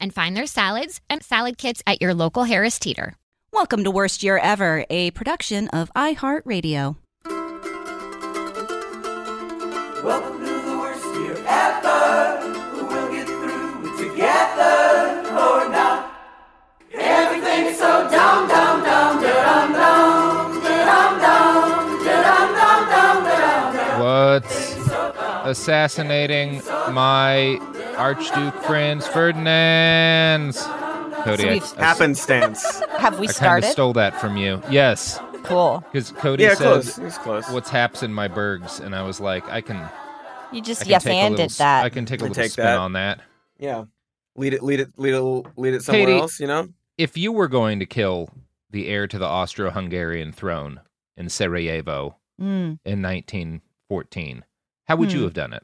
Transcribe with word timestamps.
and 0.00 0.14
find 0.14 0.36
their 0.36 0.46
salads 0.46 1.00
and 1.08 1.22
salad 1.22 1.58
kits 1.58 1.82
at 1.86 2.00
your 2.00 2.14
local 2.14 2.44
Harris 2.44 2.78
Teeter. 2.78 3.14
Welcome 3.52 3.84
to 3.84 3.90
Worst 3.90 4.22
Year 4.22 4.38
Ever, 4.38 4.86
a 4.88 5.10
production 5.10 5.68
of 5.68 5.92
iHeartRadio. 5.94 6.96
Welcome 10.04 10.44
assassinating 25.50 26.62
my 26.92 27.58
Archduke 27.96 28.54
Franz 28.64 29.06
Ferdinand? 29.06 30.54
Cody, 31.24 31.42
So 31.42 31.48
I, 31.48 31.52
we've- 31.52 31.66
I, 31.76 31.84
Happenstance. 31.84 32.80
Have 32.98 33.18
we 33.18 33.26
I 33.28 33.32
kind 33.32 33.34
started? 33.36 33.66
of 33.66 33.72
stole 33.72 33.92
that 33.94 34.18
from 34.20 34.36
you. 34.36 34.62
Yes, 34.70 35.20
cool. 35.44 35.84
because 35.92 36.12
Cody 36.12 36.44
Yeah, 36.44 36.54
said, 36.54 36.82
close. 36.82 37.18
Close. 37.18 37.50
"What's 37.50 37.68
haps 37.70 38.02
in 38.02 38.12
my 38.14 38.28
bergs?" 38.28 38.80
and 38.80 38.94
I 38.94 39.02
was 39.02 39.20
like, 39.20 39.46
"I 39.50 39.60
can, 39.60 39.88
You 40.52 40.62
just 40.62 40.82
can 40.82 40.90
yes 40.90 41.06
and 41.06 41.32
little, 41.34 41.46
did 41.48 41.50
that. 41.58 41.84
I 41.84 41.88
can 41.90 42.06
take 42.06 42.20
a 42.20 42.24
I 42.24 42.28
little 42.28 42.42
take 42.42 42.52
spin 42.52 42.64
that. 42.64 42.78
on 42.78 42.92
that." 42.94 43.20
Yeah. 43.58 43.84
Lead 44.36 44.54
it, 44.54 44.62
lead 44.62 44.80
it, 44.80 44.88
lead 44.96 45.12
it, 45.14 45.20
lead 45.56 45.74
it 45.74 45.82
somewhere 45.82 46.06
Katie. 46.06 46.18
else. 46.18 46.40
You 46.40 46.46
know. 46.46 46.68
If 46.96 47.16
you 47.18 47.32
were 47.32 47.48
going 47.48 47.80
to 47.80 47.86
kill 47.86 48.30
the 48.70 48.88
heir 48.88 49.06
to 49.08 49.18
the 49.18 49.26
Austro-Hungarian 49.26 50.32
throne 50.32 50.80
in 51.16 51.28
Sarajevo 51.28 52.16
Mm. 52.40 52.78
in 52.86 53.02
1914, 53.02 54.44
how 54.90 54.96
would 54.96 55.12
you 55.12 55.20
Hmm. 55.20 55.24
have 55.26 55.34
done 55.34 55.52
it? 55.52 55.62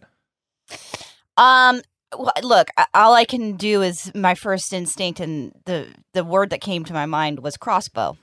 Um. 1.37 1.82
wh- 2.14 2.42
Look, 2.42 2.69
all 2.94 3.14
I 3.14 3.25
can 3.25 3.56
do 3.56 3.82
is 3.82 4.12
my 4.14 4.34
first 4.34 4.72
instinct, 4.72 5.19
and 5.20 5.53
the 5.66 5.88
the 6.14 6.25
word 6.25 6.50
that 6.50 6.60
came 6.60 6.84
to 6.84 6.92
my 6.92 7.06
mind 7.06 7.41
was 7.41 7.56
crossbow. 7.56 8.16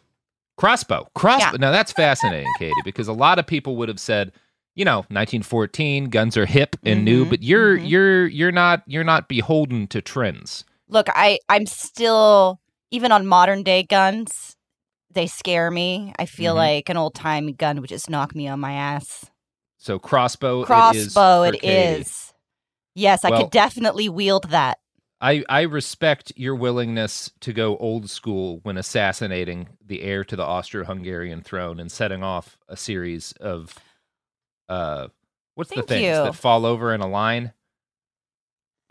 Crossbow. 0.57 1.07
Crossbow. 1.15 1.51
Yeah. 1.51 1.57
Now 1.57 1.71
that's 1.71 1.91
fascinating, 1.91 2.49
Katie, 2.59 2.73
because 2.85 3.07
a 3.07 3.13
lot 3.13 3.37
of 3.39 3.45
people 3.47 3.75
would 3.75 3.89
have 3.89 3.99
said, 3.99 4.31
you 4.75 4.85
know, 4.85 4.99
1914 5.09 6.05
guns 6.09 6.37
are 6.37 6.45
hip 6.45 6.75
and 6.83 7.03
new, 7.03 7.25
Mhm, 7.25 7.29
but 7.29 7.43
you're 7.43 7.77
mhm. 7.77 7.89
you're 7.89 8.27
you're 8.27 8.51
not 8.51 8.83
you're 8.87 9.03
not 9.03 9.27
beholden 9.27 9.87
to 9.87 10.01
trends. 10.01 10.63
Look, 10.87 11.07
I 11.09 11.39
I'm 11.49 11.65
still 11.65 12.59
even 12.91 13.11
on 13.11 13.27
modern 13.27 13.63
day 13.63 13.83
guns. 13.83 14.55
They 15.11 15.27
scare 15.27 15.69
me. 15.69 16.13
I 16.17 16.25
feel 16.25 16.53
Mhm. 16.53 16.57
like 16.57 16.89
an 16.89 16.97
old 16.97 17.13
time 17.13 17.53
gun 17.53 17.81
would 17.81 17.89
just 17.89 18.09
knock 18.09 18.33
me 18.33 18.47
on 18.47 18.59
my 18.59 18.73
ass. 18.73 19.25
So 19.83 19.99
crossbow. 19.99 20.63
Crossbow, 20.63 21.41
it 21.43 21.55
is. 21.55 21.61
it 21.61 21.61
Katie. 21.61 22.09
Yes, 22.95 23.25
I 23.25 23.31
Well- 23.31 23.41
could 23.41 23.51
definitely 23.51 24.07
wield 24.07 24.49
that. 24.49 24.79
I 25.19 25.43
I 25.49 25.61
respect 25.63 26.31
your 26.37 26.55
willingness 26.55 27.31
to 27.41 27.51
go 27.51 27.75
old 27.77 28.09
school 28.09 28.59
when 28.63 28.77
assassinating 28.77 29.67
the 29.85 30.01
heir 30.01 30.23
to 30.23 30.35
the 30.37 30.43
Austro-Hungarian 30.45 31.41
throne 31.41 31.81
and 31.81 31.91
setting 31.91 32.23
off 32.23 32.57
a 32.69 32.77
series 32.77 33.33
of 33.41 33.75
uh 34.69 35.07
what's 35.55 35.69
Thank 35.69 35.87
the 35.87 35.95
things 35.95 36.03
you. 36.03 36.11
that 36.13 36.35
fall 36.35 36.65
over 36.65 36.93
in 36.93 37.01
a 37.01 37.07
line? 37.07 37.51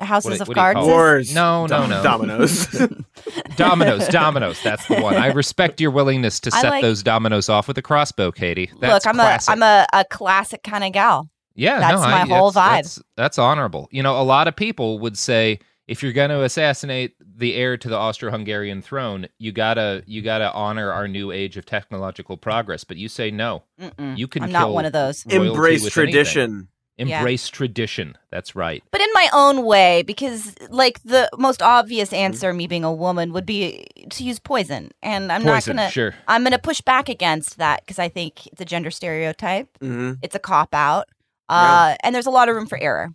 Houses 0.05 0.31
What 0.33 0.41
of 0.41 0.49
what 0.49 0.57
cards. 0.57 0.81
Wars. 0.81 1.35
No, 1.35 1.67
no, 1.67 1.87
no. 1.87 2.03
Dominoes. 2.03 2.67
Dominoes, 3.57 4.09
dominoes. 4.09 4.63
That's 4.63 4.87
the 4.89 5.01
one. 5.01 5.15
I 5.15 5.29
respect 5.29 5.81
your 5.81 5.91
willingness 5.91 6.41
to 6.41 6.51
set 6.51 6.71
like- 6.71 6.83
those 6.83 7.03
dominoes 7.03 7.49
off 7.49 7.69
with 7.69 7.79
a 7.79 7.83
crossbow, 7.83 8.33
Katie. 8.33 8.71
That's 8.81 9.05
Look, 9.05 9.15
I'm 9.15 9.15
classic. 9.19 9.49
a 9.49 9.53
I'm 9.53 9.63
a, 9.63 9.87
a 9.93 10.05
classic 10.05 10.63
kind 10.63 10.85
of 10.85 10.93
gal. 10.93 11.29
yeah, 11.55 11.79
that's 11.79 11.95
no, 11.95 12.01
my 12.01 12.23
I, 12.23 12.27
whole 12.27 12.51
that's, 12.51 12.67
vibe. 12.67 12.83
That's, 12.83 13.03
that's 13.17 13.39
honorable. 13.39 13.89
You 13.91 14.03
know, 14.03 14.21
a 14.21 14.25
lot 14.25 14.49
of 14.49 14.57
people 14.57 14.99
would 15.01 15.17
say 15.19 15.61
if 15.87 16.03
you're 16.03 16.13
going 16.13 16.31
to 16.31 16.43
assassinate 16.43 17.15
the 17.37 17.55
heir 17.55 17.77
to 17.77 17.89
the 17.89 17.97
Austro-Hungarian 17.97 18.83
throne, 18.83 19.27
you 19.39 19.53
gotta 19.53 20.03
you 20.07 20.23
gotta 20.23 20.51
honor 20.53 20.91
our 20.93 21.09
new 21.09 21.31
age 21.33 21.57
of 21.57 21.67
technological 21.67 22.37
progress. 22.37 22.85
But 22.85 22.97
you 22.97 23.09
say 23.09 23.31
no. 23.31 23.65
Mm-mm. 23.81 24.17
You 24.17 24.29
can 24.29 24.45
I'm 24.45 24.51
kill 24.51 24.61
not 24.61 24.73
one 24.73 24.85
of 24.85 24.93
those. 24.93 25.25
Embrace 25.27 25.89
tradition. 25.91 26.43
anything. 26.43 26.69
Tradition. 26.99 27.09
Yeah. 27.09 27.19
Embrace 27.19 27.49
tradition. 27.49 28.17
That's 28.31 28.55
right. 28.55 28.83
But 28.91 29.01
in 29.01 29.09
my 29.15 29.29
own 29.33 29.65
way, 29.65 30.03
because 30.03 30.55
like 30.71 31.03
the 31.05 31.29
most 31.39 31.63
obvious 31.63 32.11
Mm-hmm. 32.11 32.17
answer, 32.25 32.53
me 32.53 32.67
being 32.67 32.85
a 32.85 32.93
woman, 32.93 33.33
would 33.33 33.47
be 33.47 33.87
to 34.11 34.25
use 34.25 34.39
poison, 34.39 34.91
and 35.03 35.33
I'm 35.33 35.43
Poison, 35.43 35.77
not 35.77 35.83
gonna. 35.83 35.91
sure. 35.91 36.15
I'm 36.29 36.43
gonna 36.45 36.59
push 36.59 36.81
back 36.81 37.09
against 37.09 37.59
that 37.59 37.81
because 37.85 37.99
I 37.99 38.09
think 38.09 38.47
it's 38.49 38.61
a 38.61 38.65
gender 38.65 38.91
stereotype. 38.91 39.69
hmm 39.81 40.13
It's 40.23 40.35
a 40.35 40.39
cop 40.39 40.75
out, 40.75 41.09
uh, 41.49 41.95
and 42.03 42.15
there's 42.15 42.27
a 42.27 42.31
lot 42.31 42.49
of 42.49 42.55
room 42.57 42.67
for 42.67 42.79
error. 42.79 43.11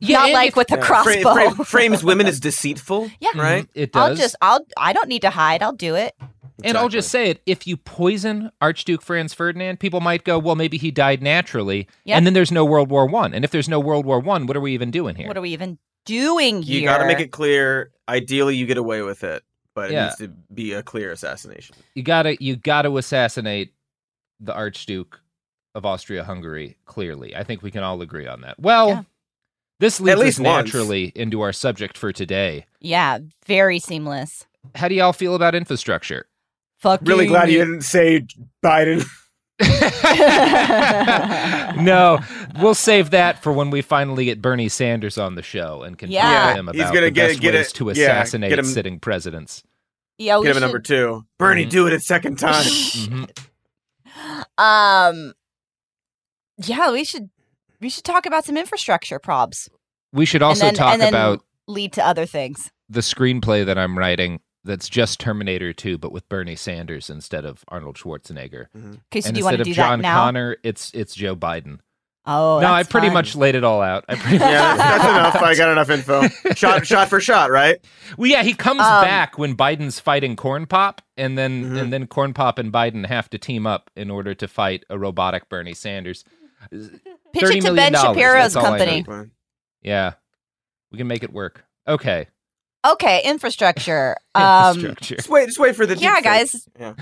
not 0.00 0.30
like 0.32 0.48
if- 0.50 0.56
with 0.56 0.66
the 0.68 0.76
Yeah. 0.76 0.82
crossbow. 0.84 1.22
Fra- 1.34 1.50
fra- 1.54 1.64
frames 1.64 2.02
women 2.02 2.26
as 2.26 2.40
deceitful. 2.40 3.10
Yeah. 3.20 3.30
Right. 3.36 3.68
It 3.74 3.92
does. 3.92 4.10
I'll 4.10 4.16
just, 4.16 4.36
I'll, 4.42 4.60
I 4.76 4.92
don't 4.92 5.08
need 5.08 5.22
to 5.22 5.30
hide. 5.30 5.62
I'll 5.62 5.72
do 5.72 5.94
it. 5.94 6.14
And 6.64 6.76
I'll 6.76 6.88
just 6.88 7.10
say 7.10 7.30
it: 7.30 7.42
if 7.46 7.66
you 7.66 7.76
poison 7.76 8.50
Archduke 8.60 9.02
Franz 9.02 9.32
Ferdinand, 9.34 9.80
people 9.80 10.00
might 10.00 10.24
go, 10.24 10.38
"Well, 10.38 10.54
maybe 10.54 10.76
he 10.78 10.90
died 10.90 11.22
naturally," 11.22 11.88
Yep. 12.04 12.16
and 12.16 12.26
then 12.26 12.34
there's 12.34 12.52
no 12.52 12.64
World 12.64 12.90
War 12.90 13.06
One. 13.06 13.34
And 13.34 13.44
if 13.44 13.50
there's 13.50 13.68
no 13.68 13.80
World 13.80 14.04
War 14.06 14.20
One, 14.20 14.46
what 14.46 14.56
are 14.56 14.60
we 14.60 14.74
even 14.74 14.90
doing 14.90 15.16
here? 15.16 15.26
What 15.28 15.36
are 15.36 15.40
we 15.40 15.50
even 15.50 15.78
doing 16.04 16.62
here? 16.62 16.80
You 16.80 16.86
got 16.86 16.98
to 16.98 17.06
make 17.06 17.20
it 17.20 17.32
clear. 17.32 17.90
Ideally, 18.08 18.56
you 18.56 18.66
get 18.66 18.76
away 18.76 19.02
with 19.02 19.24
it, 19.24 19.42
but 19.74 19.90
it 19.90 19.94
Yeah. 19.94 20.04
needs 20.06 20.16
to 20.16 20.28
be 20.52 20.72
a 20.72 20.82
clear 20.82 21.10
assassination. 21.12 21.76
you 21.94 22.02
gotta 22.02 22.36
you 22.42 22.56
gotta 22.56 22.94
assassinate 22.96 23.72
the 24.40 24.52
Archduke 24.54 25.20
of 25.74 25.86
Austria-Hungary. 25.86 26.76
Clearly, 26.84 27.34
I 27.34 27.44
think 27.44 27.62
we 27.62 27.70
can 27.70 27.82
all 27.82 28.00
agree 28.02 28.26
on 28.26 28.42
that. 28.42 28.58
Well, 28.60 28.88
Yeah. 28.88 29.02
this 29.80 30.00
leads 30.00 30.20
least 30.20 30.40
us 30.40 30.44
once. 30.44 30.66
naturally 30.66 31.12
into 31.14 31.40
our 31.40 31.52
subject 31.52 31.96
for 31.96 32.12
today. 32.12 32.66
Yeah, 32.80 33.20
very 33.46 33.78
seamless. 33.78 34.46
How 34.74 34.88
do 34.88 34.94
y'all 34.94 35.12
feel 35.12 35.34
about 35.34 35.54
infrastructure? 35.54 36.26
Fucking 36.82 37.06
Really 37.08 37.26
glad 37.26 37.50
you 37.50 37.58
didn't 37.58 37.82
say 37.82 38.26
Biden. 38.64 39.04
no, 41.76 42.18
we'll 42.60 42.74
save 42.74 43.10
that 43.10 43.40
for 43.42 43.52
when 43.52 43.70
we 43.70 43.82
finally 43.82 44.24
get 44.24 44.42
Bernie 44.42 44.68
Sanders 44.68 45.18
on 45.18 45.34
the 45.36 45.42
show 45.42 45.82
and 45.82 45.96
can 45.98 46.08
talk 46.08 46.14
Yeah. 46.14 46.52
to 46.52 46.58
him 46.58 46.68
He's 46.72 46.80
about 46.82 46.94
gonna 46.94 47.06
the 47.06 47.10
get- 47.12 47.28
best 47.30 47.40
get 47.40 47.54
ways 47.54 47.68
it- 47.68 47.74
to 47.74 47.90
assassinate 47.90 48.50
get 48.50 48.58
him- 48.58 48.64
sitting 48.64 48.98
presidents. 48.98 49.62
Yeah, 50.18 50.38
we 50.38 50.44
Get 50.46 50.50
him 50.50 50.56
a 50.56 50.60
should, 50.60 50.66
number 50.66 50.78
two. 50.80 51.24
Bernie, 51.38 51.66
Mhm. 51.66 51.70
do 51.70 51.86
it 51.86 51.92
a 51.92 52.00
second 52.00 52.38
time. 52.38 52.64
Mhm. 52.64 53.30
Um, 54.58 55.32
yeah, 56.58 56.90
we 56.92 57.04
should 57.04 57.30
we 57.80 57.88
should 57.88 58.04
talk 58.04 58.26
about 58.26 58.44
some 58.44 58.56
infrastructure 58.56 59.18
probs. 59.18 59.68
We 60.12 60.24
should 60.26 60.42
And 60.42 60.48
also 60.48 60.66
then- 60.66 60.74
talk 60.74 60.92
and 60.92 61.02
then 61.02 61.08
about 61.08 61.44
lead 61.66 61.92
to 61.94 62.06
other 62.06 62.26
things. 62.26 62.70
the 62.88 63.00
screenplay 63.00 63.64
that 63.64 63.78
I'm 63.78 63.96
writing 63.98 64.40
that's 64.64 64.88
just 64.88 65.18
Terminator 65.20 65.72
2, 65.72 65.98
but 65.98 66.12
with 66.12 66.28
Bernie 66.28 66.56
Sanders 66.56 67.10
instead 67.10 67.44
of 67.44 67.64
Arnold 67.68 67.96
Schwarzenegger. 67.96 68.66
Okay, 69.10 69.20
so 69.20 69.28
and 69.28 69.34
do 69.34 69.38
you 69.40 69.44
want 69.44 69.54
instead 69.54 69.56
to 69.56 69.60
of 69.62 69.64
do 69.66 69.74
John 69.74 69.98
that 69.98 70.02
now? 70.02 70.24
Connor, 70.24 70.56
it's 70.62 70.90
it's 70.94 71.14
Joe 71.14 71.34
Biden. 71.36 71.80
Oh, 72.24 72.60
no, 72.60 72.68
I 72.72 72.84
pretty 72.84 73.08
fun. 73.08 73.14
much 73.14 73.34
laid 73.34 73.56
it 73.56 73.64
all 73.64 73.82
out. 73.82 74.04
I 74.08 74.14
pretty 74.14 74.38
much 74.38 74.48
Yeah, 74.48 74.76
that's 74.76 75.04
enough. 75.04 75.36
I 75.42 75.56
got 75.56 75.72
enough 75.72 75.90
info. 75.90 76.28
Shot, 76.54 76.86
shot 76.86 77.08
for 77.08 77.18
shot, 77.20 77.50
right? 77.50 77.84
Well, 78.16 78.30
yeah, 78.30 78.44
he 78.44 78.54
comes 78.54 78.80
Um, 78.80 79.02
back 79.02 79.38
when 79.38 79.56
Biden's 79.56 79.98
fighting 79.98 80.36
Corn 80.36 80.66
Pop, 80.66 81.02
and 81.16 81.36
then 81.36 81.64
Mhm. 81.64 81.80
and 81.80 81.92
then 81.92 82.06
Corn 82.06 82.32
Pop 82.32 82.60
and 82.60 82.72
Biden 82.72 83.06
have 83.06 83.28
to 83.30 83.38
team 83.38 83.66
up 83.66 83.90
in 83.96 84.08
order 84.08 84.34
to 84.34 84.46
fight 84.46 84.84
a 84.88 84.96
robotic 84.96 85.48
Bernie 85.48 85.74
Sanders. 85.74 86.24
Pitch 86.70 87.42
it 87.42 87.62
to 87.62 87.74
Ben 87.74 87.92
Shapiro's 87.92 88.54
that's 88.54 88.56
all 88.56 88.66
I 88.66 88.78
company. 88.78 89.30
Yeah, 89.82 90.12
we 90.92 90.98
can 90.98 91.08
make 91.08 91.24
it 91.24 91.32
work. 91.32 91.64
Okay, 91.88 92.28
Okay, 92.84 93.22
infrastructure. 93.24 94.16
Um, 94.34 94.76
infrastructure. 94.76 95.16
Just 95.16 95.28
wait, 95.28 95.46
just 95.46 95.58
wait 95.58 95.76
for 95.76 95.86
the. 95.86 95.96
yeah, 95.96 96.20
guys. 96.20 96.68
Yeah. 96.78 96.94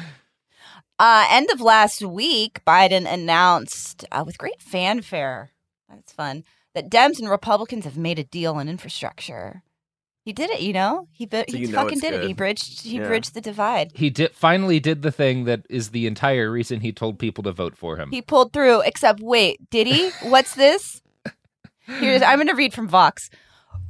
Uh, 0.98 1.26
end 1.30 1.50
of 1.50 1.60
last 1.62 2.02
week, 2.02 2.60
Biden 2.66 3.10
announced 3.10 4.04
uh, 4.12 4.22
with 4.26 4.36
great 4.36 4.60
fanfare. 4.60 5.50
That's 5.88 6.12
fun. 6.12 6.44
That 6.74 6.90
Dems 6.90 7.18
and 7.18 7.28
Republicans 7.30 7.84
have 7.84 7.96
made 7.96 8.18
a 8.18 8.24
deal 8.24 8.54
on 8.56 8.68
infrastructure. 8.68 9.62
He 10.22 10.34
did 10.34 10.50
it, 10.50 10.60
you 10.60 10.74
know. 10.74 11.08
He 11.10 11.24
bi- 11.24 11.46
So 11.48 11.56
he 11.56 11.64
know 11.66 11.72
fucking 11.76 11.92
it's 11.94 12.00
did 12.02 12.12
it. 12.12 12.24
He 12.26 12.34
bridged. 12.34 12.82
He 12.82 12.98
Yeah. 12.98 13.06
bridged 13.06 13.32
the 13.32 13.40
divide. 13.40 13.92
He 13.94 14.10
did 14.10 14.34
finally 14.34 14.78
did 14.78 15.00
the 15.00 15.10
thing 15.10 15.44
that 15.46 15.62
is 15.70 15.90
the 15.90 16.06
entire 16.06 16.50
reason 16.50 16.80
he 16.80 16.92
told 16.92 17.18
people 17.18 17.42
to 17.44 17.52
vote 17.52 17.74
for 17.74 17.96
him. 17.96 18.10
He 18.10 18.20
pulled 18.20 18.52
through. 18.52 18.82
Except, 18.82 19.20
wait, 19.20 19.70
did 19.70 19.86
he? 19.86 20.10
What's 20.28 20.54
this? 20.54 21.00
Here's 21.86 22.20
I'm 22.20 22.36
going 22.36 22.48
to 22.48 22.54
read 22.54 22.74
from 22.74 22.86
Vox. 22.86 23.30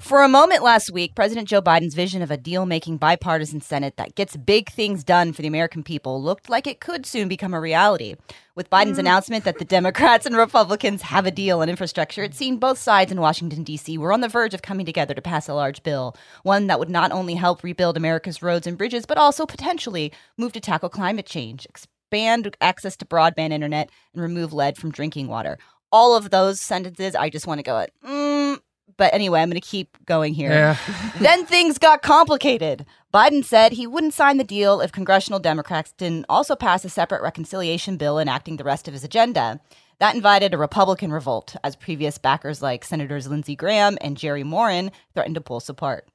For 0.00 0.22
a 0.22 0.28
moment 0.28 0.62
last 0.62 0.90
week, 0.90 1.14
President 1.14 1.46
Joe 1.46 1.60
Biden's 1.60 1.94
vision 1.94 2.22
of 2.22 2.30
a 2.30 2.36
deal 2.38 2.64
making 2.64 2.96
bipartisan 2.96 3.60
Senate 3.60 3.96
that 3.98 4.14
gets 4.14 4.34
big 4.34 4.70
things 4.70 5.04
done 5.04 5.32
for 5.34 5.42
the 5.42 5.46
American 5.46 5.82
people 5.82 6.20
looked 6.22 6.48
like 6.48 6.66
it 6.66 6.80
could 6.80 7.04
soon 7.04 7.28
become 7.28 7.52
a 7.52 7.60
reality. 7.60 8.16
With 8.54 8.70
Biden's 8.70 8.98
announcement 8.98 9.44
that 9.44 9.58
the 9.58 9.64
Democrats 9.64 10.24
and 10.24 10.36
Republicans 10.36 11.02
have 11.02 11.26
a 11.26 11.30
deal 11.30 11.60
on 11.60 11.68
infrastructure, 11.68 12.24
it 12.24 12.34
seemed 12.34 12.60
both 12.60 12.78
sides 12.78 13.12
in 13.12 13.20
Washington, 13.20 13.62
D.C. 13.62 13.98
were 13.98 14.12
on 14.12 14.22
the 14.22 14.28
verge 14.28 14.54
of 14.54 14.62
coming 14.62 14.86
together 14.86 15.14
to 15.14 15.22
pass 15.22 15.48
a 15.48 15.54
large 15.54 15.82
bill, 15.82 16.16
one 16.44 16.66
that 16.66 16.78
would 16.78 16.90
not 16.90 17.12
only 17.12 17.34
help 17.34 17.62
rebuild 17.62 17.96
America's 17.96 18.42
roads 18.42 18.66
and 18.66 18.78
bridges, 18.78 19.04
but 19.06 19.18
also 19.18 19.44
potentially 19.44 20.12
move 20.38 20.52
to 20.54 20.60
tackle 20.60 20.88
climate 20.88 21.26
change, 21.26 21.66
expand 21.66 22.56
access 22.60 22.96
to 22.96 23.04
broadband 23.04 23.52
internet, 23.52 23.90
and 24.14 24.22
remove 24.22 24.52
lead 24.52 24.78
from 24.78 24.90
drinking 24.90 25.28
water. 25.28 25.58
All 25.92 26.16
of 26.16 26.30
those 26.30 26.58
sentences, 26.60 27.14
I 27.14 27.28
just 27.28 27.46
want 27.46 27.58
to 27.58 27.64
go 27.64 27.78
at. 27.78 27.90
Mm, 28.02 28.60
but 28.96 29.12
anyway, 29.14 29.40
I'm 29.40 29.50
going 29.50 29.60
to 29.60 29.66
keep 29.66 29.96
going 30.06 30.34
here. 30.34 30.50
yeah, 30.50 30.76
then 31.20 31.44
things 31.46 31.78
got 31.78 32.02
complicated. 32.02 32.86
Biden 33.12 33.44
said 33.44 33.72
he 33.72 33.86
wouldn't 33.86 34.14
sign 34.14 34.36
the 34.36 34.44
deal 34.44 34.80
if 34.80 34.92
congressional 34.92 35.40
Democrats 35.40 35.92
didn't 35.92 36.26
also 36.28 36.54
pass 36.54 36.84
a 36.84 36.88
separate 36.88 37.22
reconciliation 37.22 37.96
bill 37.96 38.18
enacting 38.18 38.56
the 38.56 38.64
rest 38.64 38.86
of 38.86 38.94
his 38.94 39.04
agenda. 39.04 39.60
That 39.98 40.14
invited 40.14 40.54
a 40.54 40.58
Republican 40.58 41.12
revolt, 41.12 41.56
as 41.62 41.76
previous 41.76 42.16
backers 42.16 42.62
like 42.62 42.84
Senators 42.84 43.28
Lindsey 43.28 43.54
Graham 43.54 43.98
and 44.00 44.16
Jerry 44.16 44.42
Moran 44.42 44.92
threatened 45.12 45.34
to 45.34 45.42
pull 45.42 45.62
apart. 45.68 46.08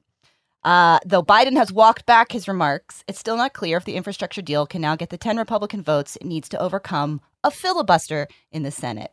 Uh, 0.64 0.98
though 1.06 1.22
Biden 1.22 1.56
has 1.56 1.72
walked 1.72 2.08
back 2.08 2.32
his 2.32 2.48
remarks, 2.48 3.04
it's 3.08 3.20
still 3.20 3.38
not 3.38 3.54
clear 3.54 3.78
if 3.78 3.86
the 3.86 3.96
infrastructure 3.96 4.42
deal 4.42 4.66
can 4.66 4.82
now 4.82 4.96
get 4.96 5.12
the 5.12 5.18
10 5.18 5.38
Republican 5.38 5.84
votes 5.84 6.16
it 6.16 6.26
needs 6.26 6.50
to 6.50 6.60
overcome 6.60 7.22
a 7.44 7.52
filibuster 7.52 8.28
in 8.52 8.64
the 8.64 8.72
Senate. 8.72 9.12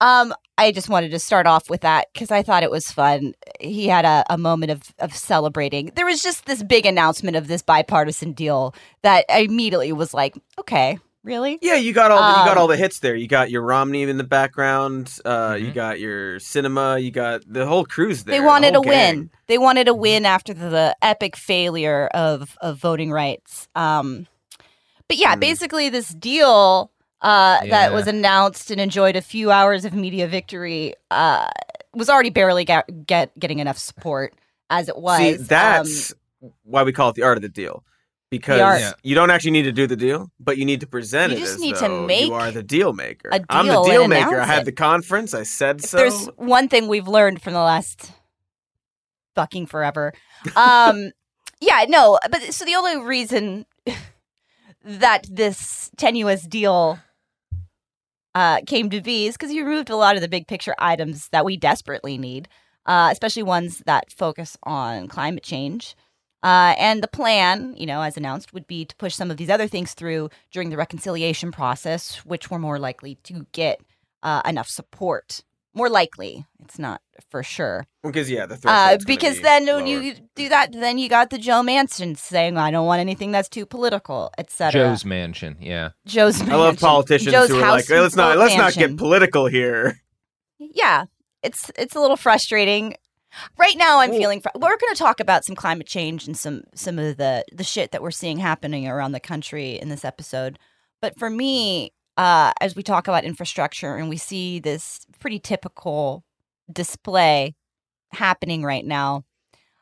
Um, 0.00 0.32
I 0.56 0.72
just 0.72 0.88
wanted 0.88 1.10
to 1.12 1.18
start 1.18 1.46
off 1.46 1.68
with 1.70 1.80
that 1.82 2.06
because 2.12 2.30
I 2.30 2.42
thought 2.42 2.62
it 2.62 2.70
was 2.70 2.90
fun. 2.90 3.34
He 3.60 3.88
had 3.88 4.04
a, 4.04 4.24
a 4.30 4.38
moment 4.38 4.70
of, 4.72 4.82
of 4.98 5.14
celebrating. 5.14 5.92
There 5.94 6.06
was 6.06 6.22
just 6.22 6.46
this 6.46 6.62
big 6.62 6.86
announcement 6.86 7.36
of 7.36 7.48
this 7.48 7.62
bipartisan 7.62 8.32
deal 8.32 8.74
that 9.02 9.24
I 9.28 9.40
immediately 9.40 9.92
was 9.92 10.14
like, 10.14 10.36
okay, 10.58 10.98
really? 11.24 11.58
Yeah, 11.62 11.74
you 11.74 11.92
got 11.92 12.10
all 12.10 12.22
the, 12.22 12.28
you 12.38 12.44
got 12.44 12.56
Um, 12.56 12.58
all 12.58 12.66
the 12.68 12.76
hits 12.76 13.00
there. 13.00 13.14
You 13.14 13.28
got 13.28 13.50
your 13.50 13.62
Romney 13.62 14.02
in 14.02 14.16
the 14.18 14.24
background. 14.24 15.18
Uh, 15.24 15.56
You 15.60 15.68
Mhm. 15.68 15.74
got 15.74 16.00
your 16.00 16.38
Sinema. 16.40 17.02
You 17.02 17.10
got 17.10 17.42
the 17.46 17.66
whole 17.66 17.84
cruise 17.84 18.24
there. 18.24 18.34
They 18.36 18.40
the 18.40 18.46
wanted 18.46 18.74
a 18.74 18.78
whole 18.78 18.84
win. 18.88 19.30
They 19.46 19.58
wanted 19.58 19.88
a 19.88 19.94
win 19.94 20.26
after 20.26 20.54
the, 20.54 20.68
the 20.68 20.96
epic 21.02 21.36
failure 21.36 22.06
of 22.14 22.56
of 22.60 22.78
voting 22.78 23.10
rights. 23.12 23.68
Um, 23.74 24.26
but 25.08 25.16
yeah, 25.18 25.34
Mm. 25.36 25.40
basically 25.40 25.88
this 25.88 26.08
deal 26.08 26.90
uh, 27.20 27.64
that 27.66 27.92
was 27.92 28.06
announced 28.06 28.70
and 28.70 28.80
enjoyed 28.80 29.16
a 29.16 29.22
few 29.22 29.50
hours 29.50 29.84
of 29.84 29.92
media 29.92 30.28
victory 30.28 30.94
uh, 31.10 31.48
was 31.94 32.08
already 32.08 32.30
barely 32.30 32.64
get, 32.64 33.06
get 33.06 33.36
getting 33.38 33.58
enough 33.58 33.78
support 33.78 34.34
as 34.70 34.88
it 34.88 34.96
was. 34.96 35.18
See, 35.18 35.34
Um, 35.36 35.44
that's 35.44 36.14
why 36.62 36.82
we 36.82 36.92
call 36.92 37.10
it 37.10 37.16
the 37.16 37.22
art 37.22 37.38
of 37.38 37.42
the 37.42 37.48
deal. 37.48 37.84
Because. 38.30 38.80
Yeah. 38.80 38.92
you 39.02 39.14
don't 39.14 39.30
actually 39.30 39.52
need 39.52 39.62
to 39.62 39.72
do 39.72 39.86
the 39.86 39.96
deal, 39.96 40.30
but 40.38 40.58
you 40.58 40.66
need 40.66 40.80
to 40.80 40.86
present 40.86 41.32
You 41.32 41.38
it 41.38 41.40
just 41.40 41.54
as 41.54 41.60
need 41.60 41.76
to 41.76 41.88
make 41.88 42.26
you 42.26 42.34
are 42.34 42.50
the 42.50 42.62
deal 42.62 42.92
maker. 42.92 43.30
I'm 43.48 43.66
the 43.66 43.82
deal 43.84 44.06
maker. 44.06 44.38
I 44.38 44.44
had 44.44 44.66
the 44.66 44.72
conference. 44.72 45.32
I 45.32 45.44
said 45.44 45.78
if 45.78 45.86
so. 45.86 45.96
there's 45.96 46.26
one 46.36 46.68
thing 46.68 46.88
we've 46.88 47.08
learned 47.08 47.40
from 47.40 47.54
the 47.54 47.60
last 47.60 48.12
fucking 49.34 49.66
forever. 49.66 50.12
Um, 50.56 51.12
yeah, 51.60 51.86
no, 51.88 52.18
but 52.30 52.52
so 52.52 52.64
the 52.64 52.74
only 52.74 52.98
reason 52.98 53.64
that 54.84 55.26
this 55.30 55.90
tenuous 55.96 56.42
deal 56.42 56.98
uh, 58.34 58.60
came 58.66 58.90
to 58.90 59.00
be 59.00 59.26
is 59.26 59.36
because 59.36 59.52
you 59.52 59.64
removed 59.64 59.90
a 59.90 59.96
lot 59.96 60.16
of 60.16 60.22
the 60.22 60.28
big 60.28 60.46
picture 60.46 60.74
items 60.78 61.28
that 61.30 61.44
we 61.44 61.56
desperately 61.56 62.18
need, 62.18 62.48
uh, 62.86 63.08
especially 63.10 63.42
ones 63.42 63.82
that 63.86 64.12
focus 64.12 64.56
on 64.62 65.08
climate 65.08 65.42
change. 65.42 65.96
Uh, 66.42 66.74
and 66.78 67.02
the 67.02 67.08
plan, 67.08 67.74
you 67.76 67.86
know, 67.86 68.00
as 68.00 68.16
announced, 68.16 68.52
would 68.52 68.66
be 68.66 68.84
to 68.84 68.94
push 68.96 69.14
some 69.14 69.30
of 69.30 69.36
these 69.36 69.50
other 69.50 69.66
things 69.66 69.94
through 69.94 70.30
during 70.52 70.70
the 70.70 70.76
reconciliation 70.76 71.50
process, 71.50 72.24
which 72.24 72.50
were 72.50 72.60
more 72.60 72.78
likely 72.78 73.16
to 73.24 73.46
get 73.52 73.80
uh, 74.22 74.42
enough 74.46 74.68
support. 74.68 75.42
More 75.78 75.88
likely, 75.88 76.44
it's 76.64 76.78
not 76.78 77.00
for 77.30 77.42
sure. 77.42 77.86
Because 78.02 78.28
yeah, 78.30 78.46
the 78.46 78.58
Uh, 78.66 78.98
because 79.06 79.36
be 79.36 79.42
then 79.42 79.64
when 79.66 79.84
lower. 79.86 80.02
you 80.02 80.14
do 80.34 80.48
that, 80.50 80.72
then 80.72 80.98
you 80.98 81.08
got 81.08 81.30
the 81.30 81.38
Joe 81.38 81.62
Manchin 81.62 82.16
saying, 82.18 82.56
"I 82.58 82.70
don't 82.70 82.86
want 82.86 83.00
anything 83.00 83.30
that's 83.32 83.48
too 83.48 83.64
political," 83.64 84.30
etc. 84.38 84.72
Joe's 84.72 85.04
mansion. 85.04 85.56
Yeah, 85.60 85.90
Joe's. 86.04 86.38
Mansion. 86.40 86.52
I 86.54 86.56
love 86.58 86.66
mansion. 86.74 86.86
politicians 86.88 87.32
Joe's 87.32 87.48
who 87.50 87.58
are 87.58 87.64
house 87.64 87.72
like, 87.76 87.86
"Hey, 87.88 88.00
let's 88.00 88.16
not 88.16 88.36
let's 88.38 88.56
not 88.56 88.74
get 88.74 88.96
political 88.96 89.46
here. 89.46 90.00
yeah 90.58 91.04
it's 91.44 91.70
it's 91.78 91.94
a 91.94 92.00
little 92.00 92.16
frustrating 92.16 92.94
right 93.58 93.76
now 93.76 94.00
i'm 94.00 94.10
Well- 94.10 94.18
feeling 94.18 94.40
fr- 94.40 94.48
we're 94.56 94.76
going 94.76 94.92
to 94.92 94.98
talk 94.98 95.20
about 95.20 95.44
some 95.44 95.54
climate 95.54 95.86
change 95.86 96.26
and 96.26 96.36
some 96.36 96.62
some 96.74 96.98
of 96.98 97.16
the 97.16 97.44
the 97.52 97.62
shit 97.62 97.92
that 97.92 98.02
we're 98.02 98.10
seeing 98.10 98.38
happening 98.38 98.88
around 98.88 99.12
the 99.12 99.20
country 99.20 99.78
in 99.78 99.88
this 99.88 100.04
episode 100.04 100.58
but 101.00 101.16
for 101.16 101.30
me 101.30 101.92
uh 102.18 102.52
as 102.60 102.76
we 102.76 102.82
talk 102.82 103.08
about 103.08 103.24
infrastructure 103.24 103.96
and 103.96 104.08
we 104.10 104.18
see 104.18 104.58
this 104.58 105.06
pretty 105.20 105.38
typical 105.38 106.22
display 106.70 107.54
happening 108.12 108.62
right 108.62 108.84
now 108.84 109.24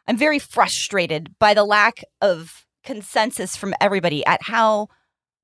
i'm 0.06 0.16
very 0.16 0.38
frustrated 0.38 1.36
by 1.40 1.52
the 1.54 1.64
lack 1.64 2.04
of 2.20 2.66
consensus 2.84 3.56
from 3.56 3.74
everybody 3.80 4.24
at 4.26 4.40
how 4.42 4.86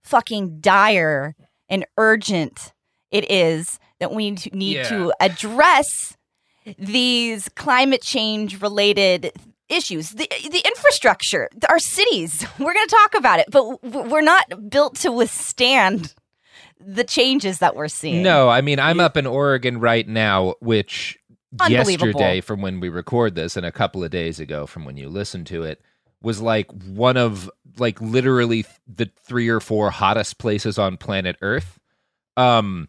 fucking 0.04 0.60
dire 0.60 1.34
and 1.68 1.84
urgent 1.96 2.72
it 3.10 3.28
is 3.30 3.78
that 3.98 4.12
we 4.12 4.30
need 4.30 4.38
to- 4.38 4.56
need 4.56 4.76
Yeah. 4.76 4.88
to 4.88 5.12
address 5.20 6.16
these 6.78 7.48
climate 7.50 8.02
change 8.02 8.60
related 8.60 9.32
issues 9.68 10.10
the 10.10 10.28
the 10.50 10.62
infrastructure 10.66 11.48
our 11.68 11.78
cities 11.78 12.44
we're 12.58 12.74
going 12.74 12.86
to 12.86 12.94
talk 12.96 13.14
about 13.14 13.40
it 13.40 13.46
but 13.50 13.82
we're 13.82 14.20
not 14.20 14.68
built 14.70 14.96
to 14.96 15.10
withstand 15.10 16.14
the 16.84 17.04
changes 17.04 17.58
that 17.58 17.76
we're 17.76 17.88
seeing 17.88 18.22
No, 18.22 18.48
I 18.48 18.60
mean 18.60 18.78
I'm 18.78 19.00
up 19.00 19.16
in 19.16 19.26
Oregon 19.26 19.80
right 19.80 20.06
now, 20.06 20.54
which 20.60 21.18
yesterday 21.68 22.40
from 22.40 22.62
when 22.62 22.80
we 22.80 22.88
record 22.88 23.34
this 23.34 23.56
and 23.56 23.66
a 23.66 23.72
couple 23.72 24.02
of 24.02 24.10
days 24.10 24.40
ago 24.40 24.66
from 24.66 24.84
when 24.84 24.96
you 24.96 25.08
listen 25.08 25.44
to 25.46 25.62
it 25.62 25.82
was 26.22 26.40
like 26.40 26.70
one 26.72 27.16
of 27.16 27.50
like 27.78 28.00
literally 28.00 28.64
the 28.86 29.10
three 29.24 29.48
or 29.48 29.60
four 29.60 29.90
hottest 29.90 30.38
places 30.38 30.78
on 30.78 30.96
planet 30.96 31.36
Earth. 31.42 31.78
Um 32.36 32.88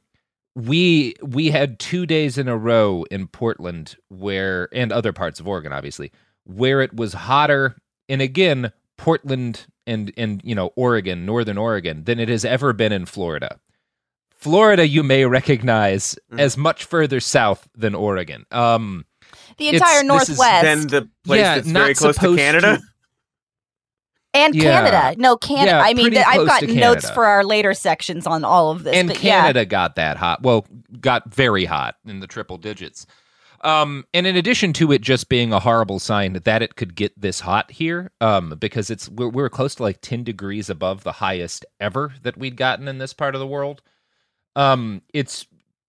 we 0.55 1.15
we 1.23 1.49
had 1.49 1.79
2 1.79 2.05
days 2.05 2.37
in 2.37 2.47
a 2.47 2.55
row 2.55 3.05
in 3.09 3.27
Portland 3.27 3.95
where 4.09 4.69
and 4.71 4.91
other 4.91 5.11
parts 5.11 5.39
of 5.39 5.47
Oregon 5.47 5.73
obviously 5.73 6.11
where 6.45 6.81
it 6.81 6.95
was 6.95 7.13
hotter 7.13 7.75
and 8.07 8.21
again 8.21 8.71
Portland 8.97 9.65
and 9.87 10.13
and 10.17 10.41
you 10.43 10.55
know 10.55 10.71
Oregon, 10.75 11.25
northern 11.25 11.57
Oregon 11.57 12.03
than 12.05 12.19
it 12.19 12.29
has 12.29 12.45
ever 12.45 12.73
been 12.73 12.91
in 12.91 13.05
Florida. 13.05 13.59
Florida 14.43 14.87
you 14.87 15.03
may 15.03 15.25
recognize 15.25 16.15
Mm. 16.31 16.39
as 16.39 16.57
much 16.57 16.83
further 16.85 17.19
south 17.19 17.67
than 17.75 17.95
Oregon. 17.95 18.45
Um 18.51 19.05
the 19.57 19.69
entire 19.69 20.03
northwest 20.03 20.63
Then 20.63 20.87
the 20.87 21.09
place 21.23 21.39
Yeah, 21.41 21.55
that's 21.55 21.67
not 21.67 21.79
very 21.81 21.93
close 21.95 22.17
to 22.17 22.35
Canada. 22.35 22.77
to- 22.77 22.83
and 24.35 24.55
Yeah. 24.55 24.63
canada 24.89 25.21
no 25.21 25.37
canada 25.37 25.77
Yeah, 25.77 25.81
i 25.83 25.93
mean 25.93 26.11
th- 26.11 26.25
i've 26.27 26.47
got 26.47 26.63
notes 26.63 27.07
for 27.11 27.25
our 27.25 27.43
later 27.43 27.73
sections 27.75 28.25
on 28.25 28.43
all 28.43 28.71
of 28.71 28.83
this 28.83 28.95
and 28.95 29.09
but 29.09 29.23
yeah 29.23 29.41
Canada 29.41 29.65
got 29.65 29.95
that 29.95 30.17
hot. 30.17 30.41
Well, 30.41 30.65
got 30.99 31.31
very 31.33 31.65
hot 31.65 31.95
in 32.05 32.19
the 32.19 32.27
triple 32.27 32.57
digits. 32.57 33.05
Um, 33.61 34.05
and 34.13 34.27
in 34.27 34.35
addition 34.35 34.73
to 34.73 34.91
it 34.91 35.01
just 35.01 35.29
being 35.29 35.53
a 35.53 35.59
horrible 35.59 35.99
sign 35.99 36.33
that 36.33 36.61
it 36.61 36.75
could 36.75 36.95
get 36.95 37.13
this 37.19 37.39
hot 37.41 37.71
here, 37.71 38.11
um, 38.19 38.55
because 38.59 38.89
it's 38.89 39.07
we're, 39.07 39.29
we're 39.29 39.49
close 39.49 39.75
to 39.75 39.83
like 39.83 39.99
10 40.01 40.23
degrees 40.25 40.69
above 40.69 41.03
the 41.03 41.13
highest 41.13 41.65
ever 41.79 42.13
that 42.23 42.37
we'd 42.37 42.57
gotten 42.57 42.87
in 42.89 42.97
this 42.97 43.13
part 43.13 43.35
of 43.35 43.39
the 43.39 43.47
world. 43.47 43.81
Um, 44.55 45.01
it's 45.13 45.45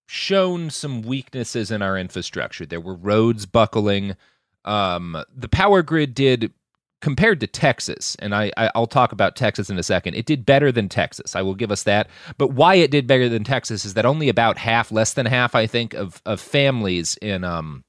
shown 0.07 0.71
some 0.71 1.03
weaknesses 1.03 1.71
in 1.71 1.83
our 1.83 1.99
infrastructure. 1.99 2.67
There 2.67 2.81
were 2.81 2.95
roads 2.95 3.47
buckling. 3.47 4.17
Um, 4.65 5.23
the 5.35 5.49
power 5.49 5.83
grid 5.83 6.15
did 6.15 6.53
compared 7.01 7.39
to 7.41 7.47
Texas, 7.47 8.17
and 8.21 8.35
I, 8.35 8.51
I 8.57 8.71
will 8.75 8.87
talk 8.87 9.13
about 9.13 9.37
Texas 9.37 9.69
in 9.69 9.79
a 9.79 9.83
second. 9.83 10.15
It 10.15 10.25
did 10.25 10.47
better 10.47 10.73
than 10.73 10.89
Texas. 10.89 11.37
I 11.37 11.43
will 11.43 11.55
give 11.55 11.71
us 11.71 11.83
that. 11.83 12.09
But 12.39 12.53
why 12.53 12.77
it 12.77 12.91
did 12.91 13.07
better 13.07 13.29
than 13.29 13.45
Texas 13.45 13.85
is 13.85 13.93
that 13.95 14.07
only 14.07 14.31
about 14.31 14.57
half, 14.57 14.91
less 14.91 15.13
than 15.13 15.27
half, 15.27 15.55
I 15.55 15.67
think, 15.67 15.93
of 15.93 16.23
of 16.25 16.41
families 16.41 17.19
in 17.21 17.45
um 17.45 17.85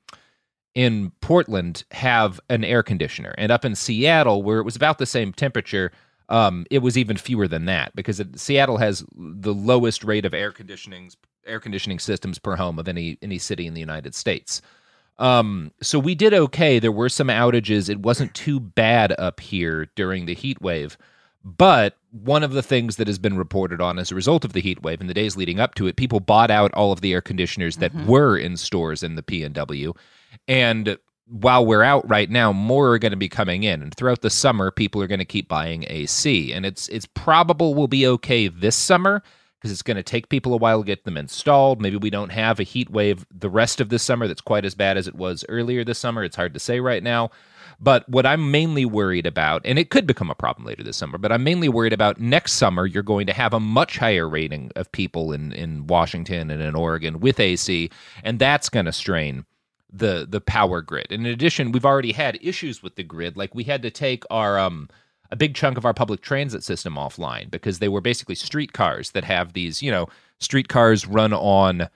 in 0.73 1.11
Portland 1.21 1.85
have 1.91 2.41
an 2.49 2.65
air 2.65 2.83
conditioner, 2.83 3.33
and 3.37 3.51
up 3.53 3.63
in 3.63 3.75
Seattle, 3.75 4.43
where 4.43 4.59
it 4.59 4.65
was 4.65 4.75
about 4.75 4.97
the 4.97 5.05
same 5.05 5.31
temperature. 5.31 5.91
Um, 6.29 6.65
it 6.71 6.79
was 6.79 6.97
even 6.97 7.17
fewer 7.17 7.47
than 7.47 7.65
that 7.65 7.95
because 7.95 8.19
it, 8.19 8.39
Seattle 8.39 8.77
has 8.77 9.05
the 9.15 9.53
lowest 9.53 10.03
rate 10.03 10.25
of 10.25 10.33
air 10.33 10.51
conditioning 10.51 11.11
air 11.45 11.59
conditioning 11.59 11.99
systems 11.99 12.39
per 12.39 12.55
home 12.55 12.79
of 12.79 12.87
any 12.87 13.17
any 13.21 13.37
city 13.37 13.67
in 13.67 13.73
the 13.75 13.79
United 13.79 14.15
States. 14.15 14.61
Um, 15.17 15.71
so 15.81 15.97
we 15.99 16.15
did 16.15 16.33
okay. 16.33 16.79
There 16.79 16.91
were 16.91 17.09
some 17.09 17.27
outages. 17.27 17.89
It 17.89 17.99
wasn't 17.99 18.33
too 18.33 18.59
bad 18.59 19.13
up 19.17 19.39
here 19.39 19.87
during 19.95 20.25
the 20.25 20.33
heat 20.35 20.61
wave. 20.61 20.97
But 21.43 21.95
one 22.09 22.41
of 22.43 22.53
the 22.53 22.63
things 22.63 22.95
that 22.95 23.05
has 23.07 23.19
been 23.19 23.37
reported 23.37 23.79
on 23.79 23.99
as 23.99 24.11
a 24.11 24.15
result 24.15 24.43
of 24.43 24.53
the 24.53 24.61
heat 24.61 24.81
wave 24.81 24.99
in 24.99 25.05
the 25.07 25.13
days 25.13 25.37
leading 25.37 25.59
up 25.59 25.75
to 25.75 25.85
it, 25.85 25.95
people 25.95 26.19
bought 26.19 26.49
out 26.49 26.73
all 26.73 26.91
of 26.91 27.01
the 27.01 27.13
air 27.13 27.21
conditioners 27.21 27.77
that 27.77 27.93
Mhm. 27.93 28.07
were 28.07 28.35
in 28.35 28.57
stores 28.57 29.03
in 29.03 29.13
the 29.15 29.21
PNW. 29.21 29.93
And 30.47 30.97
while 31.27 31.65
we're 31.65 31.83
out 31.83 32.07
right 32.07 32.29
now, 32.29 32.51
more 32.53 32.93
are 32.93 32.99
going 32.99 33.11
to 33.11 33.17
be 33.17 33.29
coming 33.29 33.63
in. 33.63 33.81
And 33.81 33.93
throughout 33.95 34.21
the 34.21 34.29
summer, 34.29 34.71
people 34.71 35.01
are 35.01 35.07
going 35.07 35.19
to 35.19 35.25
keep 35.25 35.47
buying 35.47 35.85
AC. 35.87 36.53
And 36.53 36.65
it's 36.65 36.87
it's 36.89 37.07
probable 37.07 37.73
we'll 37.73 37.87
be 37.87 38.07
okay 38.07 38.47
this 38.47 38.75
summer 38.75 39.23
because 39.59 39.71
it's 39.71 39.81
going 39.81 39.97
to 39.97 40.03
take 40.03 40.29
people 40.29 40.53
a 40.53 40.57
while 40.57 40.81
to 40.81 40.85
get 40.85 41.05
them 41.05 41.17
installed. 41.17 41.81
Maybe 41.81 41.97
we 41.97 42.11
don't 42.11 42.31
have 42.31 42.59
a 42.59 42.63
heat 42.63 42.89
wave 42.91 43.25
the 43.31 43.49
rest 43.49 43.81
of 43.81 43.89
this 43.89 44.03
summer 44.03 44.27
that's 44.27 44.41
quite 44.41 44.65
as 44.65 44.75
bad 44.75 44.97
as 44.97 45.07
it 45.07 45.15
was 45.15 45.43
earlier 45.49 45.83
this 45.83 45.97
summer. 45.97 46.23
It's 46.23 46.35
hard 46.35 46.53
to 46.53 46.59
say 46.59 46.79
right 46.79 47.01
now. 47.01 47.31
But 47.79 48.07
what 48.07 48.25
I'm 48.25 48.51
mainly 48.51 48.85
worried 48.85 49.25
about, 49.25 49.63
and 49.65 49.79
it 49.79 49.89
could 49.89 50.05
become 50.05 50.29
a 50.29 50.35
problem 50.35 50.65
later 50.65 50.83
this 50.83 50.97
summer, 50.97 51.17
but 51.17 51.31
I'm 51.31 51.43
mainly 51.43 51.67
worried 51.67 51.93
about 51.93 52.21
next 52.21 52.53
summer, 52.53 52.85
you're 52.85 53.03
going 53.03 53.27
to 53.27 53.33
have 53.33 53.53
a 53.53 53.59
much 53.59 53.97
higher 53.97 54.29
rating 54.29 54.71
of 54.75 54.91
people 54.91 55.33
in, 55.33 55.51
in 55.51 55.87
Washington 55.87 56.51
and 56.51 56.61
in 56.61 56.75
Oregon 56.75 57.19
with 57.19 57.39
AC, 57.39 57.89
and 58.23 58.39
that's 58.39 58.69
going 58.69 58.85
to 58.85 58.93
strain 58.93 59.45
the 59.97 60.25
the 60.29 60.41
power 60.41 60.81
grid. 60.81 61.07
And 61.09 61.25
in 61.25 61.33
addition, 61.33 61.71
we've 61.71 61.85
already 61.85 62.11
had 62.11 62.37
issues 62.41 62.83
with 62.83 62.95
the 62.95 63.03
grid. 63.03 63.37
Like 63.37 63.55
we 63.55 63.63
had 63.63 63.81
to 63.83 63.91
take 63.91 64.23
our 64.29 64.59
um 64.59 64.89
a 65.31 65.35
big 65.35 65.55
chunk 65.55 65.77
of 65.77 65.85
our 65.85 65.93
public 65.93 66.21
transit 66.21 66.63
system 66.63 66.95
offline 66.95 67.49
because 67.49 67.79
they 67.79 67.87
were 67.89 68.01
basically 68.01 68.35
streetcars 68.35 69.11
that 69.11 69.23
have 69.23 69.53
these, 69.53 69.81
you 69.81 69.91
know, 69.91 70.07
streetcars 70.39 71.07
run 71.07 71.33
on 71.33 71.87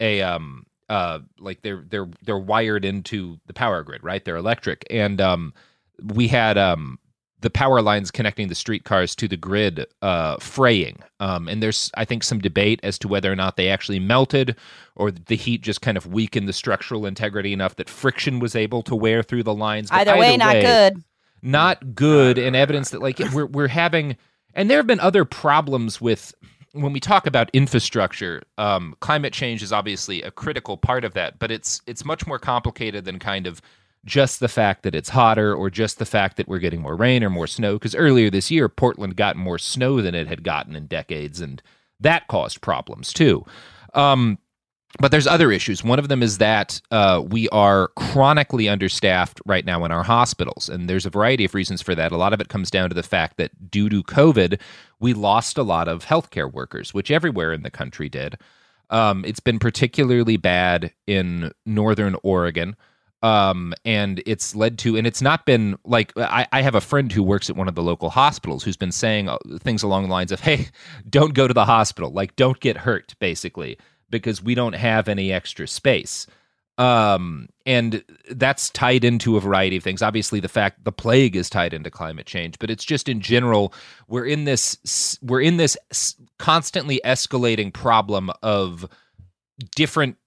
a 0.00 0.22
um 0.22 0.66
uh 0.88 1.20
like 1.38 1.62
they're 1.62 1.84
they're 1.88 2.08
they're 2.22 2.38
wired 2.38 2.84
into 2.84 3.38
the 3.46 3.54
power 3.54 3.82
grid, 3.82 4.02
right? 4.04 4.24
They're 4.24 4.36
electric. 4.36 4.84
And 4.90 5.20
um 5.20 5.54
we 6.02 6.28
had 6.28 6.58
um 6.58 6.98
the 7.44 7.50
power 7.50 7.82
lines 7.82 8.10
connecting 8.10 8.48
the 8.48 8.54
streetcars 8.54 9.14
to 9.14 9.28
the 9.28 9.36
grid 9.36 9.86
uh, 10.00 10.38
fraying. 10.38 10.98
Um, 11.20 11.46
and 11.46 11.62
there's, 11.62 11.90
I 11.94 12.06
think, 12.06 12.24
some 12.24 12.38
debate 12.38 12.80
as 12.82 12.98
to 13.00 13.08
whether 13.08 13.30
or 13.30 13.36
not 13.36 13.58
they 13.58 13.68
actually 13.68 14.00
melted 14.00 14.56
or 14.96 15.10
the 15.10 15.36
heat 15.36 15.60
just 15.60 15.82
kind 15.82 15.98
of 15.98 16.06
weakened 16.06 16.48
the 16.48 16.54
structural 16.54 17.04
integrity 17.04 17.52
enough 17.52 17.76
that 17.76 17.90
friction 17.90 18.38
was 18.38 18.56
able 18.56 18.82
to 18.84 18.96
wear 18.96 19.22
through 19.22 19.42
the 19.42 19.52
lines. 19.52 19.90
But 19.90 20.08
Either 20.08 20.18
way, 20.18 20.38
not 20.38 20.54
good. 20.54 21.04
Not 21.42 21.94
good, 21.94 22.38
and 22.38 22.56
evidence 22.56 22.88
that 22.90 23.02
like 23.02 23.18
we're 23.34 23.44
we're 23.44 23.68
having, 23.68 24.16
and 24.54 24.70
there 24.70 24.78
have 24.78 24.86
been 24.86 25.00
other 25.00 25.26
problems 25.26 26.00
with 26.00 26.34
when 26.72 26.94
we 26.94 27.00
talk 27.00 27.26
about 27.26 27.50
infrastructure. 27.52 28.42
Um, 28.56 28.96
climate 29.00 29.34
change 29.34 29.62
is 29.62 29.70
obviously 29.70 30.22
a 30.22 30.30
critical 30.30 30.78
part 30.78 31.04
of 31.04 31.12
that, 31.12 31.38
but 31.38 31.50
it's 31.50 31.82
it's 31.86 32.06
much 32.06 32.26
more 32.26 32.38
complicated 32.38 33.04
than 33.04 33.18
kind 33.18 33.46
of 33.46 33.60
just 34.04 34.40
the 34.40 34.48
fact 34.48 34.82
that 34.82 34.94
it's 34.94 35.08
hotter 35.08 35.54
or 35.54 35.70
just 35.70 35.98
the 35.98 36.06
fact 36.06 36.36
that 36.36 36.48
we're 36.48 36.58
getting 36.58 36.82
more 36.82 36.96
rain 36.96 37.24
or 37.24 37.30
more 37.30 37.46
snow. 37.46 37.74
Because 37.74 37.94
earlier 37.94 38.30
this 38.30 38.50
year, 38.50 38.68
Portland 38.68 39.16
got 39.16 39.36
more 39.36 39.58
snow 39.58 40.00
than 40.00 40.14
it 40.14 40.26
had 40.26 40.42
gotten 40.42 40.76
in 40.76 40.86
decades, 40.86 41.40
and 41.40 41.62
that 42.00 42.26
caused 42.28 42.60
problems 42.60 43.12
too. 43.12 43.44
Um, 43.94 44.38
but 45.00 45.10
there's 45.10 45.26
other 45.26 45.50
issues. 45.50 45.82
One 45.82 45.98
of 45.98 46.08
them 46.08 46.22
is 46.22 46.38
that 46.38 46.80
uh, 46.92 47.22
we 47.26 47.48
are 47.48 47.88
chronically 47.96 48.68
understaffed 48.68 49.40
right 49.44 49.64
now 49.64 49.84
in 49.84 49.90
our 49.90 50.04
hospitals. 50.04 50.68
And 50.68 50.88
there's 50.88 51.06
a 51.06 51.10
variety 51.10 51.44
of 51.44 51.54
reasons 51.54 51.82
for 51.82 51.96
that. 51.96 52.12
A 52.12 52.16
lot 52.16 52.32
of 52.32 52.40
it 52.40 52.48
comes 52.48 52.70
down 52.70 52.90
to 52.90 52.94
the 52.94 53.02
fact 53.02 53.36
that 53.38 53.70
due 53.70 53.88
to 53.88 54.04
COVID, 54.04 54.60
we 55.00 55.12
lost 55.12 55.58
a 55.58 55.64
lot 55.64 55.88
of 55.88 56.04
healthcare 56.04 56.50
workers, 56.50 56.94
which 56.94 57.10
everywhere 57.10 57.52
in 57.52 57.62
the 57.62 57.70
country 57.70 58.08
did. 58.08 58.38
Um, 58.90 59.24
it's 59.24 59.40
been 59.40 59.58
particularly 59.58 60.36
bad 60.36 60.92
in 61.08 61.50
Northern 61.66 62.16
Oregon. 62.22 62.76
Um, 63.24 63.72
and 63.86 64.22
it's 64.26 64.54
led 64.54 64.78
to, 64.80 64.98
and 64.98 65.06
it's 65.06 65.22
not 65.22 65.46
been 65.46 65.78
like 65.82 66.12
I, 66.14 66.46
I 66.52 66.60
have 66.60 66.74
a 66.74 66.80
friend 66.82 67.10
who 67.10 67.22
works 67.22 67.48
at 67.48 67.56
one 67.56 67.68
of 67.68 67.74
the 67.74 67.82
local 67.82 68.10
hospitals 68.10 68.62
who's 68.62 68.76
been 68.76 68.92
saying 68.92 69.30
uh, 69.30 69.38
things 69.60 69.82
along 69.82 70.02
the 70.02 70.10
lines 70.10 70.30
of, 70.30 70.40
"Hey, 70.40 70.68
don't 71.08 71.32
go 71.32 71.48
to 71.48 71.54
the 71.54 71.64
hospital. 71.64 72.10
Like, 72.10 72.36
don't 72.36 72.60
get 72.60 72.76
hurt, 72.76 73.14
basically, 73.20 73.78
because 74.10 74.42
we 74.42 74.54
don't 74.54 74.74
have 74.74 75.08
any 75.08 75.32
extra 75.32 75.66
space." 75.66 76.26
Um, 76.76 77.48
and 77.64 78.04
that's 78.30 78.68
tied 78.68 79.04
into 79.04 79.38
a 79.38 79.40
variety 79.40 79.78
of 79.78 79.82
things. 79.82 80.02
Obviously, 80.02 80.40
the 80.40 80.48
fact 80.48 80.84
the 80.84 80.92
plague 80.92 81.34
is 81.34 81.48
tied 81.48 81.72
into 81.72 81.90
climate 81.90 82.26
change, 82.26 82.58
but 82.58 82.68
it's 82.68 82.84
just 82.84 83.08
in 83.08 83.22
general 83.22 83.72
we're 84.06 84.26
in 84.26 84.44
this 84.44 85.18
we're 85.22 85.40
in 85.40 85.56
this 85.56 85.78
constantly 86.38 87.00
escalating 87.06 87.72
problem 87.72 88.30
of 88.42 88.86
different 89.74 90.18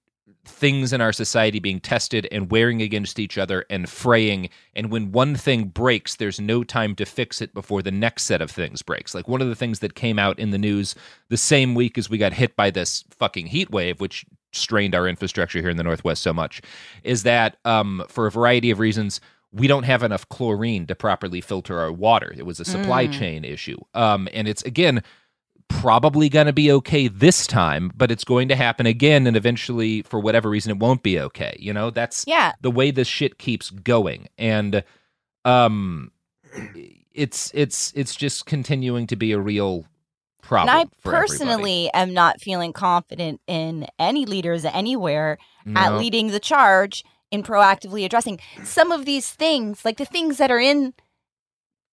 things 0.48 0.94
in 0.94 1.01
our 1.01 1.13
society 1.13 1.60
being 1.60 1.80
tested 1.80 2.27
and 2.32 2.50
wearing 2.50 2.82
against 2.82 3.20
each 3.20 3.38
other 3.38 3.66
and 3.70 3.89
fraying. 3.89 4.50
And 4.75 4.89
when 4.92 5.12
one 5.12 5.36
thing 5.36 5.66
breaks, 5.66 6.16
there's 6.16 6.39
no 6.39 6.63
time 6.63 6.96
to 6.96 7.06
fix 7.06 7.42
it 7.42 7.54
before 7.54 7.82
the 7.82 7.92
next 7.92 8.24
set 8.24 8.42
of 8.42 8.50
things 8.50 8.82
breaks. 8.82 9.13
Like 9.13 9.27
one 9.27 9.42
of 9.42 9.48
the 9.48 9.56
things 9.56 9.80
that 9.80 9.96
came 9.96 10.18
out 10.18 10.39
in 10.39 10.51
the 10.51 10.58
news 10.58 10.96
the 11.30 11.38
same 11.38 11.75
week 11.75 11.98
as 11.98 12.10
we 12.10 12.18
got 12.18 12.34
hit 12.34 12.56
by 12.56 12.72
this 12.72 13.04
fucking 13.12 13.48
heat 13.48 13.70
wave, 13.70 14.00
which 14.00 14.25
strained 14.54 14.96
our 14.96 15.08
infrastructure 15.08 15.60
here 15.60 15.70
in 15.70 15.77
the 15.77 15.84
Northwest 15.84 16.24
so 16.24 16.34
much, 16.34 16.62
is 17.04 17.24
that 17.24 17.58
um, 17.66 18.04
for 18.08 18.25
a 18.25 18.32
variety 18.32 18.72
of 18.72 18.80
reasons, 18.80 19.20
we 19.51 19.68
don't 19.68 19.84
have 19.84 20.04
enough 20.04 20.27
chlorine 20.30 20.86
to 20.88 20.96
properly 20.96 21.42
filter 21.42 21.80
our 21.80 21.92
water. 21.92 22.34
It 22.38 22.46
was 22.46 22.60
a 22.60 22.66
supply 22.66 23.08
Mm. 23.08 23.13
chain 23.13 23.46
issue. 23.46 23.77
Um, 23.94 24.27
and 24.34 24.48
it's, 24.48 24.62
again, 24.63 25.04
probably 25.69 26.29
going 26.29 26.47
to 26.47 26.53
be 26.53 26.71
okay 26.71 27.07
this 27.07 27.45
time, 27.47 27.91
but 27.95 28.12
it's 28.12 28.24
going 28.24 28.47
to 28.47 28.55
happen 28.55 28.86
again. 28.86 29.27
And 29.27 29.36
eventually, 29.38 30.01
for 30.03 30.19
whatever 30.19 30.50
reason, 30.50 30.71
it 30.71 30.79
won't 30.79 31.03
be 31.03 31.19
okay. 31.19 31.55
You 31.59 31.74
know, 31.74 31.89
that's 31.89 32.24
Yeah. 32.27 32.53
the 32.62 32.71
way 32.71 32.91
this 32.91 33.07
shit 33.07 33.38
keeps 33.38 33.69
going. 33.69 34.27
And, 34.38 34.83
um, 35.45 36.12
it's, 37.13 37.51
it's, 37.53 37.91
it's 37.95 38.15
just 38.15 38.45
continuing 38.45 39.07
to 39.07 39.15
be 39.15 39.31
a 39.31 39.39
real 39.39 39.86
problem. 40.41 40.69
and 40.77 40.88
I 40.88 40.91
for 41.01 41.13
everybody. 41.15 41.27
personally 41.38 41.89
am 41.93 42.13
not 42.13 42.39
feeling 42.41 42.74
confident 42.74 43.41
in 43.47 43.88
any 44.00 44.25
leaders 44.25 44.63
anywhere 44.65 45.38
at 45.75 45.97
leading 45.97 46.27
the 46.27 46.39
charge 46.39 47.03
in 47.29 47.43
proactively 47.43 48.05
addressing 48.05 48.39
some 48.63 48.91
of 48.91 49.03
these 49.03 49.29
things, 49.31 49.83
like 49.83 49.97
the 49.97 50.05
things 50.05 50.38
that 50.38 50.50
are 50.50 50.59
in 50.59 50.93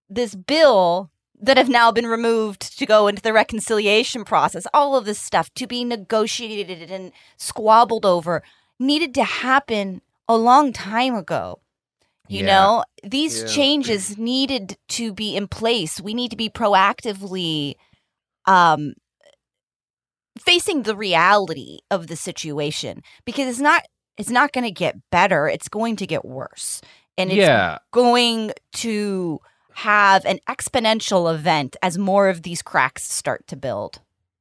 this 0.09 0.35
bill 0.37 1.11
that 1.41 1.57
have 1.57 1.69
now 1.69 1.91
been 1.93 2.07
removed 2.07 2.79
to 2.79 2.87
go 2.87 3.07
into 3.09 3.23
the 3.23 3.33
reconciliation 3.33 4.25
process, 4.25 4.67
all 4.73 4.97
of 4.97 5.05
this 5.05 5.19
stuff 5.19 5.53
to 5.55 5.67
be 5.67 5.85
negotiated 5.85 6.91
and 6.91 7.13
squabbled 7.37 8.07
over 8.07 8.43
needed 8.79 9.15
to 9.15 9.25
happen 9.25 10.01
a 10.29 10.37
long 10.37 10.73
time 10.73 11.15
ago. 11.15 11.61
You 12.29 12.41
Yeah. 12.41 12.47
know, 12.47 12.85
these 13.03 13.41
Yeah. 13.41 13.47
changes 13.47 14.17
needed 14.19 14.79
to 14.91 15.13
be 15.13 15.37
in 15.37 15.49
place. 15.49 16.01
We 16.01 16.15
need 16.15 16.31
to 16.31 16.37
be 16.37 16.49
proactively 16.49 17.75
um 18.47 18.95
facing 20.39 20.83
the 20.83 20.97
reality 20.97 21.79
of 21.91 22.07
the 22.09 22.17
situation 22.17 23.03
because 23.25 23.49
it's 23.49 23.61
not 23.61 23.83
it's 24.17 24.31
not 24.31 24.53
going 24.53 24.65
to 24.65 24.71
get 24.71 24.97
better, 25.11 25.49
it's 25.49 25.69
going 25.69 25.97
to 25.97 26.07
get 26.07 26.25
worse. 26.25 26.81
And 27.19 27.31
it's 27.31 27.39
yeah. 27.39 27.79
going 27.93 28.53
to 28.75 29.41
have 29.77 30.25
an 30.25 30.39
exponential 30.49 31.33
event 31.33 31.77
as 31.83 31.99
more 31.99 32.29
of 32.29 32.43
these 32.43 32.63
cracks 32.63 33.05
start 33.11 33.47
to 33.49 33.57
build. 33.57 34.01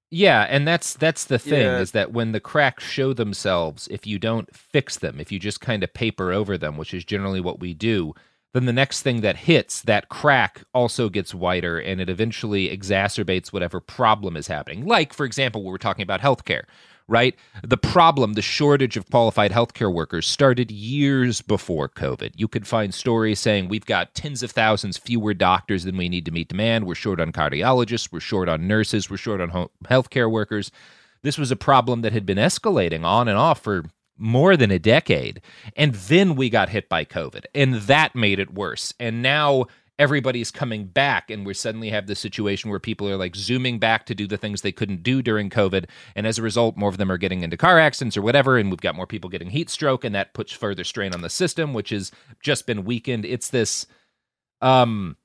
Yeah, 0.09 0.45
and 0.47 0.67
that's 0.67 0.93
that's 0.93 1.25
the 1.25 1.39
thing 1.39 1.61
Yeah. 1.63 1.79
is 1.79 1.91
that 1.91 2.11
when 2.13 2.33
the 2.33 2.39
cracks 2.39 2.83
show 2.83 3.13
themselves, 3.13 3.87
if 3.89 4.05
you 4.05 4.19
don't 4.19 4.55
fix 4.55 4.97
them, 4.97 5.19
if 5.19 5.31
you 5.31 5.39
just 5.39 5.59
kind 5.59 5.83
of 5.83 5.93
paper 5.93 6.31
over 6.31 6.55
them, 6.57 6.77
which 6.77 6.93
is 6.93 7.03
generally 7.03 7.41
what 7.41 7.59
we 7.59 7.73
do, 7.73 8.13
then 8.53 8.65
the 8.65 8.73
next 8.73 9.01
thing 9.01 9.21
that 9.21 9.35
hits 9.37 9.81
that 9.81 10.09
crack 10.09 10.61
also 10.71 11.09
gets 11.09 11.33
wider 11.33 11.79
and 11.79 11.99
it 11.99 12.09
eventually 12.09 12.69
exacerbates 12.75 13.51
whatever 13.51 13.79
problem 13.79 14.37
is 14.37 14.45
happening. 14.45 14.85
Like, 14.85 15.13
for 15.13 15.25
example, 15.25 15.63
we 15.63 15.71
were 15.71 15.79
talking 15.79 16.03
about 16.03 16.21
healthcare, 16.21 16.65
right? 17.07 17.35
The 17.63 17.77
problem, 17.77 18.33
the 18.33 18.41
shortage 18.41 18.97
of 18.97 19.09
qualified 19.09 19.51
healthcare 19.51 19.93
workers 19.93 20.27
started 20.27 20.71
years 20.71 21.41
before 21.41 21.89
COVID. 21.89 22.31
You 22.35 22.47
could 22.47 22.67
find 22.67 22.93
stories 22.93 23.39
saying 23.39 23.67
we've 23.67 23.85
got 23.85 24.15
tens 24.15 24.43
of 24.43 24.51
thousands 24.51 24.97
fewer 24.97 25.33
doctors 25.33 25.83
than 25.83 25.97
we 25.97 26.09
need 26.09 26.25
to 26.25 26.31
meet 26.31 26.47
demand. 26.47 26.85
We're 26.85 26.95
short 26.95 27.19
on 27.19 27.31
cardiologists, 27.31 28.11
we're 28.11 28.19
short 28.19 28.49
on 28.49 28.67
nurses, 28.67 29.09
we're 29.09 29.17
short 29.17 29.41
on 29.41 29.49
ho- 29.49 29.71
healthcare 29.85 30.31
workers. 30.31 30.71
This 31.21 31.37
was 31.37 31.51
a 31.51 31.55
problem 31.55 32.01
that 32.01 32.13
had 32.13 32.25
been 32.25 32.37
escalating 32.37 33.03
on 33.03 33.27
and 33.27 33.37
off 33.37 33.61
for 33.61 33.85
more 34.17 34.55
than 34.55 34.71
a 34.71 34.79
decade. 34.79 35.41
And 35.75 35.93
then 35.93 36.35
we 36.35 36.49
got 36.49 36.69
hit 36.69 36.89
by 36.89 37.05
COVID, 37.05 37.45
and 37.55 37.75
that 37.75 38.15
made 38.15 38.39
it 38.39 38.53
worse. 38.53 38.93
And 38.99 39.21
now 39.21 39.65
everybody's 39.99 40.51
coming 40.51 40.85
back, 40.85 41.29
and 41.29 41.45
we 41.45 41.53
suddenly 41.53 41.89
have 41.89 42.07
the 42.07 42.15
situation 42.15 42.69
where 42.69 42.79
people 42.79 43.07
are 43.09 43.17
like 43.17 43.35
zooming 43.35 43.79
back 43.79 44.05
to 44.07 44.15
do 44.15 44.27
the 44.27 44.37
things 44.37 44.61
they 44.61 44.71
couldn't 44.71 45.03
do 45.03 45.21
during 45.21 45.49
COVID. 45.49 45.85
And 46.15 46.25
as 46.25 46.37
a 46.39 46.41
result, 46.41 46.75
more 46.77 46.89
of 46.89 46.97
them 46.97 47.11
are 47.11 47.17
getting 47.17 47.41
into 47.43 47.57
car 47.57 47.79
accidents 47.79 48.17
or 48.17 48.21
whatever. 48.21 48.57
And 48.57 48.69
we've 48.71 48.81
got 48.81 48.95
more 48.95 49.07
people 49.07 49.29
getting 49.29 49.49
heat 49.51 49.69
stroke, 49.69 50.03
and 50.03 50.15
that 50.15 50.33
puts 50.33 50.51
further 50.51 50.83
strain 50.83 51.13
on 51.13 51.21
the 51.21 51.29
system, 51.29 51.73
which 51.73 51.91
has 51.91 52.11
just 52.41 52.65
been 52.65 52.83
weakened. 52.85 53.25
It's 53.25 53.49
this. 53.49 53.85
Um, 54.61 55.17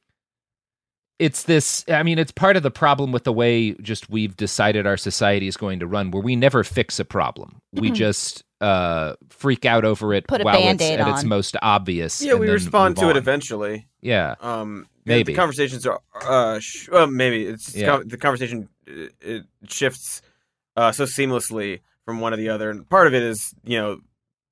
it's 1.19 1.43
this 1.43 1.85
i 1.89 2.03
mean 2.05 2.17
it's 2.17 2.31
part 2.31 2.57
of 2.57 2.63
the 2.63 2.71
problem 2.71 3.11
with 3.11 3.25
the 3.25 3.33
way 3.33 3.73
just 3.83 4.09
we've 4.09 4.37
decided 4.37 4.87
our 4.87 4.97
society 4.97 5.49
is 5.49 5.57
going 5.57 5.81
to 5.81 5.87
run 5.87 6.13
where 6.13 6.23
we 6.23 6.37
never 6.37 6.63
fix 6.63 7.01
a 7.01 7.05
problem 7.05 7.61
we 7.73 7.91
Mhm. 7.91 7.95
just 7.95 8.45
uh 8.61 9.15
freak 9.29 9.65
out 9.65 9.85
over 9.85 10.13
it 10.13 10.27
Put 10.27 10.41
a 10.41 10.45
while 10.45 10.57
it's 10.57 10.65
Band-Aid 10.65 10.99
at 11.01 11.09
its 11.09 11.25
most 11.25 11.57
obvious 11.63 12.21
Yeah, 12.21 12.33
and 12.33 12.41
we 12.41 12.47
then 12.47 12.55
respond 12.55 12.97
move 12.97 13.05
to 13.05 13.11
it 13.11 13.17
eventually. 13.17 13.87
yeah. 14.01 14.35
Um, 14.41 14.87
Maybe. 15.05 15.33
the 15.33 15.37
conversations 15.37 15.87
are 15.87 16.01
uh, 16.23 16.59
sh- 16.59 16.89
well, 16.91 17.07
maybe. 17.07 17.47
It's 17.47 17.75
Yeah. 17.75 17.87
con- 17.87 18.09
the 18.09 18.17
conversation 18.19 18.69
uh, 18.89 19.07
it 19.21 19.45
shifts 19.69 20.21
uh, 20.77 20.93
so 20.93 21.05
seamlessly 21.05 21.81
from 22.05 22.21
one 22.21 22.33
to 22.33 22.37
the 22.37 22.49
other, 22.51 22.69
and 22.71 22.89
part 22.89 23.07
of 23.07 23.15
it 23.15 23.23
is 23.23 23.55
you 23.65 23.79
know 23.79 24.01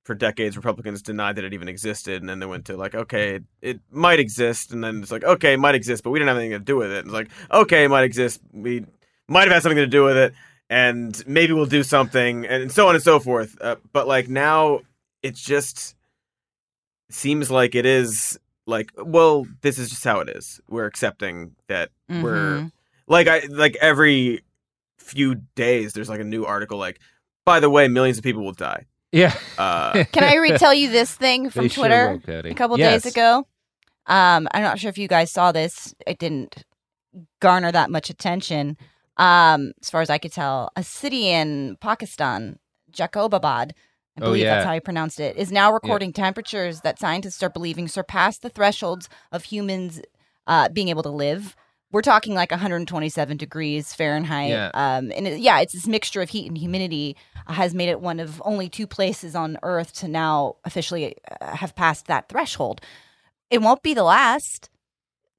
for 0.03 0.15
decades 0.15 0.55
Republicans 0.55 1.01
denied 1.01 1.35
that 1.35 1.43
it 1.43 1.53
even 1.53 1.67
existed, 1.67 2.21
and 2.21 2.29
then 2.29 2.39
they 2.39 2.45
went 2.45 2.65
to 2.65 2.77
like 2.77 2.95
okay, 2.95 3.35
it, 3.35 3.43
it 3.61 3.79
might 3.91 4.19
exist, 4.19 4.71
and 4.71 4.83
then 4.83 5.01
it's 5.01 5.11
like 5.11 5.23
okay, 5.23 5.53
it 5.53 5.57
might 5.59 5.75
exist, 5.75 6.01
but 6.03 6.09
we 6.11 6.17
didn't 6.17 6.29
have 6.29 6.37
anything 6.37 6.57
to 6.57 6.63
do 6.65 6.75
with 6.77 6.91
it. 6.91 6.99
And 6.99 7.07
it's 7.07 7.13
like 7.13 7.29
okay, 7.51 7.83
it 7.85 7.89
might 7.89 8.03
exist, 8.05 8.39
we 8.51 8.85
might 9.27 9.43
have 9.43 9.51
had 9.51 9.63
something 9.63 9.75
to 9.77 9.85
do 9.85 10.05
with 10.05 10.17
it, 10.17 10.33
and 10.69 11.23
maybe 11.27 11.53
we'll 11.53 11.65
do 11.65 11.83
something, 11.83 12.45
and 12.45 12.71
so 12.71 12.87
on 12.87 12.95
and 12.95 13.03
so 13.03 13.19
forth. 13.19 13.57
Uh, 13.61 13.75
but 13.93 14.07
like 14.07 14.27
now, 14.29 14.81
it 15.23 15.35
just 15.35 15.95
seems 17.09 17.49
like 17.49 17.73
it 17.75 17.85
is 17.85 18.37
like 18.65 18.91
well 18.97 19.47
this 19.61 19.77
is 19.77 19.89
just 19.89 20.03
how 20.03 20.19
it 20.19 20.27
is 20.27 20.59
we're 20.67 20.85
accepting 20.85 21.55
that 21.67 21.89
we're 22.09 22.59
Mhm. 22.59 22.71
like 23.07 23.27
i 23.29 23.39
like 23.49 23.77
every 23.79 24.41
few 24.97 25.35
days 25.55 25.93
there's 25.93 26.09
like 26.09 26.19
a 26.19 26.25
new 26.25 26.43
article 26.43 26.77
like 26.77 26.99
by 27.45 27.61
the 27.61 27.69
way 27.69 27.87
millions 27.87 28.17
of 28.17 28.25
people 28.25 28.43
will 28.43 28.51
die 28.51 28.83
yeah 29.13 29.33
uh 29.57 30.03
Can 30.11 30.25
I 30.25 30.35
retell 30.35 30.73
you 30.73 30.89
this 30.89 31.13
thing 31.15 31.49
from 31.49 31.63
They 31.63 31.69
sure 31.69 31.87
Twitter 31.87 32.21
a 32.49 32.53
couple 32.55 32.77
Yes. 32.77 33.03
days 33.03 33.13
ago? 33.13 33.47
Um, 34.05 34.47
I'm 34.51 34.61
not 34.63 34.79
sure 34.79 34.89
if 34.89 34.97
you 34.97 35.07
guys 35.07 35.31
saw 35.31 35.51
this. 35.53 35.95
It 36.05 36.17
didn't 36.19 36.63
garner 37.41 37.71
that 37.71 37.89
much 37.89 38.09
attention. 38.09 38.77
Um, 39.17 39.71
as 39.81 39.89
far 39.89 40.01
as 40.01 40.09
I 40.09 40.17
could 40.17 40.31
tell, 40.31 40.71
a 40.75 40.83
city 40.83 41.29
in 41.29 41.77
Pakistan, 41.81 42.59
Jacobabad, 42.91 43.71
I 43.71 44.21
Oh, 44.21 44.25
believe 44.25 44.43
yeah. 44.43 44.55
that's 44.55 44.65
how 44.65 44.73
he 44.73 44.79
pronounced 44.79 45.19
it, 45.19 45.35
is 45.37 45.51
now 45.51 45.71
recording 45.71 46.11
temperatures 46.13 46.81
that 46.81 46.99
scientists 46.99 47.43
are 47.43 47.49
believing 47.49 47.87
surpass 47.87 48.37
the 48.39 48.49
thresholds 48.49 49.09
of 49.31 49.43
humans 49.43 50.01
uh, 50.47 50.69
being 50.69 50.89
able 50.89 51.03
to 51.03 51.09
live. 51.09 51.55
We're 51.91 52.01
talking 52.01 52.33
like 52.33 52.51
127 52.51 53.37
degrees 53.37 53.93
Fahrenheit. 53.93 54.49
Yeah. 54.49 54.71
Um, 54.73 55.11
and 55.15 55.25
it, 55.27 55.39
yeah, 55.39 55.59
it's 55.61 55.73
this 55.73 55.87
mixture 55.87 56.21
of 56.21 56.29
heat 56.29 56.47
and 56.47 56.57
humidity 56.57 57.15
uh, 57.47 57.53
has 57.53 57.73
made 57.73 57.89
it 57.89 58.01
one 58.01 58.19
of 58.19 58.41
only 58.45 58.69
two 58.69 58.87
places 58.87 59.35
on 59.35 59.57
Earth 59.63 59.93
to 59.99 60.07
now 60.07 60.55
officially 60.65 61.15
uh, 61.39 61.55
have 61.55 61.75
passed 61.75 62.07
that 62.07 62.27
threshold. 62.27 62.81
It 63.49 63.61
won't 63.61 63.83
be 63.83 63.93
the 63.93 64.03
last. 64.03 64.69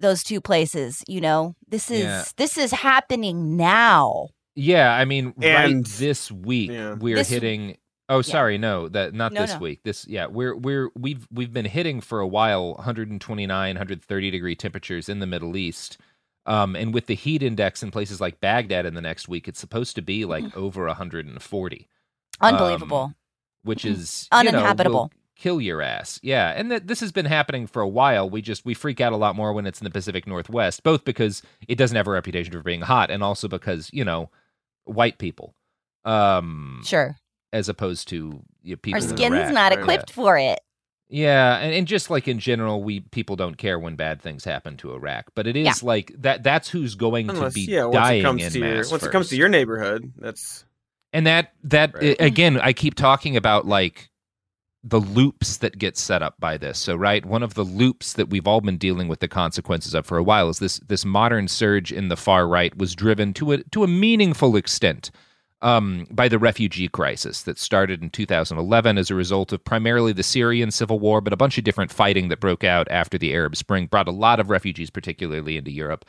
Those 0.01 0.23
two 0.23 0.41
places, 0.41 1.03
you 1.09 1.21
know, 1.21 1.55
this 1.69 1.91
is 1.91 2.05
Yeah. 2.05 2.25
this 2.37 2.57
is 2.57 2.71
happening 2.73 3.57
now. 3.57 4.29
yeah 4.61 4.93
i 4.93 5.05
mean 5.05 5.35
And- 5.41 5.77
right 5.77 5.85
this 5.99 6.33
week 6.33 6.71
Yeah. 6.73 6.95
we're 6.95 7.17
This- 7.17 7.29
hitting 7.29 7.77
oh 8.09 8.23
sorry 8.23 8.59
no 8.59 8.89
that 8.89 9.15
not 9.15 9.33
No, 9.33 9.43
this 9.43 9.53
no. 9.53 9.59
week 9.61 9.81
this 9.85 10.05
yeah 10.09 10.27
we're 10.27 10.57
we're 10.57 10.91
we've 10.97 11.29
we've 11.31 11.53
been 11.53 11.65
hitting 11.67 12.01
for 12.01 12.19
a 12.19 12.27
while 12.27 12.75
129 12.75 13.75
130 13.77 14.31
degree 14.33 14.57
temperatures 14.57 15.09
in 15.09 15.21
the 15.21 15.27
middle 15.27 15.57
east 15.57 15.99
um, 16.47 16.75
and 16.75 16.93
with 16.95 17.07
the 17.07 17.15
heat 17.15 17.43
index 17.43 17.83
in 17.85 17.91
places 17.93 18.21
like 18.21 18.41
Baghdad 18.41 18.87
in 18.87 18.95
the 18.95 19.03
next 19.03 19.29
week, 19.29 19.49
it's 19.49 19.61
supposed 19.61 19.95
to 19.97 20.03
be 20.03 20.25
like 20.25 20.57
over 20.57 20.87
140. 20.87 21.89
Unbelievable. 22.41 23.03
Um, 23.03 23.15
which 23.65 23.85
is 23.85 24.29
you 24.33 24.45
know, 24.45 24.49
Uninhabitable. 24.51 25.13
Will 25.39 25.43
kill 25.43 25.61
your 25.61 25.81
ass. 25.83 26.19
Yeah, 26.23 26.53
and 26.57 26.71
th- 26.71 26.83
this 26.87 27.01
has 27.01 27.13
been 27.13 27.27
happening 27.27 27.67
for 27.67 27.83
a 27.83 27.89
while. 27.89 28.29
We 28.29 28.43
just 28.43 28.65
we 28.65 28.75
freak 28.75 29.01
out 29.01 29.13
a 29.13 29.17
lot 29.17 29.37
more 29.37 29.53
when 29.53 29.67
it's 29.67 29.81
in 29.81 29.85
the 29.85 29.91
Pacific 29.91 30.27
Northwest, 30.27 30.83
both 30.83 31.05
because 31.05 31.43
it 31.69 31.77
doesn't 31.77 31.97
have 31.97 32.07
a 32.07 32.11
reputation 32.11 32.53
for 32.53 32.63
being 32.63 32.83
hot, 32.83 33.11
and 33.11 33.23
also 33.23 33.49
because 33.49 33.91
you 33.93 34.05
know 34.05 34.31
white 34.85 35.19
people, 35.19 35.55
um, 36.05 36.83
sure. 36.85 37.17
as 37.53 37.69
opposed 37.69 38.09
to 38.09 38.43
you 38.63 38.73
know, 38.75 38.77
people. 38.77 39.01
Our 39.03 39.09
in 39.09 39.17
skin's 39.17 39.35
Iraq. 39.35 39.53
not 39.53 39.73
right? 39.73 39.79
equipped 39.81 40.11
for 40.13 40.39
it. 40.39 40.61
Yeah, 41.11 41.57
and, 41.59 41.73
and 41.73 41.87
just 41.87 42.11
like 42.11 42.29
in 42.29 42.39
general, 42.39 42.83
we 42.83 43.01
people 43.01 43.35
don't 43.37 43.57
care 43.57 43.79
when 43.79 43.97
bad 43.97 44.21
things 44.21 44.45
happen 44.45 44.77
to 44.79 44.93
Iraq, 44.93 45.31
but 45.35 45.47
it 45.47 45.57
is 45.57 45.65
Yeah. 45.65 45.73
like 45.83 46.13
that. 46.19 46.43
That's 46.43 46.69
who's 46.69 46.95
going 46.97 47.31
unless 47.31 47.55
to 47.55 47.67
be 47.67 47.73
yeah 47.73 47.85
once 47.85 47.95
dying 47.97 48.21
it 48.21 48.25
comes 48.25 48.45
in 48.45 48.53
to 48.53 48.59
your 48.59 48.75
mass 48.77 48.91
once 48.91 49.03
it 49.05 49.11
comes 49.13 49.29
to 49.31 49.37
your 49.37 49.49
neighborhood 49.49 50.13
that's 50.19 50.67
And 51.15 51.27
that 51.27 51.53
that 51.65 51.95
Right. 51.95 52.15
i- 52.21 52.25
again, 52.27 52.61
I 52.61 52.75
keep 52.75 52.95
talking 52.95 53.39
about 53.39 53.67
like 53.67 54.11
the 54.85 55.01
loops 55.01 55.59
that 55.59 55.79
get 55.79 55.97
set 55.97 56.23
up 56.23 56.39
by 56.39 56.57
this. 56.57 56.79
So 56.79 56.95
right, 56.95 57.25
one 57.25 57.43
of 57.43 57.55
the 57.55 57.65
loops 57.65 58.13
that 58.13 58.31
we've 58.31 58.47
all 58.47 58.61
been 58.61 58.79
dealing 58.79 59.09
with 59.09 59.21
the 59.21 59.29
consequences 59.29 59.95
of 59.95 60.07
for 60.07 60.19
a 60.19 60.23
while 60.23 60.49
is 60.49 60.61
this 60.61 60.79
this 60.87 61.05
modern 61.05 61.49
surge 61.49 61.93
in 61.93 62.09
the 62.09 62.17
far 62.17 62.47
right 62.47 62.77
was 62.77 62.95
driven 62.95 63.35
to 63.35 63.53
a 63.53 63.63
to 63.65 63.83
a 63.83 63.89
meaningful 63.89 64.57
extent 64.57 65.11
um, 65.61 66.07
by 66.11 66.29
the 66.29 66.39
refugee 66.39 66.89
crisis 66.89 67.43
that 67.43 67.59
started 67.59 68.03
in 68.03 68.11
2011 68.11 68.97
as 68.97 69.11
a 69.11 69.15
result 69.15 69.53
of 69.53 69.65
primarily 69.65 70.13
the 70.13 70.23
Syrian 70.23 70.71
civil 70.71 71.01
war, 71.01 71.21
but 71.21 71.33
a 71.33 71.37
bunch 71.37 71.59
of 71.59 71.65
different 71.65 71.91
fighting 71.91 72.29
that 72.29 72.41
broke 72.41 72.63
out 72.63 72.87
after 72.91 73.19
the 73.19 73.35
Arab 73.35 73.57
Spring 73.57 73.87
brought 73.87 74.09
a 74.09 74.13
lot 74.13 74.39
of 74.39 74.51
refugees, 74.51 74.91
particularly 74.91 75.57
into 75.57 75.73
Europe. 75.73 76.05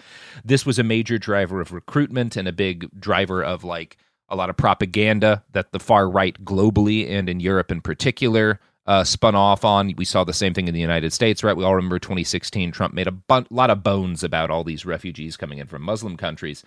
This 0.45 0.65
was 0.65 0.77
a 0.77 0.83
major 0.83 1.17
driver 1.17 1.61
of 1.61 1.71
recruitment 1.71 2.35
and 2.35 2.47
a 2.47 2.53
big 2.53 2.87
driver 2.99 3.43
of 3.43 3.63
like 3.63 3.97
a 4.29 4.35
lot 4.35 4.49
of 4.49 4.57
propaganda 4.57 5.43
that 5.51 5.71
the 5.71 5.79
far 5.79 6.09
right 6.09 6.43
globally 6.45 7.09
and 7.09 7.29
in 7.29 7.39
Europe 7.39 7.71
in 7.71 7.81
particular 7.81 8.59
uh, 8.85 9.03
spun 9.03 9.35
off 9.35 9.63
on. 9.63 9.93
We 9.97 10.05
saw 10.05 10.23
the 10.23 10.33
same 10.33 10.53
thing 10.53 10.67
in 10.67 10.73
the 10.73 10.79
United 10.79 11.13
States, 11.13 11.43
right? 11.43 11.55
We 11.55 11.63
all 11.63 11.75
remember 11.75 11.99
2016. 11.99 12.71
Trump 12.71 12.93
made 12.93 13.07
a 13.07 13.11
bun- 13.11 13.45
lot 13.51 13.69
of 13.69 13.83
bones 13.83 14.23
about 14.23 14.49
all 14.49 14.63
these 14.63 14.85
refugees 14.85 15.37
coming 15.37 15.59
in 15.59 15.67
from 15.67 15.83
Muslim 15.83 16.17
countries. 16.17 16.63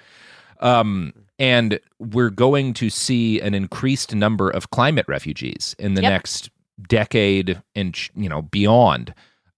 Um, 0.61 1.13
and 1.41 1.81
we're 1.99 2.31
going 2.31 2.75
to 2.75 2.91
see 2.91 3.41
an 3.41 3.55
increased 3.55 4.15
number 4.15 4.49
of 4.49 4.71
climate 4.71 5.07
refugees 5.09 5.75
in 5.81 5.95
the 5.95 6.03
Yep. 6.03 6.11
next 6.13 6.51
decade 6.89 7.61
and 7.75 7.99
you 8.15 8.29
know 8.29 8.43
beyond. 8.43 9.13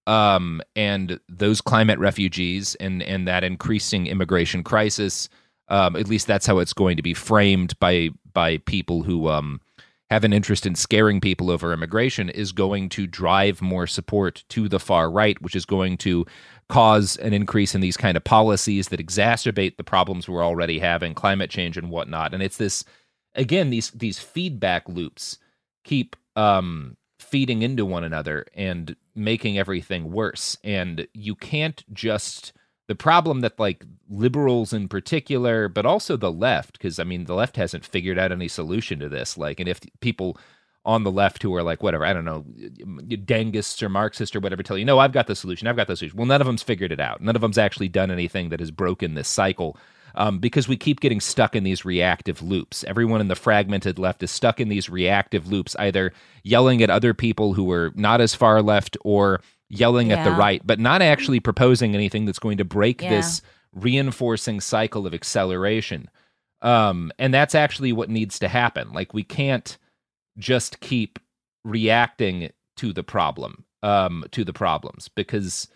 Um, 0.07 0.61
and 0.77 1.19
those 1.29 1.61
climate 1.61 1.99
refugees 1.99 2.75
and 2.77 3.03
and 3.03 3.29
that 3.29 3.45
increasing 3.45 4.07
immigration 4.07 4.63
crisis, 4.63 5.29
um, 5.69 5.97
at 5.97 6.09
least 6.09 6.27
that's 6.27 6.47
how 6.47 6.59
it's 6.59 6.73
going 6.73 6.97
to 6.97 7.03
be 7.03 7.15
framed 7.15 7.79
by 7.79 8.11
by 8.33 8.59
people 8.59 9.03
who 9.03 9.29
um, 9.29 9.61
have 10.11 10.25
an 10.25 10.33
interest 10.33 10.67
in 10.67 10.75
scaring 10.75 11.21
people 11.21 11.51
over 11.51 11.73
immigration, 11.73 12.29
is 12.29 12.53
going 12.53 12.89
to 12.91 13.07
drive 13.07 13.63
more 13.63 13.87
support 13.87 14.45
to 14.49 14.69
the 14.69 14.81
far 14.81 15.11
right, 15.11 15.41
which 15.41 15.57
is 15.57 15.65
going 15.65 15.97
to 15.97 16.27
cause 16.69 17.17
an 17.19 17.33
increase 17.33 17.75
in 17.75 17.81
these 17.81 17.97
kind 17.97 18.17
of 18.17 18.25
policies 18.25 18.89
that 18.89 19.01
exacerbate 19.01 19.77
the 19.77 19.85
problems 19.85 20.29
we're 20.29 20.45
already 20.45 20.79
having, 20.79 21.15
climate 21.15 21.51
change 21.51 21.77
and 21.77 21.91
whatnot. 21.91 22.35
And 22.35 22.43
it's 22.43 22.57
this 22.57 22.85
again, 23.35 23.71
these 23.71 23.91
these 23.91 24.19
feedback 24.19 24.89
loops 24.89 25.39
keep 25.85 26.17
um 26.37 26.97
feeding 27.19 27.63
into 27.63 27.85
one 27.85 28.05
another 28.05 28.47
and 28.55 28.95
making 29.15 29.59
everything 29.59 30.13
worse. 30.13 30.57
And 30.63 31.07
you 31.15 31.35
can't 31.35 31.83
just 31.93 32.53
the 32.87 32.95
problem 32.95 33.41
that 33.41 33.59
like 33.59 33.85
liberals 34.09 34.73
in 34.73 34.89
particular, 34.89 35.69
but 35.69 35.87
also 35.87 36.17
the 36.17 36.33
left, 36.33 36.75
because 36.75 36.99
I 36.99 37.05
mean 37.05 37.25
the 37.25 37.35
left 37.35 37.57
hasn't 37.57 37.85
figured 37.85 38.19
out 38.19 38.33
any 38.33 38.49
solution 38.49 38.99
to 39.01 39.09
this. 39.09 39.39
Like, 39.39 39.61
and 39.61 39.69
if 39.69 39.81
people 40.01 40.39
on 40.85 41.03
the 41.03 41.11
left 41.11 41.43
who 41.43 41.55
are 41.55 41.63
like 41.63 41.83
whatever, 41.83 42.05
I 42.05 42.13
don't 42.13 42.27
know, 42.27 42.45
Dangists 43.25 43.83
or 43.83 43.89
Marxists 43.89 44.37
or 44.37 44.41
whatever 44.41 44.63
tell 44.63 44.77
you, 44.77 44.85
no, 44.85 44.99
I've 44.99 45.13
got 45.13 45.27
the 45.27 45.37
solution, 45.37 45.67
I've 45.67 45.77
got 45.77 45.87
the 45.87 45.97
solution. 45.97 46.19
Well, 46.19 46.27
none 46.27 46.41
of 46.43 46.47
them's 46.47 46.63
figured 46.63 46.93
it 46.93 47.01
out. 47.01 47.23
None 47.23 47.35
of 47.35 47.41
them's 47.41 47.59
actually 47.59 47.89
done 47.89 48.11
anything 48.11 48.51
that 48.51 48.61
has 48.61 48.71
broken 48.71 49.15
this 49.15 49.29
cycle. 49.29 49.79
Um, 50.17 50.39
because 50.39 50.69
we 50.69 50.77
keep 50.77 51.01
getting 51.01 51.21
stuck 51.21 51.57
in 51.57 51.65
these 51.65 51.85
reactive 51.85 52.41
loops. 52.41 52.85
Everyone 52.85 53.21
in 53.21 53.27
the 53.27 53.35
fragmented 53.35 53.99
left 53.99 54.23
is 54.23 54.31
stuck 54.31 54.61
in 54.61 54.69
these 54.69 54.89
reactive 54.89 55.49
loops, 55.49 55.75
either 55.77 56.13
yelling 56.45 56.85
at 56.85 56.91
other 56.91 57.15
people 57.15 57.55
who 57.55 57.69
are 57.73 57.91
not 57.97 58.21
as 58.21 58.33
far 58.33 58.63
left 58.63 58.97
or 59.01 59.41
yelling 59.69 60.13
at 60.13 60.25
the 60.25 60.31
right, 60.31 60.61
but 60.65 60.79
not 60.79 61.03
actually 61.03 61.41
proposing 61.41 61.95
anything 61.95 62.25
that's 62.27 62.39
going 62.39 62.59
to 62.59 62.65
break 62.65 63.03
Yeah. 63.03 63.11
this 63.11 63.43
reinforcing 63.73 64.61
cycle 64.61 65.07
of 65.07 65.15
acceleration. 65.15 66.09
Um, 66.63 67.13
and 67.19 67.35
that's 67.35 67.55
actually 67.55 67.93
what 67.93 68.09
needs 68.09 68.39
to 68.39 68.49
happen. 68.49 68.93
Like 68.93 69.13
we 69.13 69.23
can't 69.25 69.77
just 70.39 70.81
keep 70.81 71.19
reacting 71.65 72.51
to 72.77 72.93
the 72.93 73.03
problem, 73.03 73.65
um, 73.83 74.25
to 74.33 74.45
the 74.45 74.53
problems, 74.53 75.09
because 75.09 75.69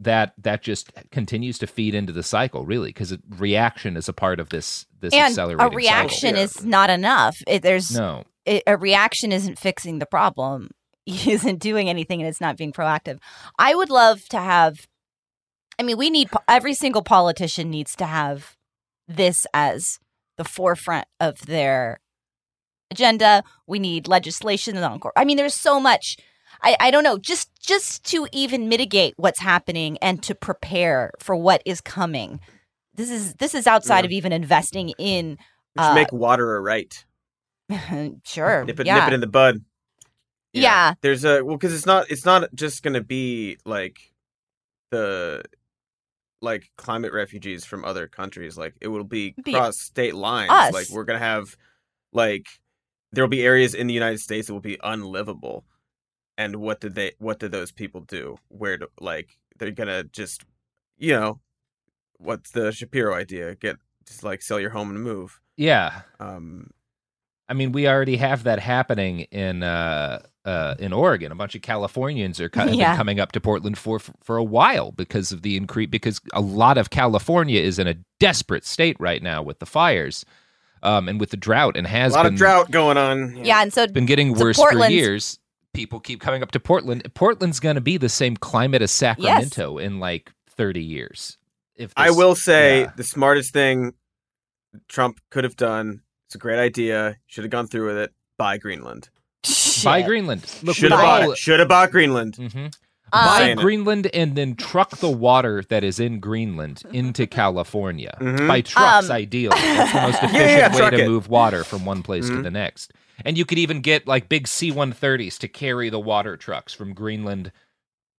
that 0.00 0.32
that 0.38 0.62
just 0.62 0.90
continues 1.10 1.58
to 1.58 1.66
feed 1.66 1.94
into 1.94 2.12
the 2.12 2.22
cycle, 2.22 2.64
really, 2.64 2.90
because 2.90 3.16
reaction 3.36 3.96
is 3.96 4.08
a 4.08 4.12
part 4.12 4.38
of 4.40 4.48
this 4.50 4.86
this 5.00 5.12
acceleration. 5.14 5.20
and 5.20 5.30
accelerating 5.32 5.72
a 5.72 5.76
reaction 5.76 6.36
Yeah. 6.36 6.42
is 6.42 6.64
not 6.64 6.90
enough. 6.90 7.42
It, 7.46 7.62
there's. 7.62 7.90
No, 7.96 8.24
it, 8.44 8.62
a 8.66 8.76
reaction 8.76 9.32
isn't 9.32 9.58
fixing 9.58 9.98
the 9.98 10.06
problem 10.06 10.70
isn't 11.26 11.58
doing 11.58 11.88
anything 11.88 12.20
and 12.20 12.28
it's 12.28 12.40
not 12.40 12.56
being 12.56 12.72
proactive 12.72 13.18
i 13.58 13.74
would 13.74 13.90
love 13.90 14.28
to 14.28 14.38
have 14.38 14.86
i 15.78 15.82
mean 15.82 15.96
we 15.96 16.10
need 16.10 16.28
every 16.46 16.74
single 16.74 17.02
politician 17.02 17.70
needs 17.70 17.96
to 17.96 18.04
have 18.06 18.56
this 19.06 19.46
as 19.54 19.98
the 20.36 20.44
forefront 20.44 21.06
of 21.20 21.46
their 21.46 21.98
agenda 22.90 23.42
we 23.66 23.78
need 23.78 24.06
legislation 24.08 24.76
on 24.78 24.98
court 25.00 25.14
i 25.16 25.24
mean 25.24 25.36
there's 25.36 25.54
so 25.54 25.80
much 25.80 26.16
I, 26.62 26.76
I 26.80 26.90
don't 26.90 27.04
know 27.04 27.18
just 27.18 27.50
just 27.60 28.04
to 28.06 28.26
even 28.32 28.68
mitigate 28.68 29.14
what's 29.16 29.38
happening 29.40 29.96
and 30.02 30.22
to 30.24 30.34
prepare 30.34 31.12
for 31.20 31.36
what 31.36 31.62
is 31.64 31.80
coming 31.80 32.40
this 32.94 33.10
is 33.10 33.34
this 33.34 33.54
is 33.54 33.66
outside 33.66 34.00
Yeah. 34.00 34.06
of 34.06 34.12
even 34.12 34.32
investing 34.32 34.90
in 34.98 35.38
Uh, 35.76 35.94
make 35.94 36.12
water 36.12 36.56
a 36.56 36.60
right. 36.60 37.04
sure 38.24 38.64
Nip 38.64 38.80
it, 38.80 38.86
yeah 38.86 38.94
nip 39.00 39.08
it 39.08 39.14
in 39.14 39.20
the 39.20 39.26
bud. 39.28 39.62
Yeah. 40.62 40.94
There's 41.00 41.24
a 41.24 41.42
well, 41.44 41.56
because 41.56 41.74
it's 41.74 41.86
not 41.86 42.10
it's 42.10 42.24
not 42.24 42.54
just 42.54 42.82
gonna 42.82 43.02
be 43.02 43.58
like 43.64 43.98
the 44.90 45.42
like 46.40 46.70
climate 46.76 47.12
refugees 47.12 47.64
from 47.64 47.84
other 47.84 48.06
countries. 48.06 48.56
Like 48.56 48.74
it 48.80 48.88
will 48.88 49.04
be 49.04 49.34
cross 49.44 49.78
state 49.80 50.14
lines. 50.14 50.50
us. 50.50 50.72
Like 50.72 50.88
we're 50.90 51.04
gonna 51.04 51.18
have 51.18 51.56
like 52.12 52.46
there 53.12 53.24
will 53.24 53.28
be 53.28 53.42
areas 53.44 53.74
in 53.74 53.86
the 53.86 53.94
United 53.94 54.20
States 54.20 54.46
that 54.46 54.52
will 54.52 54.60
be 54.60 54.78
unlivable. 54.82 55.64
And 56.36 56.56
what 56.56 56.80
did 56.80 56.94
they? 56.94 57.12
What 57.18 57.38
did 57.40 57.52
those 57.52 57.72
people 57.72 58.02
do? 58.02 58.38
Where 58.48 58.78
do 58.78 58.86
like 59.00 59.36
they're 59.58 59.70
gonna 59.72 60.04
just 60.04 60.44
you 60.96 61.12
know 61.12 61.40
what's 62.18 62.50
the 62.52 62.70
Shapiro 62.72 63.14
idea? 63.14 63.54
Get 63.56 63.76
just 64.06 64.22
like 64.22 64.42
sell 64.42 64.60
your 64.60 64.70
home 64.70 64.90
and 64.90 65.02
move. 65.02 65.40
yeah. 65.56 66.02
Um, 66.20 66.70
I 67.48 67.54
mean, 67.54 67.72
we 67.72 67.88
already 67.88 68.16
have 68.18 68.44
that 68.44 68.58
happening 68.60 69.20
in 69.30 69.62
uh, 69.62 70.20
uh, 70.44 70.74
in 70.78 70.92
Oregon. 70.92 71.32
A 71.32 71.34
bunch 71.34 71.54
of 71.54 71.62
Californians 71.62 72.40
are 72.40 72.48
co- 72.48 72.60
have 72.66 72.74
Yeah. 72.74 72.96
coming 72.96 73.20
up 73.20 73.32
to 73.32 73.40
Portland 73.40 73.78
for 73.78 73.98
for 73.98 74.36
a 74.36 74.44
while 74.44 74.92
because 74.92 75.32
of 75.32 75.42
the 75.42 75.56
increase. 75.56 75.88
Because 75.88 76.20
a 76.32 76.40
lot 76.40 76.76
of 76.78 76.90
California 76.90 77.60
is 77.60 77.78
in 77.78 77.86
a 77.86 77.94
desperate 78.20 78.64
state 78.66 78.96
right 79.00 79.22
now 79.22 79.42
with 79.42 79.58
the 79.60 79.66
fires, 79.66 80.24
um, 80.82 81.08
and 81.08 81.18
with 81.20 81.30
the 81.30 81.36
drought, 81.38 81.76
and 81.76 81.86
has 81.86 82.12
a 82.12 82.16
lot 82.16 82.22
been 82.24 82.34
of 82.34 82.38
drought 82.38 82.70
going 82.70 82.96
on. 82.98 83.42
yeah 83.44 83.62
and 83.62 83.72
so 83.72 83.86
been 83.86 84.06
getting 84.06 84.34
So 84.36 84.44
worse 84.44 84.56
for 84.60 84.86
years. 84.88 85.38
People 85.74 86.00
keep 86.00 86.20
coming 86.20 86.42
up 86.42 86.50
to 86.52 86.60
Portland. 86.60 87.02
Portland's 87.14 87.60
going 87.60 87.76
to 87.76 87.80
be 87.80 87.98
the 87.98 88.08
same 88.08 88.36
climate 88.36 88.82
as 88.82 88.90
Sacramento 88.90 89.78
in 89.78 90.00
like 90.00 90.32
thirty 90.50 90.82
years. 90.82 91.38
If 91.76 91.92
I 91.96 92.10
will 92.10 92.34
say 92.34 92.80
yeah. 92.82 92.92
the 92.96 93.04
smartest 93.04 93.52
thing 93.52 93.94
Trump 94.88 95.20
could 95.30 95.44
have 95.44 95.56
done. 95.56 96.02
It's 96.28 96.34
a 96.34 96.38
great 96.38 96.58
idea. 96.58 97.16
Should 97.26 97.44
have 97.44 97.50
gone 97.50 97.66
through 97.66 97.86
with 97.86 97.96
it. 97.96 98.12
Buy 98.36 98.58
Greenland. 98.58 99.08
buy 99.82 100.02
Greenland. 100.02 100.44
Should 100.46 100.68
have 100.68 100.74
with 100.74 100.90
bought 100.90 101.22
it. 101.30 101.38
Should 101.38 101.58
have 101.60 101.68
bought 101.68 101.90
Greenland. 101.90 102.34
Mhm. 102.36 102.64
Um, 102.66 102.70
buy 103.10 103.38
saying 103.38 103.58
it. 103.58 103.62
Greenland 103.62 104.10
and 104.12 104.36
then 104.36 104.54
truck 104.54 104.98
the 104.98 105.08
water 105.10 105.64
that 105.70 105.82
is 105.82 105.98
in 105.98 106.20
Greenland 106.20 106.82
into 106.92 107.26
California. 107.40 108.16
Mhm. 108.20 108.46
By 108.46 108.60
trucks, 108.60 109.06
Um, 109.08 109.12
ideally. 109.16 109.56
That's 109.58 109.92
the 109.92 110.00
most 110.02 110.22
efficient 110.22 110.34
yeah, 110.74 110.74
way 110.84 110.90
to 110.90 111.04
it. 111.04 111.08
move 111.08 111.28
water 111.30 111.64
from 111.64 111.86
one 111.86 112.02
place 112.02 112.26
to 112.28 112.34
Mhm. 112.34 112.42
the 112.42 112.50
next. 112.50 112.92
And 113.24 113.38
you 113.38 113.46
could 113.46 113.58
even 113.58 113.80
get 113.80 114.06
like 114.06 114.28
big 114.28 114.46
C 114.46 114.70
130s 114.70 115.38
to 115.38 115.48
carry 115.48 115.88
the 115.88 115.98
water 115.98 116.36
trucks 116.36 116.74
from 116.74 116.92
Greenland 116.92 117.50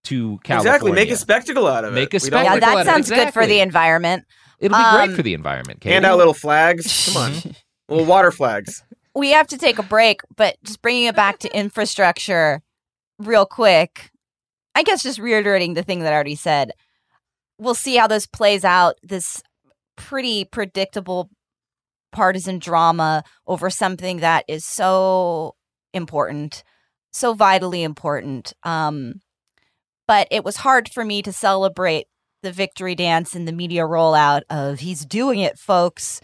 to 0.05 0.39
California. 0.43 0.71
Exactly. 0.73 0.91
Make 0.93 1.11
a 1.11 1.17
spectacle 1.17 1.67
out 1.67 1.83
of 1.85 1.91
it. 1.91 1.95
Make 1.95 2.13
a 2.15 2.19
spectacle 2.19 2.45
yeah 2.45 2.53
out 2.53 2.59
that 2.61 2.73
of 2.73 2.79
it, 2.81 2.85
sounds 2.85 3.09
good 3.11 3.31
for 3.33 3.45
the 3.45 3.59
environment 3.59 4.23
It'll 4.59 4.77
be 4.77 4.83
Um, 4.83 4.95
great 5.07 5.15
for 5.15 5.21
the 5.21 5.33
environment. 5.35 5.79
Katie. 5.79 5.93
Hand 5.93 6.05
out 6.05 6.17
little 6.17 6.33
flags. 6.33 7.05
Come 7.13 7.17
on. 7.21 7.55
little 7.89 8.05
water 8.05 8.31
flags. 8.31 8.83
we 9.15 9.31
have 9.31 9.47
to 9.47 9.57
take 9.57 9.79
a 9.79 9.83
break 9.83 10.21
but 10.35 10.55
just 10.63 10.81
bringing 10.81 11.05
it 11.05 11.15
back 11.15 11.39
to 11.39 11.53
infrastructure 11.57 12.61
real 13.17 13.45
quick 13.45 14.11
i 14.75 14.83
guess 14.83 15.03
just 15.03 15.19
reiterating 15.19 15.73
the 15.73 15.83
thing 15.83 15.99
that 15.99 16.13
i 16.13 16.15
already 16.15 16.35
said 16.35 16.71
we'll 17.57 17.75
see 17.75 17.95
how 17.95 18.07
this 18.07 18.25
plays 18.25 18.63
out 18.63 18.95
this 19.03 19.41
pretty 19.95 20.45
predictable 20.45 21.29
partisan 22.11 22.57
drama 22.57 23.23
over 23.45 23.69
something 23.69 24.17
that 24.17 24.45
is 24.47 24.65
so 24.65 25.55
important 25.93 26.63
so 27.11 27.33
vitally 27.33 27.83
important 27.83 28.53
um 28.63 29.15
but 30.07 30.27
it 30.31 30.43
was 30.43 30.57
hard 30.57 30.89
for 30.89 31.05
me 31.05 31.21
to 31.21 31.31
celebrate 31.31 32.07
the 32.41 32.51
victory 32.51 32.95
dance 32.95 33.35
and 33.35 33.47
the 33.47 33.51
media 33.51 33.83
rollout 33.83 34.41
of 34.49 34.79
he's 34.79 35.05
doing 35.05 35.39
it 35.39 35.59
folks 35.59 36.21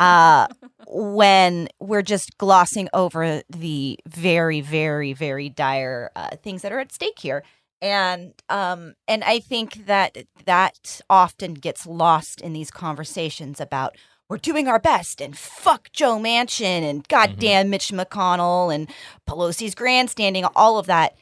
uh 0.00 0.46
when 0.88 1.68
we're 1.80 2.02
just 2.02 2.38
glossing 2.38 2.88
over 2.92 3.42
the 3.50 3.98
very 4.06 4.60
very 4.60 5.12
very 5.12 5.48
dire 5.48 6.10
uh, 6.16 6.36
things 6.42 6.62
that 6.62 6.72
are 6.72 6.80
at 6.80 6.92
stake 6.92 7.18
here. 7.18 7.42
And 7.82 8.32
um 8.48 8.94
and 9.06 9.22
i 9.24 9.38
think 9.38 9.86
that 9.86 10.16
that 10.46 11.00
often 11.10 11.54
gets 11.54 11.86
lost 11.86 12.40
in 12.40 12.52
these 12.54 12.70
conversations 12.70 13.60
about 13.60 13.96
we're 14.28 14.38
doing 14.38 14.66
our 14.66 14.78
best 14.78 15.20
and 15.20 15.36
fuck 15.36 15.90
joe 15.92 16.18
manchin 16.18 16.82
and 16.88 17.06
goddamn 17.08 17.68
mitch 17.70 17.92
mcconnell 17.92 18.74
and 18.74 18.88
pelosi's 19.28 19.74
grandstanding 19.74 20.44
all 20.56 20.78
of 20.78 20.86
that. 20.86 21.16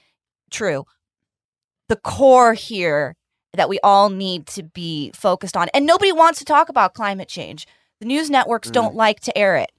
True. 0.50 0.86
The 1.88 1.96
core 1.96 2.54
here 2.54 3.16
that 3.52 3.68
we 3.68 3.78
all 3.82 4.08
need 4.08 4.46
to 4.48 4.62
be 4.62 5.10
focused 5.14 5.56
on 5.56 5.68
and 5.74 5.84
nobody 5.86 6.12
wants 6.12 6.38
to 6.38 6.44
talk 6.44 6.68
about 6.68 6.94
climate 6.94 7.28
change 7.28 7.66
the 8.00 8.06
news 8.06 8.30
networks 8.30 8.68
Mm. 8.68 8.72
don't 8.72 8.94
like 8.94 9.20
to 9.20 9.36
air 9.38 9.56
it 9.56 9.70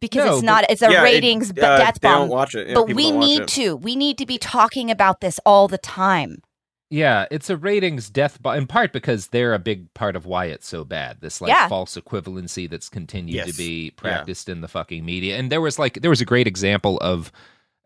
because 0.00 0.24
No, 0.24 0.34
it's 0.34 0.42
not 0.42 0.64
it's 0.70 0.82
a 0.82 0.90
Yeah, 0.90 1.02
ratings 1.02 1.52
b- 1.52 1.60
uh, 1.60 1.78
death 1.78 2.00
They 2.00 2.08
bomb 2.08 2.22
don't 2.22 2.28
watch 2.30 2.54
it. 2.54 2.68
Yeah, 2.68 2.74
but 2.74 2.88
we 2.94 3.04
don't 3.10 3.16
watch 3.16 3.26
need 3.26 3.42
it. 3.42 3.48
to 3.48 3.76
we 3.76 3.96
need 3.96 4.18
to 4.18 4.26
be 4.26 4.38
talking 4.38 4.90
about 4.90 5.20
this 5.20 5.38
all 5.44 5.68
the 5.68 5.78
time 5.78 6.42
Yeah, 6.90 7.26
it's 7.30 7.50
a 7.50 7.56
ratings 7.58 8.08
death, 8.08 8.40
bo- 8.40 8.52
in 8.52 8.66
part 8.66 8.94
because 8.94 9.26
they're 9.28 9.52
a 9.52 9.58
big 9.58 9.92
part 9.92 10.16
of 10.16 10.24
why 10.24 10.46
it's 10.46 10.66
so 10.66 10.84
bad. 10.84 11.20
This 11.20 11.42
like 11.42 11.50
Yeah. 11.50 11.68
false 11.68 11.96
equivalency 11.98 12.68
that's 12.70 12.88
continued 12.88 13.44
to 13.46 13.52
be 13.52 13.90
practiced 13.90 14.48
in 14.48 14.62
the 14.62 14.68
fucking 14.68 15.04
media. 15.04 15.36
And 15.36 15.52
there 15.52 15.60
was 15.60 15.78
like 15.78 16.00
there 16.00 16.08
was 16.10 16.22
a 16.22 16.24
great 16.24 16.46
example 16.46 16.96
of 17.00 17.30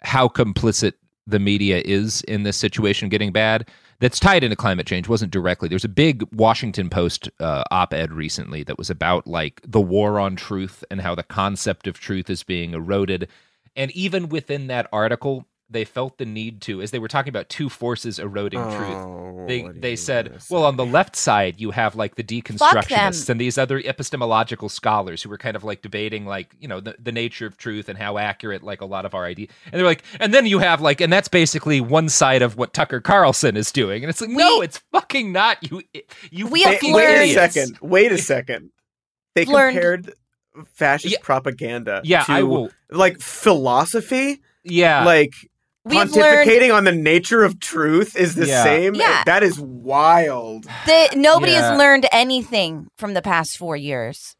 how 0.03 0.29
complicit 0.29 0.93
the 1.27 1.41
media 1.41 1.83
is 1.85 2.23
in 2.23 2.45
this 2.45 2.57
situation 2.57 3.09
getting 3.09 3.33
bad. 3.33 3.69
That's 4.03 4.19
tied 4.19 4.43
into 4.43 4.57
climate 4.57 4.85
change. 4.85 5.09
wasn't 5.09 5.31
directly. 5.31 5.69
There's 5.69 5.85
a 5.85 5.89
big 5.89 6.25
Washington 6.33 6.91
Post 6.91 7.31
uh, 7.39 7.63
op-ed 7.71 8.13
recently 8.13 8.65
that 8.65 8.77
was 8.77 8.91
about 8.91 9.29
like 9.29 9.61
the 9.65 9.81
war 9.81 10.19
on 10.19 10.35
truth 10.35 10.83
and 10.91 11.01
how 11.01 11.15
the 11.15 11.23
concept 11.23 11.87
of 11.87 12.01
truth 12.01 12.29
is 12.29 12.43
being 12.43 12.75
eroded. 12.75 13.29
And 13.77 13.93
even 13.93 14.29
within 14.29 14.67
that 14.67 14.89
article, 14.93 15.47
they 15.73 15.85
felt 15.85 16.19
the 16.19 16.25
need 16.27 16.61
to, 16.63 16.81
as 16.83 16.91
they 16.91 16.99
were 16.99 17.09
talking 17.09 17.31
about 17.31 17.49
two 17.49 17.69
forces 17.69 18.19
eroding 18.19 18.61
truth 18.63 18.97
Oh, 18.97 19.45
they 19.49 19.63
they 19.75 19.97
said, 19.97 20.41
well, 20.51 20.65
on 20.65 20.77
the 20.77 20.85
left 20.87 21.17
side 21.17 21.61
you 21.61 21.71
have 21.73 21.97
like 21.97 22.15
the 22.15 22.23
deconstructionists 22.23 23.29
and 23.29 23.41
these 23.41 23.59
other 23.59 23.79
epistemological 23.85 24.69
scholars 24.69 25.23
who 25.23 25.29
were 25.29 25.39
kind 25.39 25.57
of 25.57 25.65
like 25.65 25.83
debating 25.83 26.27
like 26.27 26.55
you 26.61 26.69
know 26.69 26.81
the, 26.81 26.95
the 27.03 27.11
nature 27.13 27.47
of 27.47 27.57
truth 27.57 27.89
and 27.89 27.99
how 27.99 28.19
accurate 28.19 28.63
like 28.63 28.81
a 28.81 28.85
lot 28.87 29.05
of 29.05 29.15
our 29.15 29.25
idea. 29.25 29.49
And 29.67 29.75
they're 29.75 29.87
like, 29.87 30.05
and 30.21 30.33
then 30.33 30.47
you 30.47 30.59
have 30.61 30.81
like, 30.81 31.01
and 31.01 31.13
that's 31.13 31.29
basically 31.29 31.81
one 31.81 32.09
side 32.09 32.43
of 32.43 32.57
what 32.57 32.73
Tucker 32.73 33.01
Carlson 33.01 33.57
is 33.57 33.73
doing, 33.73 34.05
and 34.05 34.11
it's 34.11 34.21
like, 34.21 34.31
no, 34.31 34.61
it's 34.61 34.79
fucking 34.93 35.33
not. 35.33 35.59
You 35.71 35.83
you 36.31 36.47
We 36.47 36.63
have 36.63 36.79
Wait, 36.83 36.95
wait 36.95 37.31
a 37.31 37.35
second. 37.35 37.79
Wait 37.83 38.13
a 38.13 38.19
second. 38.19 38.71
They 39.35 39.45
Learned- 39.45 39.75
compared 39.77 40.15
fascist 40.75 41.13
Yeah. 41.15 41.19
propaganda 41.23 42.01
Yeah, 42.05 42.25
to 42.25 42.33
I 42.33 42.43
will. 42.43 42.71
like 42.91 43.19
philosophy, 43.21 44.43
Yeah, 44.65 45.05
like 45.05 45.33
we've 45.85 46.11
learned 46.15 46.49
pontificating 46.49 46.75
on 46.75 46.85
the 46.85 46.93
nature 46.93 47.43
of 47.45 47.59
truth 47.61 48.17
is 48.17 48.35
the 48.35 48.47
Yeah. 48.47 48.63
same. 48.65 48.95
Yeah. 48.95 49.23
That 49.27 49.43
is 49.43 49.59
wild. 49.61 50.67
that 50.87 51.17
nobody 51.17 51.53
Yeah. 51.53 51.71
has 51.71 51.79
learned 51.79 52.07
anything 52.13 52.89
from 52.99 53.15
the 53.15 53.23
past 53.23 53.57
four 53.59 53.77
years 53.77 54.37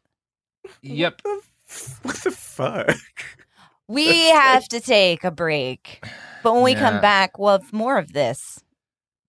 yep. 0.81 1.21
What 2.03 2.15
the 2.23 2.31
fuck? 2.31 2.95
we 3.87 4.29
have 4.29 4.67
to 4.69 4.79
take 4.79 5.23
a 5.23 5.31
break 5.31 6.03
but 6.43 6.53
when 6.53 6.63
we 6.63 6.75
come 6.75 7.01
back 7.01 7.37
we'll 7.39 7.51
have 7.59 7.73
more 7.73 7.97
of 7.97 8.13
this 8.13 8.63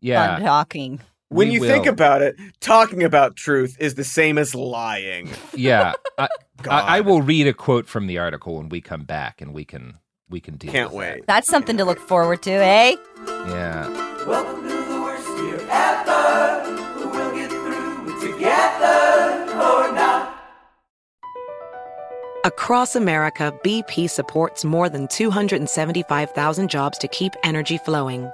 Yeah, 0.00 0.36
fun 0.36 0.42
talking 0.44 1.00
When 1.30 1.48
we 1.48 1.54
you 1.54 1.60
think 1.60 1.86
about 1.86 2.22
it, 2.22 2.36
talking 2.60 3.02
about 3.02 3.34
truth 3.34 3.76
is 3.80 3.94
the 3.96 4.04
same 4.04 4.38
as 4.38 4.54
lying. 4.54 5.30
yeah. 5.54 5.94
I, 6.18 6.28
God. 6.62 6.70
I, 6.84 6.98
I 6.98 7.00
will 7.00 7.22
read 7.22 7.48
a 7.48 7.52
quote 7.54 7.88
from 7.88 8.06
the 8.06 8.18
article 8.18 8.58
when 8.58 8.68
we 8.68 8.80
come 8.80 9.02
back, 9.04 9.40
and 9.40 9.52
we 9.52 9.64
can 9.64 9.94
we 10.30 10.40
can 10.40 10.56
deal. 10.56 10.72
Can't 10.72 10.92
wait. 10.92 11.20
That. 11.20 11.26
That's 11.26 11.48
something 11.48 11.76
to 11.76 11.84
look 11.84 11.98
forward 12.00 12.42
to, 12.42 12.50
eh? 12.50 12.96
Yeah. 13.26 13.88
Welcome 14.26 14.62
to 14.62 14.68
the 14.68 15.00
worst 15.02 15.28
year 15.44 15.60
ever. 15.70 16.62
We'll 16.98 17.34
get 17.34 17.50
through 17.50 18.08
it 18.08 18.32
together 18.32 19.52
or 19.52 19.92
not. 19.92 20.34
Across 22.44 22.96
America, 22.96 23.52
BP 23.64 24.08
supports 24.10 24.64
more 24.64 24.88
than 24.88 25.08
275,000 25.08 26.68
jobs 26.70 26.98
to 26.98 27.08
keep 27.08 27.32
energy 27.42 27.78
flowing. 27.78 28.30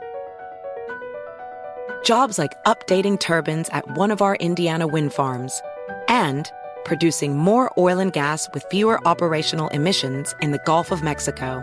Jobs 2.03 2.39
like 2.39 2.53
updating 2.65 3.21
turbines 3.21 3.69
at 3.71 3.87
one 3.97 4.11
of 4.11 4.23
our 4.23 4.37
Indiana 4.37 4.87
wind 4.87 5.13
farms 5.13 5.61
and 6.09 6.51
producing 6.85 7.37
more 7.37 7.71
oil 7.77 7.99
and 7.99 8.13
gas 8.13 8.49
with 8.55 8.65
fewer 8.71 9.07
operational 9.07 9.69
emissions 9.69 10.35
in 10.41 10.51
the 10.51 10.61
Gulf 10.65 10.91
of 10.91 11.03
Mexico. 11.03 11.63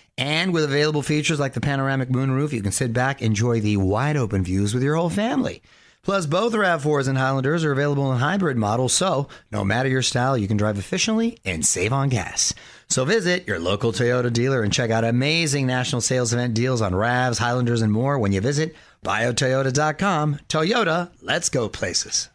And 0.17 0.53
with 0.53 0.63
available 0.63 1.01
features 1.01 1.39
like 1.39 1.53
the 1.53 1.61
panoramic 1.61 2.09
moonroof, 2.09 2.51
you 2.51 2.61
can 2.61 2.71
sit 2.71 2.93
back, 2.93 3.21
enjoy 3.21 3.59
the 3.59 3.77
wide 3.77 4.17
open 4.17 4.43
views 4.43 4.73
with 4.73 4.83
your 4.83 4.95
whole 4.95 5.09
family. 5.09 5.61
Plus, 6.03 6.25
both 6.25 6.53
RAV4s 6.53 7.07
and 7.07 7.17
Highlanders 7.17 7.63
are 7.63 7.71
available 7.71 8.11
in 8.11 8.17
hybrid 8.17 8.57
models, 8.57 8.91
so 8.91 9.27
no 9.51 9.63
matter 9.63 9.87
your 9.87 10.01
style, 10.01 10.35
you 10.35 10.47
can 10.47 10.57
drive 10.57 10.79
efficiently 10.79 11.37
and 11.45 11.63
save 11.63 11.93
on 11.93 12.09
gas. 12.09 12.53
So 12.89 13.05
visit 13.05 13.47
your 13.47 13.59
local 13.59 13.91
Toyota 13.91 14.33
dealer 14.33 14.63
and 14.63 14.73
check 14.73 14.89
out 14.89 15.03
amazing 15.03 15.67
national 15.67 16.01
sales 16.01 16.33
event 16.33 16.55
deals 16.55 16.81
on 16.81 16.93
RAVs, 16.93 17.37
Highlanders, 17.37 17.83
and 17.83 17.93
more 17.93 18.17
when 18.17 18.31
you 18.31 18.41
visit 18.41 18.75
buyatoyota.com. 19.05 20.39
Toyota, 20.49 21.11
let's 21.21 21.49
go 21.49 21.69
places. 21.69 22.29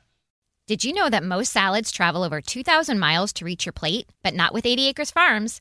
Did 0.69 0.83
you 0.83 0.93
know 0.93 1.09
that 1.09 1.23
most 1.23 1.53
salads 1.53 1.93
travel 1.93 2.25
over 2.25 2.41
2,000 2.41 2.99
miles 2.99 3.33
to 3.35 3.45
reach 3.45 3.67
your 3.67 3.73
plate? 3.73 4.09
But 4.25 4.35
not 4.35 4.53
with 4.53 4.67
80 4.67 4.89
Acres 4.89 5.13
Farms. 5.13 5.61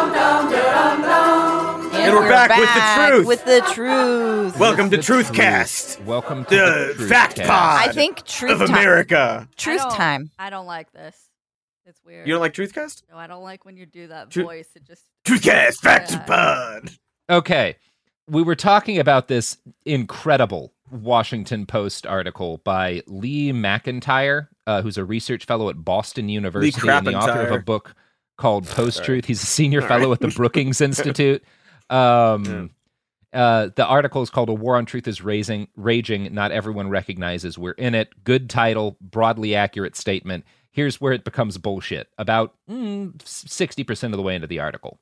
And 2.01 2.15
we're 2.15 2.27
back 2.29 2.49
with 2.57 2.73
the 2.73 3.07
truth. 3.15 3.27
With 3.27 3.45
the 3.45 3.61
truth. 3.73 4.59
Welcome 4.59 4.89
to 4.89 4.97
The 4.97 5.03
Truthcast, 5.03 6.03
Welcome 6.03 6.45
to 6.45 6.49
the 6.55 6.95
the, 6.97 7.07
fact 7.07 7.35
Cast. 7.35 7.47
pod 7.49 7.89
I 7.89 7.91
think 7.91 8.25
truth 8.25 8.59
of 8.59 8.67
time. 8.69 8.77
America. 8.77 9.47
Truth 9.55 9.81
I 9.85 9.95
time. 9.95 10.31
I 10.39 10.49
don't 10.49 10.65
like 10.65 10.91
this. 10.91 11.15
It's 11.85 11.99
weird. 12.03 12.27
You 12.27 12.33
don't 12.33 12.41
like 12.41 12.53
Truthcast? 12.53 13.03
No, 13.11 13.17
I 13.17 13.27
don't 13.27 13.43
like 13.43 13.65
when 13.65 13.77
you 13.77 13.85
do 13.85 14.07
that 14.07 14.31
Tru- 14.31 14.43
voice. 14.45 14.67
It 14.75 14.83
just 14.83 15.03
Truthcast, 15.25 15.75
fact 15.81 16.11
Yeah. 16.11 16.19
pod. 16.23 16.91
Okay. 17.29 17.75
We 18.27 18.41
were 18.41 18.55
talking 18.55 18.97
about 18.97 19.27
this 19.27 19.57
incredible 19.85 20.73
Washington 20.89 21.65
Post 21.67 22.07
article 22.07 22.57
by 22.63 23.01
Lee 23.07 23.51
McIntyre, 23.51 24.47
uh, 24.65 24.81
who's 24.81 24.97
a 24.97 25.05
research 25.05 25.45
fellow 25.45 25.69
at 25.69 25.83
Boston 25.85 26.29
University 26.29 26.89
and 26.89 27.05
the 27.05 27.13
author 27.15 27.41
of 27.41 27.51
a 27.51 27.59
book 27.59 27.93
called 28.37 28.65
Post 28.67 29.03
Truth. 29.03 29.25
He's 29.25 29.43
a 29.43 29.45
senior 29.45 29.81
All 29.81 29.87
fellow 29.87 30.07
right. 30.09 30.13
at 30.13 30.19
the 30.21 30.27
Brookings 30.29 30.81
Institute. 30.81 31.43
Um, 31.91 32.71
uh, 33.33 33.69
the 33.75 33.85
article 33.85 34.21
is 34.21 34.29
called 34.29 34.49
"A 34.49 34.53
War 34.53 34.77
on 34.77 34.85
Truth 34.85 35.07
is 35.07 35.21
Raising, 35.21 35.67
Raging." 35.75 36.33
Not 36.33 36.51
everyone 36.51 36.89
recognizes 36.89 37.57
we're 37.57 37.71
in 37.71 37.95
it. 37.95 38.23
Good 38.23 38.49
title, 38.49 38.97
broadly 38.99 39.55
accurate 39.55 39.95
statement. 39.95 40.45
Here's 40.71 41.01
where 41.01 41.13
it 41.13 41.25
becomes 41.25 41.57
bullshit. 41.57 42.07
About 42.17 42.55
mm, 42.69 43.13
sixty 43.25 43.83
percent 43.83 44.13
of 44.13 44.17
the 44.17 44.23
way 44.23 44.35
into 44.35 44.47
the 44.47 44.59
article. 44.59 44.99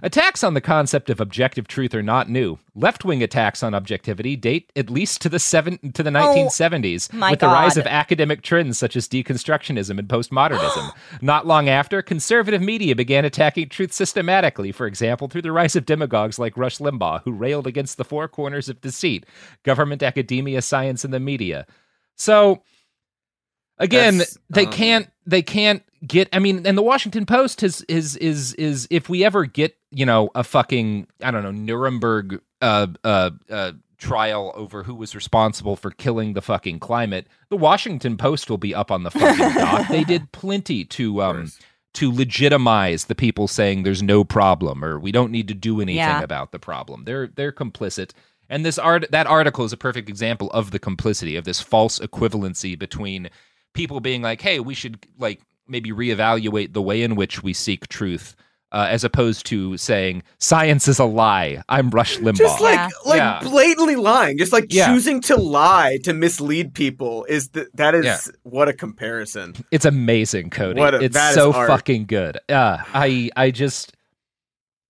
Attacks 0.00 0.44
on 0.44 0.54
the 0.54 0.60
concept 0.60 1.10
of 1.10 1.20
objective 1.20 1.66
truth 1.66 1.92
are 1.92 2.04
not 2.04 2.28
new. 2.28 2.58
Left-wing 2.76 3.20
attacks 3.20 3.64
on 3.64 3.74
objectivity 3.74 4.36
date 4.36 4.70
at 4.76 4.90
least 4.90 5.20
to 5.22 5.28
the 5.28 5.40
seven 5.40 5.92
to 5.92 6.04
the 6.04 6.10
1970s, 6.10 7.12
my 7.12 7.30
with 7.32 7.40
the 7.40 7.48
rise 7.48 7.76
of 7.76 7.84
academic 7.84 8.42
trends 8.42 8.78
such 8.78 8.94
as 8.94 9.08
deconstructionism 9.08 9.98
and 9.98 10.06
postmodernism. 10.06 10.92
not 11.20 11.48
long 11.48 11.68
after, 11.68 12.00
conservative 12.00 12.62
media 12.62 12.94
began 12.94 13.24
attacking 13.24 13.70
truth 13.70 13.92
systematically. 13.92 14.70
For 14.70 14.86
example, 14.86 15.26
through 15.26 15.42
the 15.42 15.52
rise 15.52 15.74
of 15.74 15.84
demagogues 15.84 16.38
like 16.38 16.56
Rush 16.56 16.78
Limbaugh, 16.78 17.22
who 17.24 17.32
railed 17.32 17.66
against 17.66 17.96
the 17.96 18.04
four 18.04 18.28
corners 18.28 18.68
of 18.68 18.80
deceit: 18.80 19.26
government, 19.64 20.04
academia, 20.04 20.62
science, 20.62 21.04
and 21.04 21.12
the 21.12 21.18
media. 21.18 21.66
So 22.14 22.62
again 23.78 24.18
That's, 24.18 24.38
they 24.50 24.66
um, 24.66 24.72
can't 24.72 25.10
they 25.26 25.42
can't 25.42 25.82
get 26.06 26.28
i 26.32 26.38
mean 26.38 26.66
and 26.66 26.78
the 26.78 26.82
washington 26.82 27.26
post 27.26 27.62
is 27.62 27.82
is 27.88 28.16
is 28.16 28.54
is 28.54 28.86
if 28.90 29.08
we 29.08 29.24
ever 29.24 29.46
get 29.46 29.76
you 29.90 30.06
know 30.06 30.30
a 30.34 30.44
fucking 30.44 31.06
i 31.22 31.30
don't 31.30 31.42
know 31.42 31.50
nuremberg 31.50 32.40
uh 32.62 32.86
uh 33.04 33.30
uh 33.50 33.72
trial 33.98 34.52
over 34.54 34.84
who 34.84 34.94
was 34.94 35.16
responsible 35.16 35.74
for 35.74 35.90
killing 35.90 36.34
the 36.34 36.42
fucking 36.42 36.78
climate 36.78 37.26
the 37.50 37.56
washington 37.56 38.16
post 38.16 38.48
will 38.48 38.58
be 38.58 38.72
up 38.74 38.90
on 38.92 39.02
the 39.02 39.10
fucking 39.10 39.54
dock. 39.54 39.88
They 39.88 40.04
did 40.04 40.30
plenty 40.30 40.84
to 40.84 41.20
um 41.22 41.50
to 41.94 42.12
legitimize 42.12 43.06
the 43.06 43.14
people 43.16 43.48
saying 43.48 43.82
there's 43.82 44.02
no 44.02 44.22
problem 44.22 44.84
or 44.84 45.00
we 45.00 45.10
don't 45.10 45.32
need 45.32 45.48
to 45.48 45.54
do 45.54 45.80
anything 45.80 45.96
Yeah. 45.96 46.22
about 46.22 46.52
the 46.52 46.58
problem. 46.60 47.04
They're 47.04 47.26
they're 47.26 47.50
complicit. 47.50 48.12
And 48.48 48.64
this 48.64 48.78
art 48.78 49.06
that 49.10 49.26
article 49.26 49.64
is 49.64 49.72
a 49.72 49.76
perfect 49.76 50.08
example 50.08 50.48
of 50.52 50.70
the 50.70 50.78
complicity 50.78 51.34
of 51.34 51.44
this 51.44 51.60
false 51.60 51.98
equivalency 51.98 52.78
between 52.78 53.30
people 53.74 54.00
being 54.00 54.22
like, 54.22 54.40
"Hey, 54.40 54.60
we 54.60 54.74
should 54.74 55.06
like 55.18 55.40
maybe 55.66 55.90
reevaluate 55.90 56.72
the 56.72 56.82
way 56.82 57.02
in 57.02 57.14
which 57.14 57.42
we 57.42 57.52
seek 57.52 57.88
truth," 57.88 58.34
uh, 58.72 58.86
as 58.90 59.04
opposed 59.04 59.46
to 59.46 59.76
saying 59.76 60.22
science 60.38 60.88
is 60.88 60.98
a 60.98 61.04
lie. 61.04 61.62
I'm 61.68 61.90
Rush 61.90 62.18
Limbaugh. 62.18 62.36
Just 62.36 62.60
like 62.60 62.74
Yeah. 62.76 62.88
like 63.06 63.18
Yeah. 63.18 63.40
blatantly 63.42 63.96
lying, 63.96 64.38
just 64.38 64.52
like 64.52 64.66
Yeah. 64.70 64.86
choosing 64.88 65.20
to 65.22 65.36
lie 65.36 65.98
to 66.04 66.12
mislead 66.12 66.74
people 66.74 67.24
is 67.28 67.48
the, 67.50 67.68
that 67.74 67.94
is 67.94 68.04
Yeah. 68.04 68.18
what 68.42 68.68
a 68.68 68.72
comparison. 68.72 69.54
it's 69.70 69.84
amazing, 69.84 70.50
Cody. 70.50 70.80
What 70.80 70.94
a- 70.94 71.00
it's 71.02 71.16
so 71.34 71.52
fucking 71.52 72.06
good. 72.06 72.38
Uh, 72.48 72.78
I 72.94 73.30
I 73.36 73.50
just 73.50 73.92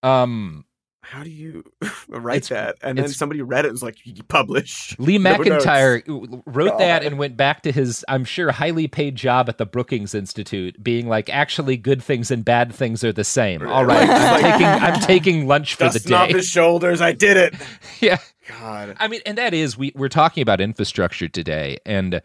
um 0.03 0.65
How 1.11 1.23
do 1.25 1.31
you 1.31 1.65
write 2.09 2.37
It's- 2.37 2.49
that? 2.51 2.77
And 2.83 2.99
then 2.99 3.09
somebody 3.09 3.41
read 3.41 3.65
it 3.65 3.69
and 3.69 3.73
was 3.73 3.83
like, 3.83 3.97
"You 4.05 4.23
publish." 4.25 4.95
Lee 4.99 5.19
McIntyre 5.19 6.01
uh, 6.03 6.13
w- 6.27 6.43
wrote 6.47 6.73
oh 6.75 6.79
that 6.79 7.03
and 7.03 7.19
went 7.19 7.37
back 7.37 7.63
to 7.63 7.73
his, 7.73 8.05
I'm 8.09 8.25
sure, 8.27 8.51
highly 8.53 8.89
paid 8.89 9.17
job 9.17 9.49
at 9.49 9.57
the 9.59 9.65
Brookings 9.67 10.15
Institute, 10.15 10.83
being 10.83 11.09
like, 11.09 11.31
actually, 11.31 11.77
good 11.79 12.03
things 12.03 12.31
and 12.31 12.45
bad 12.45 12.75
things 12.75 13.03
are 13.05 13.13
the 13.13 13.25
same. 13.25 13.67
All 13.67 13.87
right, 13.87 14.07
I'm 14.09 14.43
taking, 14.43 14.67
I'm 14.67 15.01
taking 15.01 15.47
lunch 15.47 15.75
for 15.77 15.85
the 15.85 15.91
Dusting 15.99 16.13
off 16.13 16.29
day. 16.29 16.35
his 16.35 16.47
shoulders. 16.47 17.01
I 17.01 17.13
did 17.13 17.37
it. 17.39 17.55
yeah, 18.01 18.19
God. 18.61 18.97
I 19.01 19.09
mean, 19.09 19.21
and 19.25 19.39
that 19.39 19.55
is 19.55 19.79
we 19.79 19.93
we're 19.95 20.09
talking 20.11 20.43
about 20.43 20.61
infrastructure 20.61 21.29
today, 21.29 21.79
and 21.87 22.21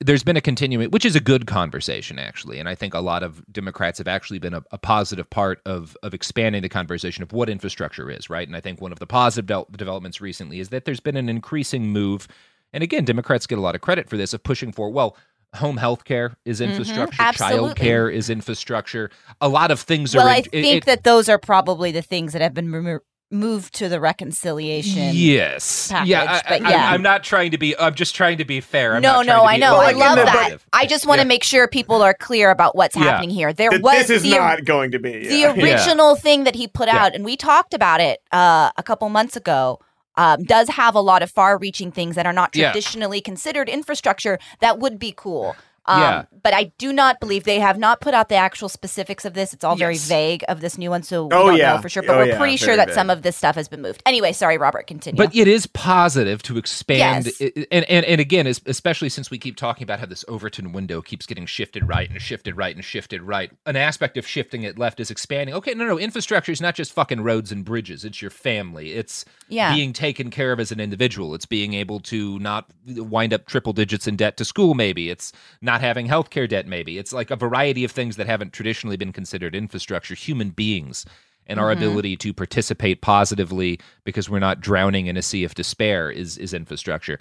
there's 0.00 0.22
been 0.22 0.36
a 0.36 0.40
continuing, 0.40 0.90
which 0.90 1.04
is 1.04 1.16
a 1.16 1.20
good 1.20 1.46
conversation 1.46 2.18
actually, 2.18 2.58
and 2.58 2.68
I 2.68 2.74
think 2.74 2.92
a 2.94 3.00
lot 3.00 3.22
of 3.22 3.42
Democrats 3.50 3.98
have 3.98 4.08
actually 4.08 4.38
been 4.38 4.54
a, 4.54 4.62
a 4.70 4.78
positive 4.78 5.28
part 5.30 5.60
of 5.64 5.96
of 6.02 6.12
expanding 6.12 6.62
the 6.62 6.68
conversation 6.68 7.22
of 7.22 7.32
what 7.32 7.48
infrastructure 7.48 8.10
is, 8.10 8.28
right? 8.28 8.46
And 8.46 8.56
I 8.56 8.60
think 8.60 8.80
one 8.80 8.92
of 8.92 8.98
the 8.98 9.06
positive 9.06 9.46
del- 9.46 9.68
developments 9.76 10.20
recently 10.20 10.60
is 10.60 10.68
that 10.68 10.84
there's 10.84 11.00
been 11.00 11.16
an 11.16 11.28
increasing 11.28 11.88
move, 11.88 12.28
and 12.72 12.82
again, 12.82 13.04
Democrats 13.04 13.46
get 13.46 13.58
a 13.58 13.62
lot 13.62 13.74
of 13.74 13.80
credit 13.80 14.10
for 14.10 14.16
this 14.16 14.34
of 14.34 14.42
pushing 14.42 14.72
for 14.72 14.90
well. 14.90 15.16
Home 15.54 15.78
health 15.78 16.04
care 16.04 16.36
is 16.44 16.60
mm-hmm. 16.60 16.72
infrastructure. 16.72 17.32
Child 17.32 17.76
care 17.76 18.10
is 18.10 18.28
infrastructure. 18.28 19.10
A 19.40 19.48
lot 19.48 19.70
of 19.70 19.80
things 19.80 20.14
Well, 20.14 20.26
are. 20.26 20.30
I 20.30 20.36
in- 20.38 20.44
it- 20.44 20.50
think 20.50 20.76
it- 20.82 20.84
that 20.86 21.04
those 21.04 21.30
are 21.30 21.38
probably 21.38 21.92
the 21.92 22.02
things 22.02 22.34
that 22.34 22.42
have 22.42 22.52
been 22.52 22.70
remo- 22.70 23.00
moved 23.30 23.74
to 23.74 23.88
the 23.88 23.98
reconciliation. 24.00 25.10
Yes. 25.12 25.88
package, 25.90 26.08
yeah. 26.08 26.40
I, 26.44 26.48
but 26.48 26.62
I- 26.66 26.70
yeah. 26.70 26.90
I'm 26.92 27.02
not 27.02 27.24
trying 27.24 27.50
to 27.50 27.58
be. 27.58 27.76
I'm 27.78 27.94
just 27.94 28.14
trying 28.14 28.38
to 28.38 28.44
be 28.44 28.60
fair. 28.60 28.94
I'm 28.96 29.02
no, 29.02 29.14
not 29.22 29.26
no, 29.26 29.36
to 29.40 29.42
I 29.42 29.56
know. 29.56 29.72
Well, 29.72 29.80
I 29.80 29.84
like 29.92 29.96
love 29.96 30.16
that. 30.16 30.50
but- 30.52 30.60
I 30.72 30.86
just 30.86 31.06
want 31.06 31.18
to 31.20 31.24
Yeah. 31.24 31.28
make 31.28 31.44
sure 31.44 31.66
people 31.68 32.02
are 32.02 32.14
clear 32.14 32.50
about 32.50 32.76
what's 32.76 32.94
Yeah. 32.96 33.02
happening 33.04 33.30
here. 33.30 33.52
There 33.52 33.70
That 33.70 33.82
was 33.82 34.06
this 34.06 34.10
is 34.10 34.22
the, 34.22 34.30
not 34.38 34.64
going 34.64 34.92
to 34.92 34.98
be. 34.98 35.26
the 35.26 35.34
yeah. 35.36 35.54
Yeah. 35.54 35.74
original 35.74 36.16
thing 36.16 36.44
that 36.44 36.54
he 36.54 36.68
put 36.68 36.88
Yeah. 36.88 37.04
out, 37.04 37.14
and 37.14 37.24
we 37.24 37.36
talked 37.36 37.74
about 37.74 38.00
it 38.00 38.20
uh, 38.32 38.70
a 38.76 38.82
couple 38.82 39.08
months 39.08 39.36
ago 39.36 39.80
um, 40.18 40.42
does 40.44 40.68
have 40.70 40.94
a 40.94 41.00
lot 41.00 41.22
of 41.22 41.30
far-reaching 41.30 41.92
things 41.92 42.14
that 42.16 42.24
are 42.26 42.32
not 42.32 42.54
Yeah. 42.56 42.70
traditionally 42.70 43.20
considered 43.20 43.68
infrastructure 43.68 44.38
that 44.60 44.78
would 44.78 44.98
be 44.98 45.12
cool. 45.14 45.54
Um, 45.88 46.00
Yeah. 46.00 46.24
But 46.42 46.54
I 46.54 46.72
do 46.78 46.92
not 46.92 47.18
believe 47.18 47.42
they 47.42 47.58
have 47.58 47.76
not 47.76 48.00
put 48.00 48.14
out 48.14 48.28
the 48.28 48.36
actual 48.36 48.68
specifics 48.68 49.24
of 49.24 49.34
this. 49.34 49.52
It's 49.52 49.64
all 49.64 49.74
very 49.74 49.94
Yes. 49.94 50.06
vague 50.06 50.44
of 50.48 50.60
this 50.60 50.78
new 50.78 50.90
one, 50.90 51.02
so 51.02 51.24
we 51.26 51.34
Oh, 51.36 51.46
don't 51.48 51.56
yeah. 51.56 51.74
know 51.74 51.82
for 51.82 51.88
sure. 51.88 52.02
But 52.04 52.14
Oh, 52.14 52.18
we're 52.18 52.26
yeah, 52.26 52.38
pretty 52.38 52.56
sure 52.56 52.76
that 52.76 52.94
some 52.94 53.10
of 53.10 53.22
this 53.22 53.36
stuff 53.36 53.56
has 53.56 53.66
been 53.68 53.82
moved. 53.82 54.00
Anyway, 54.06 54.32
sorry, 54.32 54.56
Robert. 54.56 54.86
Continue. 54.86 55.16
But 55.16 55.34
it 55.34 55.48
is 55.48 55.66
positive 55.66 56.42
to 56.44 56.56
expand, 56.58 57.26
Yes. 57.26 57.40
i- 57.56 57.66
and, 57.72 57.84
and 57.90 58.04
and 58.06 58.20
again, 58.20 58.46
especially 58.46 59.08
since 59.08 59.28
we 59.30 59.38
keep 59.38 59.56
talking 59.56 59.82
about 59.82 59.98
how 59.98 60.06
this 60.06 60.24
Overton 60.28 60.72
window 60.72 61.02
keeps 61.02 61.26
getting 61.26 61.46
shifted 61.46 61.88
right 61.88 62.08
and 62.10 62.22
shifted 62.22 62.56
right 62.56 62.74
and 62.76 62.84
shifted 62.84 63.22
right. 63.22 63.50
An 63.66 63.74
aspect 63.76 64.16
of 64.16 64.26
shifting 64.26 64.62
it 64.62 64.78
left 64.78 65.00
is 65.00 65.10
expanding. 65.10 65.54
Okay, 65.56 65.74
no, 65.74 65.84
no, 65.84 65.98
infrastructure 65.98 66.52
is 66.52 66.60
not 66.60 66.74
just 66.76 66.92
fucking 66.92 67.22
roads 67.22 67.50
and 67.50 67.64
bridges. 67.64 68.04
It's 68.04 68.22
your 68.22 68.30
family. 68.30 68.92
It's 68.92 69.24
Yeah. 69.48 69.74
being 69.74 69.92
taken 69.92 70.30
care 70.30 70.52
of 70.52 70.60
as 70.60 70.70
an 70.70 70.78
individual. 70.78 71.34
It's 71.34 71.46
being 71.46 71.74
able 71.74 71.98
to 72.00 72.38
not 72.38 72.66
wind 72.86 73.32
up 73.34 73.46
triple 73.46 73.72
digits 73.72 74.06
in 74.06 74.14
debt 74.16 74.36
to 74.36 74.44
school. 74.44 74.74
Maybe 74.74 75.10
it's 75.10 75.32
not 75.60 75.75
having 75.80 76.08
healthcare 76.08 76.48
debt. 76.48 76.66
Maybe 76.66 76.98
it's 76.98 77.12
like 77.12 77.30
a 77.30 77.36
variety 77.36 77.84
of 77.84 77.90
things 77.92 78.16
that 78.16 78.26
haven't 78.26 78.52
traditionally 78.52 78.96
been 78.96 79.12
considered 79.12 79.54
infrastructure. 79.54 80.14
Human 80.14 80.50
beings 80.50 81.04
and 81.46 81.60
our 81.60 81.68
Mhm. 81.68 81.76
ability 81.76 82.16
to 82.18 82.32
participate 82.32 83.00
positively 83.02 83.78
because 84.04 84.28
we're 84.28 84.38
not 84.40 84.60
drowning 84.60 85.06
in 85.06 85.16
a 85.16 85.22
sea 85.22 85.44
of 85.44 85.54
despair 85.54 86.10
is 86.10 86.36
is 86.38 86.52
infrastructure. 86.54 87.18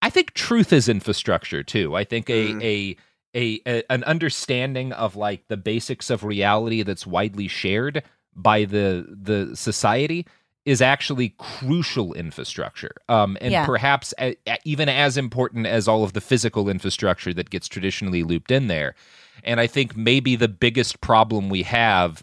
I 0.00 0.10
think 0.10 0.34
truth 0.34 0.72
is 0.72 0.88
infrastructure 0.88 1.62
too. 1.62 1.96
I 1.96 2.04
think 2.04 2.30
a 2.30 2.54
Mhm. 2.54 2.62
a, 2.62 2.96
a 3.34 3.60
a 3.66 3.92
an 3.92 4.04
understanding 4.04 4.92
of 4.92 5.16
like 5.16 5.48
the 5.48 5.56
basics 5.56 6.08
of 6.10 6.22
reality 6.24 6.82
that's 6.82 7.06
widely 7.06 7.48
shared 7.48 8.02
by 8.36 8.64
the 8.64 9.06
the 9.10 9.56
society 9.56 10.24
is 10.68 10.82
actually 10.82 11.30
crucial 11.38 12.12
infrastructure 12.12 12.94
um, 13.08 13.38
and 13.40 13.52
Yeah. 13.52 13.64
perhaps 13.64 14.12
a, 14.20 14.36
a- 14.46 14.58
even 14.64 14.86
as 14.88 15.16
important 15.16 15.66
as 15.66 15.88
all 15.88 16.04
of 16.04 16.12
the 16.12 16.20
physical 16.20 16.68
infrastructure 16.68 17.32
that 17.32 17.48
gets 17.48 17.68
traditionally 17.68 18.22
looped 18.22 18.50
in 18.50 18.66
there 18.66 18.94
and 19.42 19.60
i 19.60 19.66
think 19.66 19.96
maybe 19.96 20.36
the 20.36 20.46
biggest 20.66 21.00
problem 21.00 21.48
we 21.48 21.62
have 21.62 22.22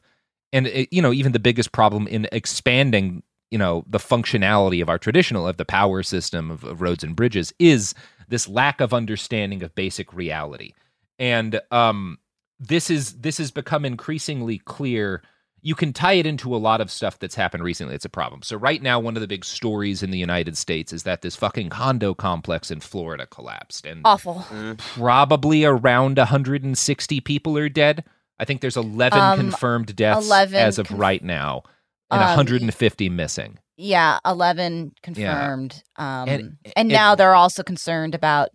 and 0.54 0.68
uh, 0.68 0.86
you 0.92 1.02
know 1.02 1.12
even 1.12 1.32
the 1.32 1.40
biggest 1.40 1.72
problem 1.72 2.08
in 2.08 2.28
expanding 2.32 3.24
you 3.50 3.58
know 3.58 3.84
the 3.88 3.98
functionality 3.98 4.80
of 4.80 4.90
our 4.90 5.00
traditional 5.00 5.48
of 5.48 5.58
the 5.58 5.66
power 5.66 6.04
system 6.04 6.52
of, 6.52 6.64
of 6.64 6.82
roads 6.82 7.04
and 7.04 7.16
bridges 7.16 7.52
is 7.58 7.96
this 8.28 8.48
lack 8.48 8.80
of 8.80 8.94
understanding 8.94 9.64
of 9.64 9.74
basic 9.74 10.14
reality 10.14 10.72
and 11.18 11.60
um 11.72 12.20
this 12.60 12.92
is 12.92 13.14
this 13.22 13.40
has 13.40 13.50
become 13.50 13.84
increasingly 13.86 14.60
clear 14.60 15.24
you 15.68 15.74
can 15.74 15.92
tie 15.92 16.14
it 16.14 16.28
into 16.28 16.56
a 16.56 16.58
lot 16.58 16.80
of 16.80 16.92
stuff 16.92 17.18
that's 17.18 17.34
happened 17.34 17.64
recently 17.64 17.96
it's 17.96 18.06
a 18.06 18.10
problem 18.10 18.42
so 18.44 18.56
right 18.56 18.84
now 18.84 19.00
one 19.00 19.16
of 19.18 19.22
the 19.22 19.28
big 19.28 19.44
stories 19.44 20.04
in 20.04 20.12
the 20.12 20.18
united 20.20 20.56
states 20.56 20.94
is 20.94 21.02
that 21.04 21.22
this 21.24 21.36
fucking 21.36 21.70
condo 21.70 22.14
complex 22.14 22.70
in 22.70 22.80
florida 22.80 23.26
collapsed 23.26 23.86
and 23.86 24.02
Awful. 24.06 24.46
probably 24.78 25.66
around 25.66 26.18
160 26.18 27.20
people 27.22 27.58
are 27.58 27.70
dead 27.70 28.04
i 28.40 28.46
think 28.46 28.62
there's 28.62 28.78
11 28.78 29.20
Um, 29.20 29.38
confirmed 29.40 29.96
deaths 29.96 30.26
11 30.28 30.56
as 30.56 30.78
of 30.80 30.88
conf- 30.88 31.00
right 31.00 31.24
now 31.24 31.64
and 32.12 32.22
Um, 32.22 32.28
150 32.30 33.10
missing 33.10 33.58
Yeah, 33.78 34.20
eleven 34.24 34.94
confirmed. 35.04 35.84
Um, 35.98 36.30
And- 36.30 36.30
and, 36.64 36.74
and- 36.78 36.88
now 36.90 37.14
they're 37.16 37.36
also 37.36 37.62
concerned 37.64 38.16
about 38.16 38.50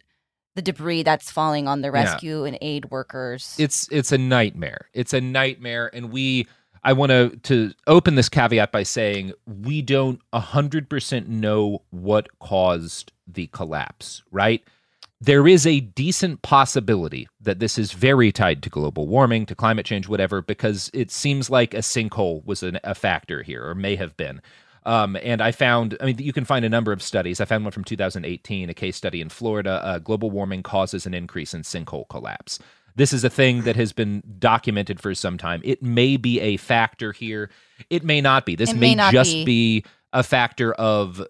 the 0.55 0.62
debris 0.62 1.03
that's 1.03 1.31
falling 1.31 1.68
on 1.68 1.83
the 1.83 1.88
Yeah. 1.88 2.05
rescue 2.05 2.44
and 2.44 2.57
aid 2.62 2.90
workers. 2.90 3.55
it's 3.59 3.87
it's 3.90 4.12
a 4.12 4.18
nightmare 4.18 4.88
it's 4.94 5.12
a 5.12 5.20
nightmare 5.20 5.90
and 5.92 6.11
we 6.12 6.46
i 6.85 6.93
want 6.93 7.11
to 7.11 7.31
to 7.43 7.73
open 7.87 8.14
this 8.14 8.29
caveat 8.29 8.73
by 8.73 8.83
saying 8.83 9.33
we 9.47 9.83
don't 9.83 10.21
100% 10.33 11.29
know 11.29 11.83
what 11.90 12.38
caused 12.38 13.12
the 13.27 13.47
collapse 13.49 14.23
right 14.31 14.62
there 15.23 15.47
is 15.47 15.66
a 15.66 15.81
decent 15.81 16.40
possibility 16.40 17.29
that 17.43 17.59
this 17.59 17.77
is 17.77 17.93
very 17.93 18.33
tied 18.33 18.62
to 18.62 18.71
global 18.71 19.07
warming 19.07 19.45
to 19.47 19.55
climate 19.55 19.87
change 19.87 20.09
whatever 20.09 20.43
because 20.43 20.90
it 20.95 21.11
seems 21.11 21.51
like 21.51 21.75
a 21.75 21.79
sinkhole 21.79 22.45
was 22.47 22.62
an, 22.62 22.79
a 22.85 22.95
factor 22.95 23.43
here 23.43 23.64
or 23.64 23.75
may 23.75 23.97
have 23.97 24.16
been 24.16 24.40
um, 24.87 25.16
and 25.23 25.43
I 25.43 25.53
found, 25.53 25.97
I 26.01 26.07
mean, 26.07 26.19
you 26.19 26.33
can 26.33 26.45
find 26.45 26.64
a 26.64 26.69
number 26.69 26.93
of 26.93 27.03
studies. 27.03 27.40
I 27.40 27.45
found 27.45 27.64
one 27.64 27.73
from 27.73 27.85
2018, 27.85 28.71
a 28.71 28.75
case 28.75 28.97
study 28.97 29.21
in 29.21 29.29
Florida. 29.29 29.81
Uh, 29.85 29.99
global 29.99 30.31
warming 30.31 30.62
causes 30.62 31.07
an 31.07 31.14
increase 31.14 31.53
in 31.53 31.62
sinkhole 31.62 32.09
collapse. 32.09 32.59
This 32.96 33.12
is 33.12 33.24
a 33.24 33.31
thing 33.31 33.62
that 33.62 33.76
has 33.76 33.92
been 33.92 34.22
documented 34.38 35.00
for 35.00 35.14
some 35.14 35.38
time. 35.38 35.61
It 35.64 35.83
may 35.83 36.16
be 36.16 36.40
a 36.40 36.57
factor 36.57 37.12
here. 37.12 37.50
It 37.88 38.05
may 38.05 38.20
not 38.20 38.44
be. 38.46 38.57
This 38.57 38.70
It 38.70 38.76
may, 38.76 38.94
may 38.94 39.11
just 39.11 39.33
be. 39.33 39.44
be 39.44 39.85
a 40.12 40.22
factor 40.22 40.72
of 40.74 41.22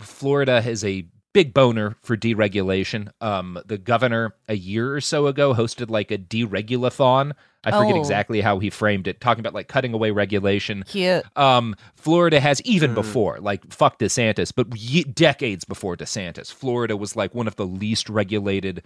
Florida 0.00 0.60
has 0.60 0.84
a 0.84 1.06
big 1.32 1.52
boner 1.52 1.96
for 2.02 2.16
deregulation. 2.16 3.08
Um, 3.20 3.58
the 3.66 3.78
governor 3.78 4.34
a 4.48 4.54
year 4.56 4.94
or 4.94 5.00
so 5.00 5.26
ago 5.26 5.52
hosted 5.54 5.90
like 5.90 6.10
a 6.12 6.18
deregulathon. 6.18 7.32
I 7.64 7.70
forget 7.70 7.94
Oh. 7.96 7.98
exactly 8.00 8.40
how 8.40 8.58
he 8.58 8.70
framed 8.70 9.08
it, 9.08 9.20
talking 9.20 9.40
about 9.40 9.54
like 9.54 9.68
cutting 9.68 9.94
away 9.94 10.10
regulation. 10.10 10.84
Cute. 10.86 11.24
Um, 11.36 11.74
Florida 11.96 12.38
has 12.38 12.60
even 12.62 12.94
before, 12.94 13.38
like 13.40 13.72
fuck 13.72 13.98
DeSantis, 13.98 14.52
but 14.54 14.76
ye- 14.76 15.02
decades 15.04 15.64
before 15.64 15.96
DeSantis, 15.96 16.52
Florida 16.52 16.96
was 16.96 17.16
like 17.16 17.34
one 17.34 17.48
of 17.48 17.56
the 17.56 17.66
least 17.66 18.08
regulated 18.10 18.82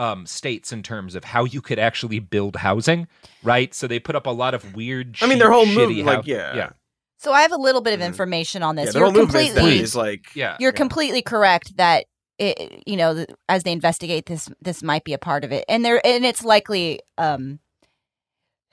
um, 0.00 0.24
states 0.26 0.72
in 0.72 0.82
terms 0.82 1.14
of 1.14 1.24
how 1.24 1.44
you 1.44 1.60
could 1.60 1.78
actually 1.78 2.18
build 2.20 2.56
housing, 2.56 3.06
right? 3.42 3.74
So 3.74 3.86
they 3.86 3.98
put 4.00 4.16
up 4.16 4.26
a 4.26 4.30
lot 4.30 4.54
of 4.54 4.74
weird. 4.74 5.16
I 5.20 5.26
mean, 5.26 5.38
their 5.38 5.48
cheap, 5.48 5.54
whole 5.54 5.66
shitty 5.66 5.96
move, 5.98 6.06
like, 6.06 6.26
yeah. 6.26 6.54
yeah, 6.56 6.70
So 7.18 7.32
I 7.32 7.42
have 7.42 7.52
a 7.52 7.56
little 7.56 7.82
bit 7.82 7.92
of 7.94 8.00
Mhm. 8.00 8.06
information 8.06 8.62
on 8.62 8.76
this. 8.76 8.94
yeah, 8.94 9.00
You're 9.00 9.12
completely 9.12 9.78
is 9.80 9.94
like 9.94 10.34
yeah. 10.34 10.56
you're 10.58 10.72
yeah. 10.72 10.76
completely 10.76 11.20
correct 11.22 11.76
that 11.76 12.06
it, 12.38 12.82
you 12.86 12.96
know, 12.96 13.26
as 13.50 13.64
they 13.64 13.72
investigate 13.72 14.24
this, 14.24 14.48
this 14.62 14.82
might 14.82 15.04
be 15.04 15.12
a 15.12 15.18
part 15.18 15.44
of 15.44 15.52
it, 15.52 15.64
and 15.68 15.84
there, 15.84 16.00
and 16.06 16.24
it's 16.24 16.42
likely, 16.42 17.00
um, 17.18 17.58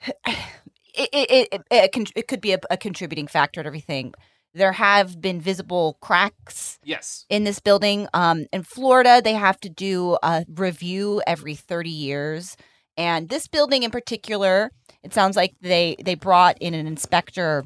it 0.26 1.08
it 1.12 1.48
it, 1.52 1.62
it, 1.70 1.92
con- 1.92 2.06
it 2.16 2.28
could 2.28 2.40
be 2.40 2.52
a, 2.54 2.58
a 2.70 2.76
contributing 2.78 3.26
factor 3.26 3.62
to 3.62 3.66
everything. 3.66 4.14
There 4.54 4.72
have 4.72 5.20
been 5.20 5.40
visible 5.40 5.98
cracks 6.00 6.78
yes, 6.82 7.26
in 7.28 7.44
this 7.44 7.60
building. 7.60 8.08
Um, 8.14 8.46
in 8.52 8.62
Florida, 8.62 9.20
they 9.22 9.34
have 9.34 9.60
to 9.60 9.68
do 9.68 10.16
a 10.22 10.44
review 10.48 11.22
every 11.26 11.54
30 11.54 11.90
years. 11.90 12.56
And 12.96 13.28
this 13.28 13.46
building 13.46 13.84
in 13.84 13.90
particular, 13.90 14.72
it 15.04 15.14
sounds 15.14 15.36
like 15.36 15.54
they 15.60 15.96
they 16.02 16.14
brought 16.14 16.58
in 16.60 16.74
an 16.74 16.86
inspector 16.86 17.64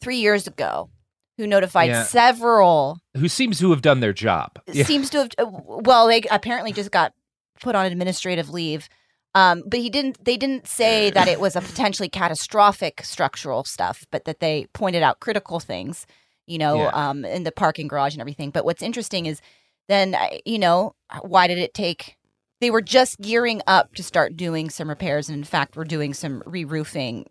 three 0.00 0.16
years 0.16 0.46
ago 0.46 0.88
who 1.36 1.46
notified 1.46 1.90
Yeah. 1.90 2.04
several. 2.04 2.98
who 3.16 3.28
seems 3.28 3.58
to 3.58 3.70
have 3.70 3.82
done 3.82 4.00
their 4.00 4.14
job. 4.14 4.58
Yeah. 4.72 4.84
Seems 4.84 5.10
to 5.10 5.18
have 5.18 5.30
uh, 5.38 5.44
well, 5.50 6.06
they 6.06 6.22
apparently 6.30 6.72
just 6.72 6.90
got 6.90 7.12
put 7.60 7.74
on 7.74 7.86
administrative 7.86 8.48
leave. 8.50 8.88
Um, 9.36 9.62
but 9.66 9.80
he 9.80 9.90
didn't. 9.90 10.24
They 10.24 10.38
didn't 10.38 10.66
say 10.66 11.10
that 11.10 11.28
it 11.28 11.40
was 11.40 11.56
a 11.56 11.60
potentially 11.60 12.08
catastrophic 12.08 13.02
structural 13.04 13.64
stuff, 13.64 14.06
but 14.10 14.24
that 14.24 14.40
they 14.40 14.66
pointed 14.72 15.02
out 15.02 15.20
critical 15.20 15.60
things, 15.60 16.06
you 16.46 16.56
know, 16.56 16.84
Yeah. 16.84 17.10
um, 17.10 17.22
in 17.24 17.42
the 17.44 17.52
parking 17.52 17.86
garage 17.86 18.14
and 18.14 18.22
everything. 18.22 18.48
But 18.50 18.64
what's 18.64 18.80
interesting 18.80 19.26
is 19.26 19.42
then, 19.88 20.16
you 20.46 20.58
know, 20.58 20.94
why 21.20 21.48
did 21.48 21.58
it 21.58 21.74
take? 21.74 22.16
They 22.62 22.70
were 22.70 22.80
just 22.80 23.20
gearing 23.20 23.60
up 23.66 23.94
to 23.96 24.02
start 24.02 24.38
doing 24.38 24.70
some 24.70 24.88
repairs, 24.88 25.28
and 25.28 25.36
in 25.36 25.44
fact, 25.44 25.76
we're 25.76 25.84
doing 25.84 26.14
some 26.14 26.42
re-roofing 26.46 27.26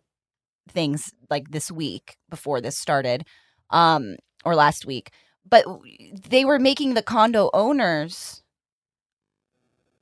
things 0.69 1.11
like 1.31 1.49
this 1.49 1.71
week 1.71 2.17
before 2.29 2.61
this 2.61 2.77
started, 2.77 3.25
um, 3.71 4.15
or 4.45 4.53
last 4.53 4.85
week. 4.85 5.09
But 5.43 5.65
they 6.29 6.45
were 6.45 6.59
making 6.59 6.93
the 6.93 7.01
condo 7.01 7.49
owners 7.51 8.43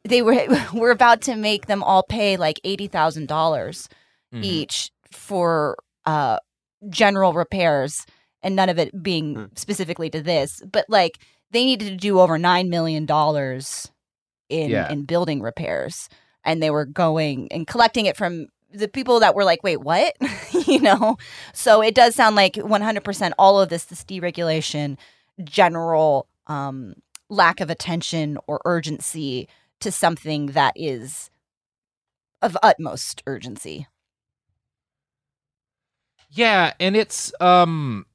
they 0.04 0.22
were 0.22 0.46
were 0.74 0.92
about 0.92 1.22
to 1.22 1.36
make 1.36 1.68
them 1.68 1.84
all 1.84 2.04
pay 2.04 2.38
like 2.38 2.60
eighty 2.64 2.88
thousand 2.88 3.28
dollars 3.28 3.88
Mhm. 4.34 4.44
each 4.44 4.92
for 5.12 5.78
uh 6.06 6.38
general 6.90 7.34
repairs 7.34 8.06
and 8.42 8.56
none 8.56 8.68
of 8.70 8.80
it 8.80 9.04
being 9.04 9.36
Hmm. 9.36 9.46
specifically 9.56 10.10
to 10.10 10.22
this 10.22 10.62
but 10.72 10.86
like 10.90 11.20
they 11.52 11.64
needed 11.66 11.90
to 11.90 11.96
do 11.96 12.20
over 12.20 12.38
nine 12.40 12.70
million 12.70 13.06
dollars 13.06 13.92
in 14.50 14.72
Yeah. 14.72 14.92
in 14.92 15.06
building 15.06 15.42
repairs 15.42 16.10
and 16.44 16.62
they 16.62 16.72
were 16.72 16.86
going 16.86 17.48
and 17.52 17.68
collecting 17.68 18.06
it 18.08 18.18
from 18.18 18.48
the 18.74 18.88
people 18.88 19.20
that 19.20 19.36
were 19.36 19.44
like 19.46 19.64
wait 19.64 19.82
what 19.82 20.16
you 20.68 20.80
know 20.82 21.16
so 21.54 21.82
it 21.82 21.94
does 21.94 22.16
sound 22.16 22.36
like 22.36 22.56
100% 22.56 23.32
all 23.38 23.62
of 23.62 23.70
this 23.70 23.86
this 23.86 24.04
deregulation 24.04 24.98
general 25.44 26.28
um 26.48 26.96
lack 27.30 27.62
of 27.62 27.70
attention 27.70 28.38
or 28.48 28.60
urgency 28.66 29.48
to 29.84 29.92
something 29.92 30.48
that 30.48 30.74
is 30.76 31.30
of 32.42 32.58
utmost 32.64 33.24
urgency. 33.26 33.88
Yeah, 36.30 36.74
and 36.80 36.98
it's 36.98 37.32
um 37.40 38.06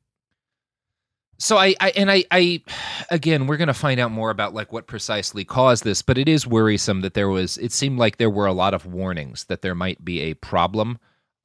so 1.38 1.56
I, 1.56 1.74
I 1.80 1.90
and 1.90 2.10
I 2.10 2.24
I 2.30 2.62
again 3.10 3.46
we're 3.46 3.56
going 3.56 3.68
to 3.68 3.74
find 3.74 4.00
out 4.00 4.10
more 4.10 4.30
about 4.30 4.54
like 4.54 4.72
what 4.72 4.86
precisely 4.88 5.44
caused 5.44 5.84
this, 5.84 6.02
but 6.02 6.18
it 6.18 6.28
is 6.28 6.46
worrisome 6.46 7.02
that 7.02 7.14
there 7.14 7.28
was 7.28 7.58
it 7.58 7.72
seemed 7.72 7.98
like 7.98 8.16
there 8.16 8.30
were 8.30 8.46
a 8.46 8.52
lot 8.52 8.74
of 8.74 8.86
warnings 8.86 9.44
that 9.44 9.62
there 9.62 9.74
might 9.74 10.04
be 10.04 10.20
a 10.20 10.34
problem 10.34 10.98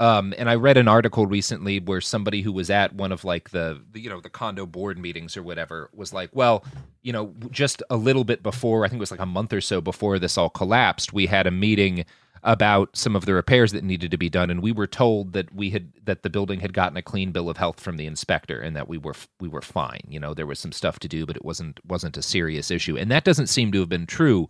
Um, 0.04 0.34
and 0.38 0.50
I 0.50 0.56
read 0.56 0.76
an 0.76 0.90
article 0.90 1.28
recently 1.28 1.80
where 1.80 2.02
somebody 2.02 2.42
who 2.42 2.52
was 2.52 2.70
at 2.70 2.94
one 2.94 3.14
of 3.14 3.24
like 3.24 3.52
the, 3.52 3.82
the 3.94 4.02
you 4.02 4.10
know 4.10 4.20
the 4.20 4.30
condo 4.30 4.66
board 4.66 4.98
meetings 4.98 5.38
or 5.38 5.44
whatever 5.44 5.90
was 5.94 6.12
like, 6.12 6.30
well, 6.34 6.66
you 7.04 7.14
know, 7.14 7.34
just 7.52 7.82
a 7.90 7.96
little 7.96 8.26
bit 8.26 8.44
before 8.44 8.84
I 8.84 8.90
think 8.90 8.98
it 8.98 9.00
was 9.00 9.12
like 9.12 9.22
a 9.22 9.26
month 9.26 9.54
or 9.54 9.62
so 9.62 9.80
before 9.80 10.20
this 10.20 10.38
all 10.38 10.50
collapsed, 10.50 11.14
we 11.14 11.28
had 11.28 11.48
a 11.48 11.52
meeting 11.52 12.04
about 12.44 12.98
some 12.98 13.16
of 13.16 13.26
the 13.26 13.34
repairs 13.34 13.72
that 13.72 13.86
needed 13.86 14.12
to 14.12 14.18
be 14.18 14.30
done, 14.30 14.50
and 14.50 14.62
we 14.62 14.74
were 14.74 14.88
told 14.88 15.32
that 15.32 15.56
we 15.56 15.70
had 15.70 15.94
that 16.04 16.24
the 16.24 16.30
building 16.30 16.60
had 16.60 16.74
gotten 16.74 16.98
a 16.98 17.02
clean 17.02 17.32
bill 17.32 17.50
of 17.50 17.56
health 17.56 17.80
from 17.80 17.96
the 17.96 18.06
inspector, 18.06 18.60
and 18.60 18.76
that 18.76 18.90
we 18.90 18.98
were 18.98 19.16
we 19.40 19.48
were 19.48 19.62
fine. 19.62 20.02
You 20.10 20.20
know, 20.20 20.34
there 20.34 20.46
was 20.46 20.60
some 20.60 20.74
stuff 20.74 21.00
to 21.00 21.08
do, 21.08 21.26
but 21.26 21.38
it 21.38 21.46
wasn't 21.46 21.80
wasn't 21.86 22.18
a 22.18 22.22
serious 22.22 22.70
issue, 22.70 22.98
and 22.98 23.10
that 23.10 23.24
doesn't 23.24 23.48
seem 23.48 23.72
to 23.72 23.80
have 23.80 23.88
been 23.88 24.06
true. 24.06 24.50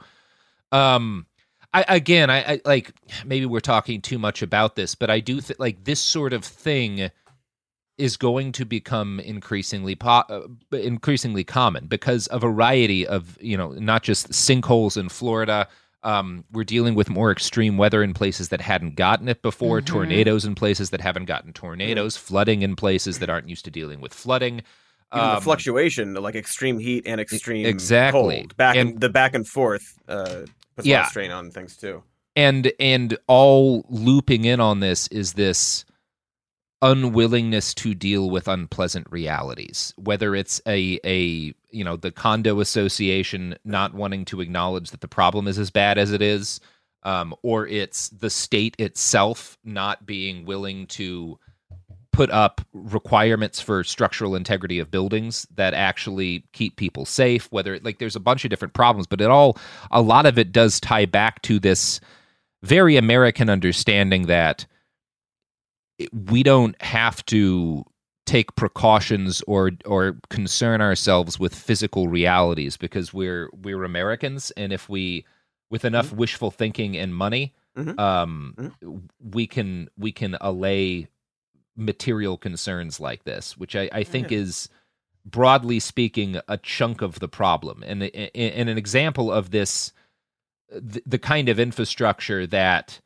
Um, 0.72 1.28
I 1.74 1.86
again, 1.88 2.30
I, 2.30 2.54
I 2.54 2.62
like 2.66 2.92
maybe 3.26 3.46
we're 3.46 3.60
talking 3.60 4.02
too 4.02 4.20
much 4.20 4.42
about 4.42 4.76
this, 4.76 4.96
but 4.96 5.10
I 5.10 5.20
do 5.20 5.42
think 5.42 5.60
like 5.60 5.84
this 5.86 6.00
sort 6.00 6.34
of 6.34 6.44
thing 6.46 7.10
is 7.98 8.18
going 8.18 8.52
to 8.54 8.66
become 8.66 9.20
increasingly 9.20 9.96
po- 9.96 10.24
uh, 10.30 10.48
increasingly 10.76 11.44
common 11.44 11.86
because 11.88 12.28
a 12.32 12.40
variety 12.40 13.06
of 13.08 13.38
you 13.42 13.58
know 13.58 13.72
not 13.74 14.04
just 14.04 14.30
sinkholes 14.32 14.98
in 14.98 15.10
Florida. 15.10 15.68
Um, 16.04 16.44
we're 16.52 16.66
dealing 16.66 16.96
with 16.96 17.10
more 17.10 17.32
extreme 17.32 17.78
weather 17.78 18.04
in 18.04 18.14
places 18.14 18.50
that 18.50 18.60
hadn't 18.60 18.96
gotten 18.96 19.30
it 19.30 19.42
before, 19.42 19.80
Mhm. 19.80 19.86
tornadoes 19.86 20.44
in 20.44 20.54
places 20.54 20.90
that 20.90 21.00
haven't 21.00 21.26
gotten 21.26 21.54
tornadoes, 21.54 22.18
flooding 22.18 22.62
in 22.62 22.76
places 22.76 23.20
that 23.20 23.30
aren't 23.30 23.48
used 23.48 23.64
to 23.66 23.72
dealing 23.72 24.02
with 24.02 24.14
flooding. 24.14 24.56
Even 25.16 25.30
the 25.30 25.36
Um, 25.38 25.42
fluctuation, 25.42 26.14
like 26.16 26.36
extreme 26.36 26.78
heat 26.78 27.04
and 27.06 27.22
extreme 27.22 27.66
exactly. 27.66 28.40
cold, 28.42 28.58
back 28.58 28.76
and, 28.76 28.90
And- 28.90 29.00
the 29.00 29.08
back 29.10 29.34
and 29.34 29.48
forth 29.48 29.98
uh, 30.10 30.42
puts 30.76 30.88
a 30.88 30.92
lot 30.92 30.94
Yeah. 30.94 31.02
of 31.04 31.08
strain 31.10 31.32
on 31.32 31.52
things 31.52 31.78
too. 31.78 32.04
and 32.36 32.72
and 32.80 33.18
all 33.28 33.86
looping 33.90 34.46
in 34.46 34.60
on 34.60 34.80
this 34.80 35.08
is 35.08 35.34
this 35.34 35.86
unwillingness 36.82 37.74
to 37.74 37.96
deal 37.96 38.30
with 38.30 38.48
unpleasant 38.48 39.08
realities 39.10 39.94
whether 39.98 40.36
it's 40.36 40.62
a 40.68 41.00
a 41.06 41.54
you 41.72 41.84
know 41.84 41.96
the 41.96 42.12
condo 42.12 42.60
association 42.60 43.56
not 43.64 43.94
wanting 43.94 44.26
to 44.26 44.42
acknowledge 44.42 44.92
that 44.92 45.00
the 45.02 45.08
problem 45.08 45.48
is 45.48 45.58
as 45.58 45.72
bad 45.72 45.98
as 45.98 46.12
it 46.12 46.22
is 46.22 46.60
um, 47.04 47.34
or 47.42 47.68
it's 47.68 48.10
the 48.10 48.30
state 48.30 48.76
itself 48.80 49.58
not 49.64 50.06
being 50.06 50.44
willing 50.46 50.86
to 50.88 51.40
put 52.14 52.30
up 52.32 52.62
requirements 52.74 53.60
for 53.60 53.84
structural 53.84 54.36
integrity 54.36 54.80
of 54.80 54.90
buildings 54.92 55.46
that 55.56 55.74
actually 55.74 56.46
keep 56.54 56.78
people 56.78 57.06
safe 57.06 57.52
whether 57.52 57.80
like 57.80 57.98
there's 58.00 58.16
a 58.16 58.20
bunch 58.22 58.46
of 58.46 58.50
different 58.50 58.74
problems 58.74 59.08
but 59.08 59.20
it 59.20 59.30
all 59.30 59.58
a 59.92 60.02
lot 60.02 60.26
of 60.26 60.38
it 60.38 60.52
does 60.52 60.80
tie 60.80 61.06
back 61.06 61.42
to 61.42 61.60
this 61.60 62.00
very 62.64 62.96
american 62.98 63.50
understanding 63.50 64.28
that 64.28 64.66
we 66.14 66.44
don't 66.44 66.80
have 66.82 67.26
to 67.26 67.84
take 68.26 68.56
precautions 68.56 69.42
or 69.48 69.72
or 69.86 70.18
concern 70.30 70.82
ourselves 70.82 71.40
with 71.40 71.54
physical 71.54 72.08
realities 72.08 72.78
because 72.78 73.14
we're 73.14 73.50
we're 73.54 73.84
Americans. 73.84 74.52
And 74.52 74.72
if 74.72 74.88
we 74.90 75.26
with 75.70 75.86
enough 75.86 76.14
wishful 76.14 76.52
thinking 76.52 76.96
and 76.98 77.16
money 77.16 77.54
Mhm. 77.78 78.00
um 78.00 78.72
we 79.20 79.48
can 79.48 79.90
we 79.98 80.12
can 80.12 80.38
allay 80.42 81.08
material 81.76 82.38
concerns 82.38 83.00
like 83.00 83.24
this 83.24 83.58
which 83.58 83.76
I, 83.76 83.90
I 83.92 84.04
think 84.04 84.28
mm. 84.28 84.34
is 84.34 84.70
broadly 85.26 85.80
speaking 85.80 86.40
a 86.48 86.58
chunk 86.58 87.02
of 87.02 87.20
the 87.20 87.28
problem. 87.28 87.84
And 87.86 88.04
and 88.04 88.70
an 88.70 88.78
example 88.78 89.32
of 89.32 89.52
this 89.52 89.92
the, 90.70 91.02
the 91.06 91.20
kind 91.20 91.50
of 91.50 91.60
infrastructure 91.60 92.48
that 92.48 93.00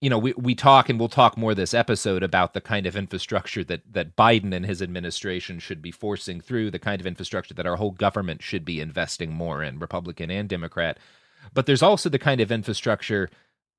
you 0.00 0.08
know 0.08 0.18
we, 0.18 0.32
we 0.36 0.54
talk 0.54 0.88
and 0.88 0.98
we'll 0.98 1.08
talk 1.08 1.36
more 1.36 1.54
this 1.54 1.74
episode 1.74 2.22
about 2.22 2.54
the 2.54 2.60
kind 2.60 2.86
of 2.86 2.96
infrastructure 2.96 3.64
that 3.64 3.82
that 3.92 4.16
Biden 4.16 4.54
and 4.54 4.64
his 4.64 4.80
administration 4.80 5.58
should 5.58 5.82
be 5.82 5.90
forcing 5.90 6.40
through 6.40 6.70
the 6.70 6.78
kind 6.78 7.00
of 7.00 7.06
infrastructure 7.06 7.54
that 7.54 7.66
our 7.66 7.76
whole 7.76 7.90
government 7.90 8.42
should 8.42 8.64
be 8.64 8.80
investing 8.80 9.32
more 9.32 9.62
in 9.62 9.78
Republican 9.78 10.30
and 10.30 10.48
Democrat. 10.48 10.98
But 11.54 11.66
there's 11.66 11.82
also 11.82 12.08
the 12.08 12.18
kind 12.18 12.40
of 12.40 12.50
infrastructure 12.50 13.30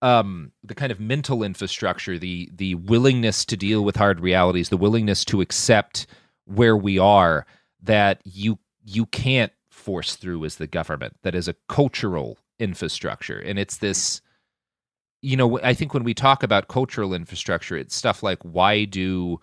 um 0.02 0.52
the 0.64 0.76
kind 0.76 0.92
of 0.92 1.00
mental 1.00 1.44
infrastructure 1.44 2.18
the 2.18 2.50
the 2.54 2.76
willingness 2.76 3.44
to 3.44 3.58
deal 3.58 3.84
with 3.84 3.96
hard 3.96 4.20
realities 4.20 4.70
the 4.70 4.78
willingness 4.78 5.26
to 5.26 5.42
accept 5.42 6.08
where 6.46 6.78
we 6.78 6.98
are 6.98 7.46
that 7.82 8.22
you 8.24 8.58
you 8.84 9.06
can't 9.08 9.52
force 9.70 10.16
through 10.16 10.44
as 10.46 10.56
the 10.56 10.68
government 10.68 11.16
that 11.24 11.36
is 11.36 11.48
a 11.48 11.56
cultural 11.68 12.38
infrastructure. 12.60 13.40
And 13.40 13.58
it's 13.58 13.78
this 13.78 14.22
you 15.22 15.36
know 15.36 15.60
i 15.62 15.74
think 15.74 15.94
when 15.94 16.06
we 16.06 16.14
talk 16.14 16.44
about 16.44 16.70
cultural 16.70 17.14
infrastructure 17.14 17.76
it's 17.76 17.94
stuff 17.94 18.24
like 18.24 18.40
why 18.44 18.86
do 18.86 19.38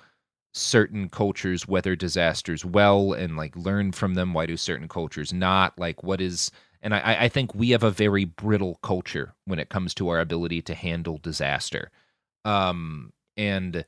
certain 0.57 1.09
cultures 1.11 1.69
weather 1.69 1.95
disasters 1.95 2.65
well 2.65 3.13
and 3.13 3.37
like 3.37 3.55
learn 3.57 3.93
from 3.93 4.15
them? 4.15 4.33
Why 4.33 4.47
do 4.47 4.57
certain 4.57 4.89
cultures 4.89 5.33
not? 5.33 5.79
Like 5.79 6.03
what 6.03 6.21
is 6.21 6.51
and 6.83 6.95
I, 6.95 7.25
I 7.25 7.29
think 7.29 7.55
we 7.55 7.71
have 7.71 7.83
a 7.83 7.91
very 7.91 8.25
brittle 8.25 8.79
culture 8.83 9.35
when 9.45 9.59
it 9.59 9.69
comes 9.69 9.95
to 9.95 10.09
our 10.09 10.21
ability 10.21 10.63
to 10.63 10.75
handle 10.75 11.19
disaster. 11.19 11.91
Um 12.45 13.13
and 13.37 13.85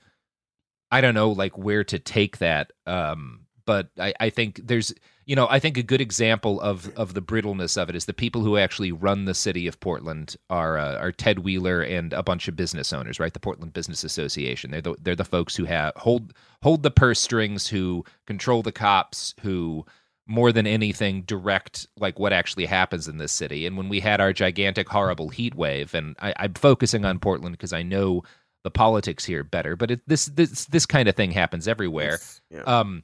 i 0.91 1.01
don't 1.01 1.15
know 1.15 1.31
like 1.31 1.57
where 1.57 1.85
to 1.85 1.99
take 1.99 2.39
that 2.39 2.73
um 2.87 3.41
but 3.67 3.89
i 3.99 4.13
i 4.21 4.31
think 4.31 4.61
there's 4.65 4.93
you 5.27 5.37
know 5.37 5.47
i 5.51 5.59
think 5.59 5.77
a 5.77 5.83
good 5.83 6.01
example 6.01 6.61
of 6.61 6.93
of 6.97 7.15
the 7.15 7.23
brittleness 7.23 7.77
of 7.77 7.89
it 7.89 7.97
is 7.97 8.05
the 8.07 8.13
people 8.13 8.43
who 8.43 8.57
actually 8.57 8.93
run 8.93 9.25
the 9.25 9.35
city 9.35 9.67
of 9.67 9.81
portland 9.81 10.37
are 10.51 10.79
uh, 10.79 10.97
are 10.99 11.13
ted 11.13 11.41
wheeler 11.41 11.81
and 11.83 12.13
a 12.13 12.23
bunch 12.23 12.49
of 12.49 12.57
business 12.57 12.93
owners 12.93 13.19
right? 13.21 13.33
The 13.33 13.41
portland 13.41 13.73
business 13.73 14.05
association. 14.05 14.71
They're 14.71 14.81
the 14.81 14.97
they're 15.01 15.17
the 15.17 15.25
folks 15.25 15.57
who 15.57 15.65
have 15.65 15.93
hold 15.97 16.33
hold 16.63 16.83
the 16.83 16.91
purse 16.91 17.21
strings 17.21 17.69
who 17.69 18.05
control 18.27 18.63
the 18.63 18.73
cops 18.73 19.35
who 19.43 19.87
more 20.29 20.53
than 20.53 20.67
anything 20.67 21.23
direct 21.23 21.87
like 21.99 22.19
what 22.19 22.33
actually 22.33 22.67
happens 22.67 23.09
in 23.09 23.17
this 23.17 23.33
city 23.33 23.67
and 23.67 23.77
when 23.77 23.89
we 23.89 23.99
had 23.99 24.21
our 24.21 24.33
gigantic 24.33 24.89
horrible 24.89 25.31
heat 25.31 25.55
wave 25.55 25.95
and 25.95 26.15
I, 26.21 26.35
i'm 26.37 26.55
focusing 26.55 27.05
on 27.05 27.19
portland 27.19 27.55
because 27.55 27.73
i 27.73 27.83
know 27.83 28.23
the 28.63 28.71
politics 28.71 29.25
here 29.25 29.43
better 29.43 29.75
but 29.75 29.91
it, 29.91 30.01
this 30.07 30.27
this 30.27 30.67
this 30.67 30.85
kind 30.87 31.09
of 31.09 31.17
thing 31.17 31.31
happens 31.31 31.67
everywhere 31.67 32.19
yeah. 32.51 32.63
um 32.63 33.03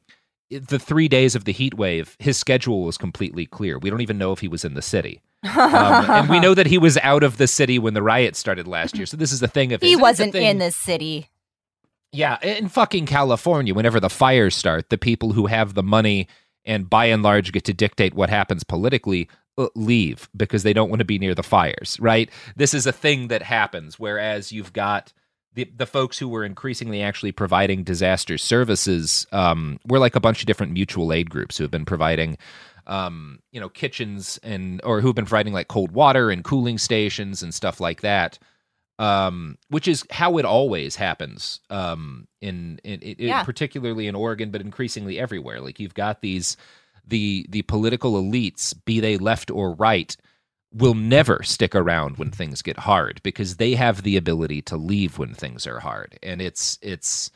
the 0.50 0.78
three 0.78 1.08
days 1.08 1.34
of 1.34 1.44
the 1.44 1.52
heat 1.52 1.74
wave 1.74 2.14
his 2.18 2.36
schedule 2.36 2.84
was 2.84 2.98
completely 2.98 3.46
clear 3.46 3.78
we 3.78 3.88
don't 3.88 4.02
even 4.02 4.18
know 4.18 4.32
if 4.32 4.40
he 4.40 4.48
was 4.48 4.64
in 4.64 4.74
the 4.74 4.82
city 4.82 5.22
um, 5.44 6.10
and 6.10 6.28
we 6.28 6.40
know 6.40 6.54
that 6.54 6.66
he 6.66 6.78
was 6.78 6.96
out 6.98 7.22
of 7.22 7.36
the 7.38 7.46
city 7.46 7.78
when 7.78 7.94
the 7.94 8.02
riots 8.02 8.38
started 8.38 8.66
last 8.68 8.96
year 8.96 9.06
so 9.06 9.16
this 9.16 9.32
is 9.32 9.40
the 9.40 9.48
thing 9.48 9.72
of 9.72 9.80
he 9.80 9.88
his. 9.88 9.94
It's 9.94 10.02
wasn't 10.02 10.32
thing- 10.32 10.46
in 10.46 10.58
the 10.58 10.70
city. 10.70 11.28
yeah, 12.12 12.38
in 12.42 12.68
fucking 12.68 13.06
California, 13.06 13.74
whenever 13.74 13.98
the 14.00 14.08
fires 14.08 14.54
start, 14.54 14.88
the 14.88 14.98
people 14.98 15.32
who 15.32 15.46
have 15.46 15.74
the 15.74 15.82
money 15.82 16.28
and 16.64 16.88
by 16.88 17.06
and 17.06 17.22
large 17.22 17.52
get 17.52 17.64
to 17.64 17.74
dictate 17.74 18.14
what 18.14 18.30
happens 18.30 18.64
politically 18.64 19.28
uh, 19.58 19.68
leave 19.74 20.28
because 20.36 20.62
they 20.62 20.72
don't 20.72 20.88
want 20.88 20.98
to 21.00 21.04
be 21.04 21.18
near 21.18 21.34
the 21.34 21.42
fires, 21.42 21.96
right? 22.00 22.30
This 22.56 22.74
is 22.74 22.86
a 22.86 22.92
thing 22.92 23.28
that 23.28 23.42
happens 23.42 23.98
whereas 23.98 24.52
you've 24.52 24.72
got 24.72 25.12
the 25.54 25.70
the 25.76 25.86
folks 25.86 26.18
who 26.18 26.28
were 26.28 26.44
increasingly 26.44 27.00
actually 27.00 27.32
providing 27.32 27.84
disaster 27.84 28.36
services 28.36 29.26
um 29.32 29.78
we're 29.86 29.98
like 29.98 30.16
a 30.16 30.20
bunch 30.20 30.40
of 30.40 30.46
different 30.46 30.72
mutual 30.72 31.12
aid 31.12 31.30
groups 31.30 31.56
who 31.56 31.64
have 31.64 31.70
been 31.70 31.84
providing 31.84 32.36
um 32.86 33.38
you 33.52 33.60
know 33.60 33.68
kitchens 33.68 34.38
and 34.42 34.80
or 34.84 35.00
who've 35.00 35.14
been 35.14 35.24
providing 35.24 35.52
like 35.52 35.68
cold 35.68 35.92
water 35.92 36.30
and 36.30 36.44
cooling 36.44 36.78
stations 36.78 37.42
and 37.42 37.54
stuff 37.54 37.80
like 37.80 38.00
that 38.02 38.38
um, 38.98 39.58
which 39.68 39.88
is 39.88 40.04
how 40.10 40.38
it 40.38 40.44
always 40.44 40.96
happens 40.96 41.60
um, 41.70 42.28
in, 42.40 42.80
in, 42.84 43.00
in 43.00 43.28
Yeah. 43.28 43.42
particularly 43.44 44.06
in 44.06 44.14
Oregon, 44.14 44.50
but 44.50 44.60
increasingly 44.60 45.18
everywhere. 45.18 45.60
Like 45.60 45.80
you've 45.80 45.94
got 45.94 46.20
these 46.20 46.56
the 47.06 47.46
the 47.50 47.62
political 47.62 48.12
elites, 48.14 48.74
be 48.84 49.00
they 49.00 49.18
left 49.18 49.50
or 49.50 49.72
right, 49.74 50.16
will 50.72 50.94
never 50.94 51.42
stick 51.42 51.74
around 51.74 52.16
when 52.16 52.30
things 52.30 52.62
get 52.62 52.78
hard 52.78 53.20
because 53.22 53.56
they 53.56 53.74
have 53.74 54.02
the 54.02 54.16
ability 54.16 54.62
to 54.62 54.76
leave 54.76 55.18
when 55.18 55.34
things 55.34 55.66
are 55.66 55.80
hard, 55.80 56.18
and 56.22 56.40
it's 56.40 56.78
it's 56.80 57.30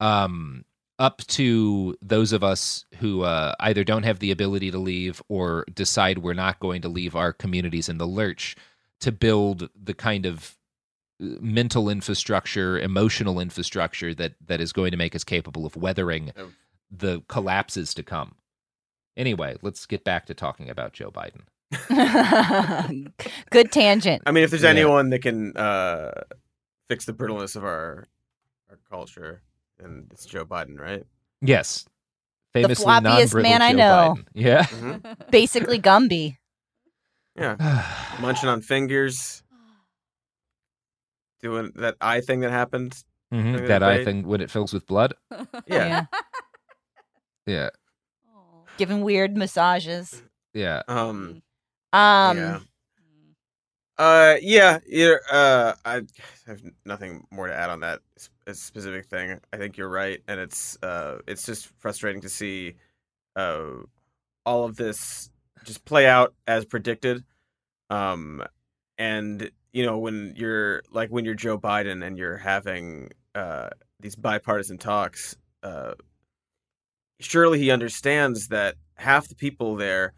um, 0.00 0.64
up 0.98 1.18
to 1.28 1.96
those 2.02 2.32
of 2.32 2.42
us 2.44 2.84
who 2.98 3.22
uh, 3.22 3.54
either 3.60 3.84
don't 3.84 4.02
have 4.04 4.18
the 4.18 4.30
ability 4.30 4.70
to 4.70 4.78
leave 4.78 5.22
or 5.28 5.64
decide 5.72 6.18
we're 6.18 6.34
not 6.34 6.60
going 6.60 6.82
to 6.82 6.88
leave 6.88 7.16
our 7.16 7.32
communities 7.32 7.88
in 7.88 7.98
the 7.98 8.06
lurch 8.06 8.56
to 9.00 9.12
build 9.12 9.68
the 9.82 9.94
kind 9.94 10.26
of 10.26 10.55
mental 11.18 11.88
infrastructure, 11.88 12.78
emotional 12.78 13.40
infrastructure 13.40 14.14
that 14.14 14.34
that 14.46 14.60
is 14.60 14.72
going 14.72 14.90
to 14.90 14.96
make 14.96 15.14
us 15.14 15.24
capable 15.24 15.64
of 15.66 15.76
weathering 15.76 16.30
Of- 16.36 16.54
the 16.90 17.22
collapses 17.28 17.94
to 17.94 18.02
come. 18.02 18.36
Anyway, 19.16 19.56
let's 19.62 19.86
get 19.86 20.04
back 20.04 20.26
to 20.26 20.34
talking 20.34 20.68
about 20.68 20.92
Joe 20.92 21.10
Biden. 21.10 21.42
Good 23.50 23.72
tangent. 23.72 24.22
I 24.26 24.30
mean, 24.30 24.44
if 24.44 24.50
there's 24.50 24.62
Yeah. 24.62 24.70
anyone 24.70 25.10
that 25.10 25.20
can 25.22 25.56
uh, 25.56 26.10
fix 26.88 27.04
the 27.06 27.12
brittleness 27.12 27.56
of 27.56 27.64
our 27.64 28.06
our 28.70 28.78
culture, 28.90 29.42
then 29.78 30.06
it's 30.12 30.26
Joe 30.26 30.44
Biden, 30.44 30.78
right? 30.78 31.04
Yes, 31.40 31.86
famously 32.52 32.84
floppiest 32.84 33.02
non-brittle 33.02 33.42
man 33.42 33.62
I 33.62 33.72
know. 33.72 34.14
Biden. 34.18 34.24
Yeah. 34.34 34.62
Mhm. 34.64 35.30
Basically, 35.30 35.80
Gumby. 35.80 36.36
Yeah, 37.38 37.56
munching 38.20 38.48
on 38.48 38.60
fingers, 38.62 39.42
doing 41.42 41.72
that 41.76 41.96
eye 42.00 42.20
thing 42.20 42.40
that 42.40 42.50
happened 42.50 43.02
Mhm, 43.32 43.66
That 43.66 43.82
eye 43.82 44.04
thing 44.04 44.26
when 44.26 44.40
it 44.40 44.50
fills 44.50 44.72
with 44.72 44.86
blood. 44.86 45.14
Yeah. 45.66 46.06
Yeah. 47.44 47.70
Giving 48.78 49.00
weird 49.02 49.36
massages. 49.36 50.22
Yeah. 50.54 50.82
Um. 50.86 51.42
Um, 51.92 52.36
yeah. 52.36 52.58
Uh. 53.98 54.36
Yeah. 54.40 54.78
Yeah. 54.86 55.14
Uh. 55.30 55.72
I 55.84 56.02
have 56.46 56.62
nothing 56.84 57.26
more 57.30 57.46
to 57.46 57.54
add 57.54 57.70
on 57.70 57.80
that 57.80 58.00
specific 58.52 59.06
thing. 59.06 59.40
I 59.52 59.56
think 59.56 59.76
you're 59.76 59.88
right, 59.88 60.20
and 60.28 60.38
it's 60.38 60.78
uh. 60.82 61.18
It's 61.26 61.44
just 61.46 61.66
frustrating 61.78 62.20
to 62.22 62.28
see, 62.28 62.74
uh, 63.34 63.66
all 64.44 64.64
of 64.64 64.76
this 64.76 65.30
just 65.64 65.84
play 65.84 66.06
out 66.06 66.34
as 66.46 66.64
predicted. 66.64 67.24
Um, 67.90 68.42
and 68.98 69.50
you 69.76 69.84
know 69.84 69.98
when 69.98 70.32
you're 70.36 70.82
like 70.90 71.10
when 71.10 71.26
you're 71.26 71.34
Joe 71.34 71.58
Biden 71.58 72.02
and 72.02 72.16
you're 72.16 72.38
having 72.38 73.10
uh 73.34 73.68
these 74.00 74.16
bipartisan 74.16 74.78
talks, 74.78 75.36
uh, 75.62 75.92
surely 77.20 77.58
he 77.58 77.70
understands 77.70 78.48
that 78.48 78.76
half 78.94 79.28
the 79.28 79.34
people 79.34 79.76
there 79.76 80.14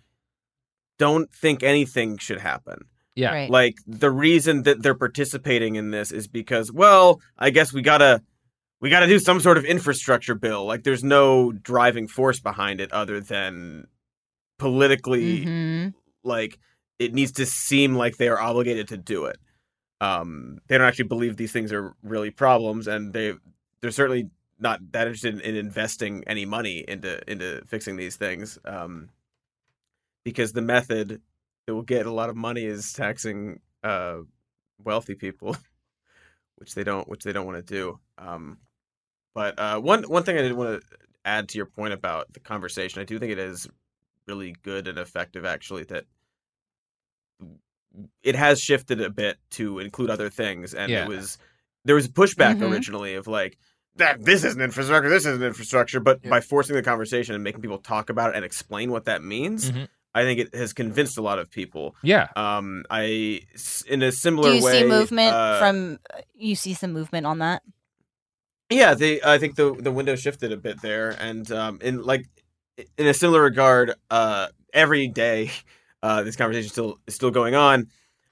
don't 0.97 1.29
think 1.35 1.65
anything 1.65 2.19
should 2.19 2.39
happen. 2.39 2.83
Yeah. 3.17 3.33
Right. 3.33 3.51
Like 3.51 3.75
the 3.85 4.13
reason 4.13 4.63
that 4.63 4.81
they're 4.81 4.95
participating 4.95 5.75
in 5.75 5.91
this 5.91 6.13
is 6.13 6.29
because, 6.29 6.71
well, 6.71 7.21
I 7.37 7.51
guess 7.51 7.73
we 7.73 7.83
gotta 7.83 8.23
we 8.81 8.91
gotta 8.91 9.09
do 9.09 9.19
some 9.19 9.41
sort 9.41 9.59
of 9.59 9.65
infrastructure 9.65 10.37
bill. 10.37 10.67
Like 10.67 10.85
there's 10.85 11.03
no 11.03 11.51
driving 11.51 12.07
force 12.07 12.39
behind 12.39 12.81
it 12.81 12.93
other 12.93 13.21
than 13.21 13.89
politically 14.61 15.45
mhm. 15.45 15.95
like 16.23 16.61
it 17.01 17.13
needs 17.13 17.33
to 17.33 17.47
seem 17.47 17.97
like 17.97 18.19
they 18.19 18.29
are 18.29 18.41
obligated 18.41 18.87
to 18.89 18.97
do 18.97 19.25
it. 19.25 19.41
Um, 20.01 20.59
they 20.69 20.79
don't 20.79 20.87
actually 20.87 21.09
believe 21.09 21.37
these 21.37 21.53
things 21.53 21.73
are 21.73 21.95
really 22.03 22.31
problems, 22.31 22.87
and 22.87 23.13
they 23.13 23.35
they're 23.81 23.91
certainly 23.91 24.31
not 24.59 24.81
that 24.93 25.07
interested 25.07 25.35
in, 25.35 25.41
in 25.41 25.57
investing 25.57 26.25
any 26.27 26.45
money 26.45 26.85
into 26.87 27.21
into 27.31 27.63
fixing 27.67 27.97
these 27.97 28.17
things. 28.17 28.59
Um, 28.65 29.11
because 30.25 30.53
the 30.53 30.63
method 30.63 31.23
that 31.67 31.75
will 31.75 31.83
get 31.83 32.07
a 32.07 32.13
lot 32.13 32.31
of 32.31 32.37
money 32.37 32.65
is 32.65 32.93
taxing 32.93 33.61
uh, 33.83 34.19
wealthy 34.83 35.15
people, 35.15 35.57
which 36.57 36.75
they 36.75 36.85
don't 36.85 37.09
which 37.09 37.25
they 37.25 37.33
don't 37.33 37.47
want 37.47 37.59
to 37.59 37.75
do. 37.75 37.99
Um, 38.19 38.59
but 39.35 39.59
uh, 39.59 39.81
one 39.81 40.05
one 40.05 40.23
thing 40.23 40.37
I 40.39 40.43
did 40.43 40.53
want 40.53 40.81
to 40.81 40.97
add 41.25 41.49
to 41.51 41.59
your 41.59 41.67
point 41.67 41.93
about 41.93 42.33
the 42.33 42.41
conversation, 42.41 43.01
I 43.01 43.05
do 43.05 43.19
think 43.19 43.33
it 43.33 43.39
is 43.39 43.69
really 44.27 44.55
good 44.63 44.89
and 44.89 44.99
effective 44.99 45.45
actually 45.45 45.85
that 45.85 46.05
it 48.23 48.35
has 48.35 48.61
shifted 48.61 49.01
a 49.01 49.11
bit 49.11 49.39
to 49.51 49.79
include 49.79 50.11
other 50.11 50.29
things 50.31 50.75
and 50.75 50.91
Yeah. 50.91 51.05
it 51.05 51.09
was 51.09 51.39
there 51.85 51.95
was 51.95 52.09
pushback 52.09 52.59
Mhm. 52.59 52.71
originally 52.73 53.15
of 53.15 53.27
like 53.27 53.57
that 53.97 54.25
this 54.25 54.45
isn't 54.45 54.61
infrastructure 54.61 55.09
this 55.09 55.27
isn't 55.27 55.43
infrastructure 55.43 56.01
but 56.01 56.23
by 56.23 56.41
forcing 56.41 56.77
the 56.77 56.83
conversation 56.83 57.35
and 57.35 57.43
making 57.45 57.61
people 57.61 57.79
talk 57.79 58.11
about 58.11 58.31
it 58.31 58.37
and 58.37 58.45
explain 58.45 58.91
what 58.91 59.05
that 59.07 59.23
means 59.23 59.71
Mhm. 59.73 59.89
i 60.15 60.23
think 60.23 60.41
it 60.41 60.55
has 60.55 60.73
convinced 60.73 61.19
a 61.19 61.23
lot 61.23 61.39
of 61.39 61.51
people 61.51 61.95
Yeah. 62.03 62.29
um 62.37 62.85
I 62.91 63.41
in 63.87 64.03
a 64.03 64.13
similar 64.13 64.51
Do 64.51 64.57
you 64.59 64.65
way 64.65 64.81
see 64.83 64.87
movement 64.87 65.35
uh, 65.35 65.59
from? 65.59 65.99
You 66.35 66.55
see 66.55 66.75
some 66.75 66.93
movement 66.93 67.27
on 67.27 67.39
that. 67.41 67.63
yeah, 68.71 68.95
they. 68.95 69.21
I 69.23 69.39
think 69.39 69.57
the 69.57 69.75
the 69.75 69.91
window 69.93 70.15
shifted 70.17 70.53
a 70.53 70.57
bit 70.57 70.81
there, 70.83 71.11
and 71.19 71.51
um, 71.53 71.79
in 71.81 72.03
like 72.03 72.27
in 72.97 73.07
a 73.07 73.15
similar 73.15 73.43
regard, 73.43 73.95
uh, 74.11 74.49
every 74.73 75.09
day, 75.09 75.51
uh, 76.03 76.23
this 76.23 76.37
conversation 76.37 76.71
still 76.71 76.99
is 77.07 77.15
still 77.15 77.31
going 77.31 77.55
on. 77.55 77.89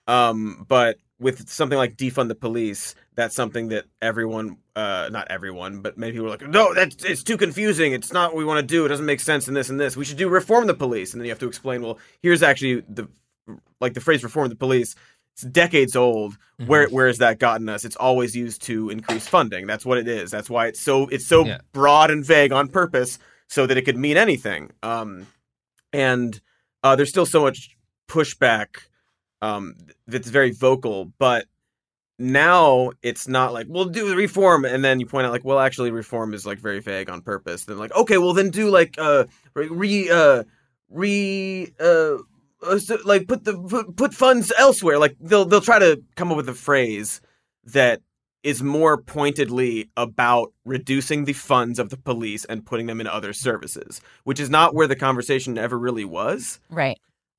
Um, 0.06 0.64
but 0.68 0.98
with 1.18 1.48
something 1.48 1.78
like 1.78 1.96
defund 1.96 2.28
the 2.28 2.34
police, 2.34 2.94
that's 3.14 3.34
something 3.34 3.68
that 3.68 3.86
everyone, 4.02 4.58
uh, 4.76 5.08
not 5.10 5.26
everyone, 5.30 5.80
but 5.80 5.96
many 5.96 6.12
people 6.12 6.26
are 6.26 6.30
like, 6.30 6.46
no, 6.46 6.74
that's 6.74 7.02
it's 7.04 7.22
too 7.22 7.36
confusing. 7.36 7.92
It's 7.92 8.12
not 8.12 8.30
what 8.30 8.38
we 8.38 8.44
want 8.44 8.60
to 8.60 8.66
do. 8.66 8.84
It 8.84 8.88
doesn't 8.88 9.06
make 9.06 9.20
sense 9.20 9.48
in 9.48 9.54
this 9.54 9.70
and 9.70 9.80
this. 9.80 9.96
We 9.96 10.04
should 10.04 10.18
do 10.18 10.28
reform 10.28 10.66
the 10.66 10.74
police, 10.74 11.12
and 11.12 11.20
then 11.20 11.24
you 11.26 11.30
have 11.32 11.38
to 11.40 11.48
explain. 11.48 11.82
Well, 11.82 11.98
here's 12.22 12.42
actually 12.42 12.82
the 12.88 13.08
like 13.80 13.94
the 13.94 14.00
phrase 14.00 14.22
reform 14.22 14.48
the 14.48 14.56
police. 14.56 14.94
It's 15.32 15.42
decades 15.42 15.96
old. 15.96 16.32
Mm-hmm. 16.34 16.66
Where 16.66 16.88
where 16.88 17.06
has 17.08 17.18
that 17.18 17.38
gotten 17.38 17.68
us? 17.68 17.84
It's 17.84 17.96
always 17.96 18.36
used 18.36 18.62
to 18.62 18.90
increase 18.90 19.26
funding. 19.26 19.66
That's 19.66 19.84
what 19.84 19.98
it 19.98 20.08
is. 20.08 20.30
That's 20.30 20.48
why 20.50 20.66
it's 20.68 20.80
so 20.80 21.08
it's 21.08 21.26
so 21.26 21.44
Yeah. 21.46 21.58
broad 21.72 22.10
and 22.10 22.24
vague 22.24 22.52
on 22.52 22.68
purpose, 22.68 23.18
so 23.48 23.66
that 23.66 23.76
it 23.76 23.82
could 23.82 23.96
mean 23.98 24.16
anything. 24.16 24.70
Um, 24.82 25.26
and 25.92 26.40
uh, 26.87 26.97
there's 26.97 27.09
still 27.09 27.26
so 27.26 27.43
much 27.43 27.76
pushback 28.09 28.76
um, 29.43 29.74
that's 30.07 30.28
very 30.28 30.53
vocal, 30.53 31.12
but 31.18 31.47
now 32.18 32.93
it's 33.03 33.26
not 33.28 33.53
like 33.53 33.66
we'll 33.68 33.87
do 33.87 34.09
the 34.09 34.16
reform, 34.16 34.64
and 34.64 34.84
then 34.84 35.01
you 35.01 35.07
point 35.07 35.26
out 35.26 35.32
like, 35.32 35.45
well, 35.45 35.59
actually, 35.59 35.91
reform 35.91 36.32
is 36.32 36.47
like 36.47 36.59
very 36.59 36.80
vague 36.80 37.11
on 37.11 37.20
purpose. 37.20 37.64
Then 37.64 37.78
like, 37.78 37.95
okay, 37.95 38.18
well, 38.18 38.32
then 38.32 38.51
do 38.51 38.70
like 38.70 38.95
uh 38.99 39.24
re 39.55 40.09
uh 40.09 40.45
re 40.89 41.72
uh 41.80 42.18
uh, 42.62 42.78
like 43.05 43.28
put 43.28 43.45
the 43.45 43.93
put 43.97 44.14
funds 44.14 44.53
elsewhere. 44.57 44.99
Like 44.99 45.16
they'll 45.20 45.45
they'll 45.45 45.61
try 45.61 45.78
to 45.78 46.01
come 46.14 46.30
up 46.30 46.37
with 46.37 46.49
a 46.49 46.55
phrase 46.55 47.20
that 47.64 48.01
is 48.47 48.62
more 48.62 48.97
pointedly 48.97 49.90
about 49.97 50.53
reducing 50.64 51.24
the 51.24 51.32
funds 51.32 51.80
of 51.80 51.90
the 51.90 51.97
police 51.97 52.44
and 52.44 52.64
putting 52.64 52.86
them 52.86 53.01
in 53.01 53.09
other 53.09 53.32
services, 53.32 54.01
which 54.22 54.38
is 54.38 54.49
not 54.49 54.72
where 54.72 54.86
the 54.86 54.94
conversation 54.94 55.59
ever 55.59 55.76
really 55.76 56.05
was. 56.05 56.61
Right. 56.70 56.97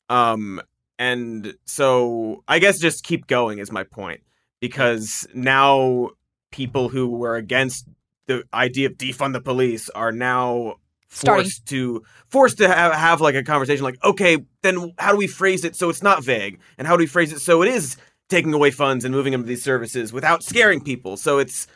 Um, 0.09 0.61
and 0.99 1.53
so 1.63 2.43
I 2.45 2.59
guess 2.59 2.77
just 2.77 3.05
keep 3.05 3.25
going 3.25 3.59
is 3.59 3.71
my 3.71 3.83
point 3.83 4.19
because 4.59 5.25
now 5.33 6.09
people 6.51 6.89
who 6.89 7.07
were 7.07 7.37
against 7.37 7.87
the 8.25 8.43
idea 8.53 8.87
of 8.87 8.97
defund 8.97 9.31
the 9.31 9.39
police 9.39 9.89
are 9.91 10.11
now 10.11 10.75
Starting- 11.07 11.45
forced 11.45 11.65
to 11.67 12.03
forced 12.27 12.57
to 12.57 12.67
have, 12.67 12.93
have 12.93 13.21
like 13.21 13.35
a 13.35 13.43
conversation 13.43 13.81
like 13.85 13.97
okay 14.03 14.39
then 14.61 14.93
how 14.99 15.11
do 15.13 15.17
we 15.17 15.27
phrase 15.27 15.63
it 15.63 15.73
so 15.73 15.89
it's 15.89 16.03
not 16.03 16.21
vague 16.21 16.59
and 16.77 16.85
how 16.85 16.97
do 16.97 16.99
we 16.99 17.07
phrase 17.07 17.31
it 17.31 17.39
so 17.39 17.61
it 17.61 17.69
is 17.69 17.95
taking 18.29 18.53
away 18.53 18.71
funds 18.71 19.05
and 19.05 19.13
moving 19.13 19.31
them 19.31 19.41
to 19.43 19.47
these 19.47 19.63
services 19.63 20.11
without 20.13 20.43
scaring 20.43 20.81
people 20.81 21.17
so 21.17 21.39
it's 21.39 21.67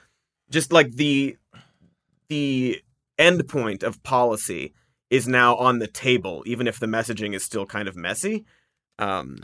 just 0.49 0.71
like 0.73 0.91
the 0.93 1.37
the 2.29 2.81
end 3.17 3.47
point 3.47 3.83
of 3.83 4.01
policy 4.03 4.73
is 5.09 5.27
now 5.27 5.55
on 5.55 5.79
the 5.79 5.87
table 5.87 6.43
even 6.45 6.67
if 6.67 6.79
the 6.79 6.85
messaging 6.87 7.33
is 7.35 7.43
still 7.43 7.65
kind 7.65 7.87
of 7.87 7.95
messy 7.95 8.45
um 8.99 9.37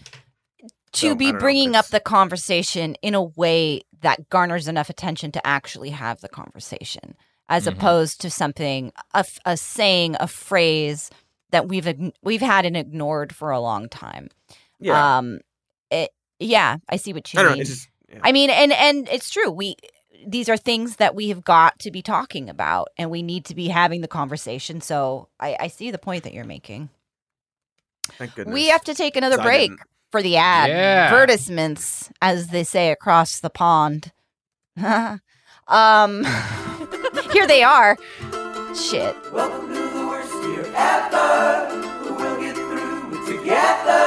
To 0.93 1.09
So, 1.09 1.15
be 1.15 1.31
know, 1.31 1.39
bringing 1.39 1.75
up 1.75 1.87
the 1.87 1.99
conversation 1.99 2.95
in 3.01 3.13
a 3.13 3.21
way 3.23 3.81
that 4.01 4.29
garners 4.29 4.67
enough 4.67 4.89
attention 4.89 5.31
to 5.33 5.45
actually 5.45 5.89
have 5.91 6.21
the 6.21 6.29
conversation, 6.29 7.15
as 7.49 7.65
Mhm. 7.65 7.73
opposed 7.73 8.21
to 8.21 8.29
something 8.29 8.91
a, 9.13 9.25
a 9.45 9.57
saying 9.57 10.15
a 10.19 10.27
phrase 10.27 11.09
that 11.51 11.67
we've 11.67 11.87
we've 12.23 12.41
had 12.41 12.65
and 12.65 12.75
ignored 12.77 13.33
for 13.35 13.51
a 13.51 13.59
long 13.59 13.89
time. 13.89 14.29
yeah 14.79 15.17
Um, 15.17 15.39
yeah, 16.39 16.77
I 16.89 16.97
see 16.97 17.13
what 17.13 17.33
you 17.33 17.39
i 17.39 17.43
don't 17.43 17.51
mean. 17.53 17.57
know 17.59 17.61
it's 17.61 17.69
just 17.71 17.89
yeah. 18.09 18.19
I 18.23 18.31
mean, 18.31 18.49
and 18.49 18.71
and 18.71 19.07
it's 19.09 19.29
true. 19.29 19.51
We 19.51 19.75
these 20.25 20.47
are 20.49 20.57
things 20.57 20.95
that 20.95 21.13
we 21.15 21.29
have 21.29 21.43
got 21.43 21.77
to 21.79 21.91
be 21.91 22.01
talking 22.01 22.49
about, 22.49 22.87
and 22.97 23.09
we 23.11 23.21
need 23.21 23.45
to 23.45 23.55
be 23.55 23.67
having 23.67 24.01
the 24.01 24.07
conversation. 24.07 24.79
So 24.81 25.27
I, 25.39 25.57
I 25.59 25.67
see 25.67 25.91
the 25.91 25.97
point 25.97 26.23
that 26.23 26.33
you're 26.33 26.45
making. 26.45 26.89
thank 28.17 28.33
goodness 28.35 28.53
We 28.53 28.67
have 28.69 28.83
to 28.85 28.93
take 28.93 29.15
another 29.17 29.39
I 29.39 29.43
break 29.43 29.71
for 30.11 30.21
the 30.21 30.37
ad 30.37 30.69
Yeah. 30.69 31.07
advertisements, 31.11 32.09
as 32.21 32.47
they 32.47 32.63
say 32.63 32.91
across 32.91 33.39
the 33.41 33.49
pond. 33.49 34.11
um, 34.77 36.23
here 37.33 37.45
they 37.47 37.63
are. 37.63 37.97
Shit. 38.75 39.15
Welcome 39.33 39.67
to 39.73 39.81
the 39.81 40.07
worst 40.07 40.33
year 40.49 40.65
ever. 40.75 42.15
We'll 42.15 42.39
get 42.39 42.55
through 42.55 43.11
it 43.11 43.39
together 43.39 44.06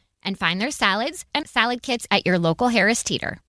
and 0.23 0.37
find 0.37 0.59
their 0.61 0.71
salads 0.71 1.25
and 1.33 1.47
salad 1.47 1.81
kits 1.81 2.07
at 2.11 2.25
your 2.25 2.37
local 2.39 2.67
Harris 2.69 3.03
Teeter. 3.03 3.39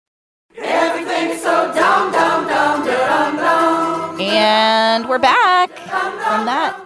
Everything 0.56 1.30
is 1.30 1.42
so 1.42 1.72
dumb, 1.74 2.12
dumb, 2.12 2.46
dumb, 2.46 2.84
dumb, 2.86 3.36
dumb. 3.36 4.20
And 4.20 5.08
we're 5.08 5.18
back 5.18 5.70
from 5.70 6.44
that 6.46 6.76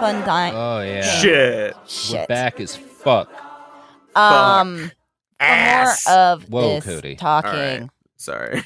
fun 0.00 0.22
time. 0.24 0.54
Oh 0.54 0.80
yeah. 0.82 1.02
Shit. 1.02 1.74
We're 1.76 1.86
Shit. 1.86 2.28
back 2.28 2.60
as 2.60 2.76
fuck. 2.76 3.30
Um, 4.14 4.88
for 4.88 4.92
Ass. 5.40 6.06
more 6.06 6.16
of 6.16 6.44
Whoa, 6.48 6.74
this 6.74 6.84
Cody. 6.84 7.16
talking. 7.16 7.50
All 7.50 7.56
right. 7.56 7.88
Sorry. 8.16 8.62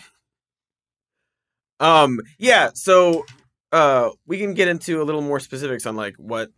Um. 1.78 2.20
Yeah. 2.38 2.70
So, 2.74 3.24
uh, 3.72 4.10
we 4.26 4.38
can 4.38 4.54
get 4.54 4.68
into 4.68 5.02
a 5.02 5.04
little 5.04 5.20
more 5.22 5.40
specifics 5.40 5.86
on 5.86 5.94
like 5.96 6.14
what 6.16 6.50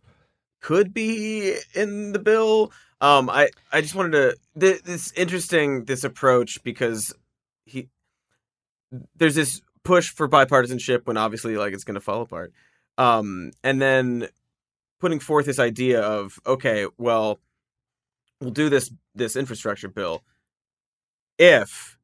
could 0.61 0.93
be 0.93 1.55
in 1.75 2.13
the 2.13 2.19
bill. 2.19 2.71
Um. 3.01 3.29
I 3.29 3.49
I 3.71 3.81
just 3.81 3.95
wanted 3.95 4.11
to. 4.11 4.35
Th- 4.59 4.81
this 4.83 5.11
interesting 5.13 5.85
this 5.85 6.03
approach 6.03 6.63
because 6.63 7.13
he 7.65 7.89
there's 9.15 9.35
this 9.35 9.61
push 9.83 10.09
for 10.09 10.27
bipartisanship 10.27 11.05
when 11.05 11.17
obviously 11.17 11.57
like 11.57 11.73
it's 11.73 11.83
going 11.83 11.95
to 11.95 12.01
fall 12.01 12.21
apart. 12.21 12.53
Um. 12.97 13.51
And 13.63 13.81
then 13.81 14.27
putting 14.99 15.19
forth 15.19 15.45
this 15.45 15.59
idea 15.59 16.01
of 16.01 16.39
okay, 16.45 16.87
well, 16.97 17.39
we'll 18.41 18.51
do 18.51 18.69
this 18.69 18.91
this 19.15 19.35
infrastructure 19.35 19.89
bill 19.89 20.23
if 21.37 21.97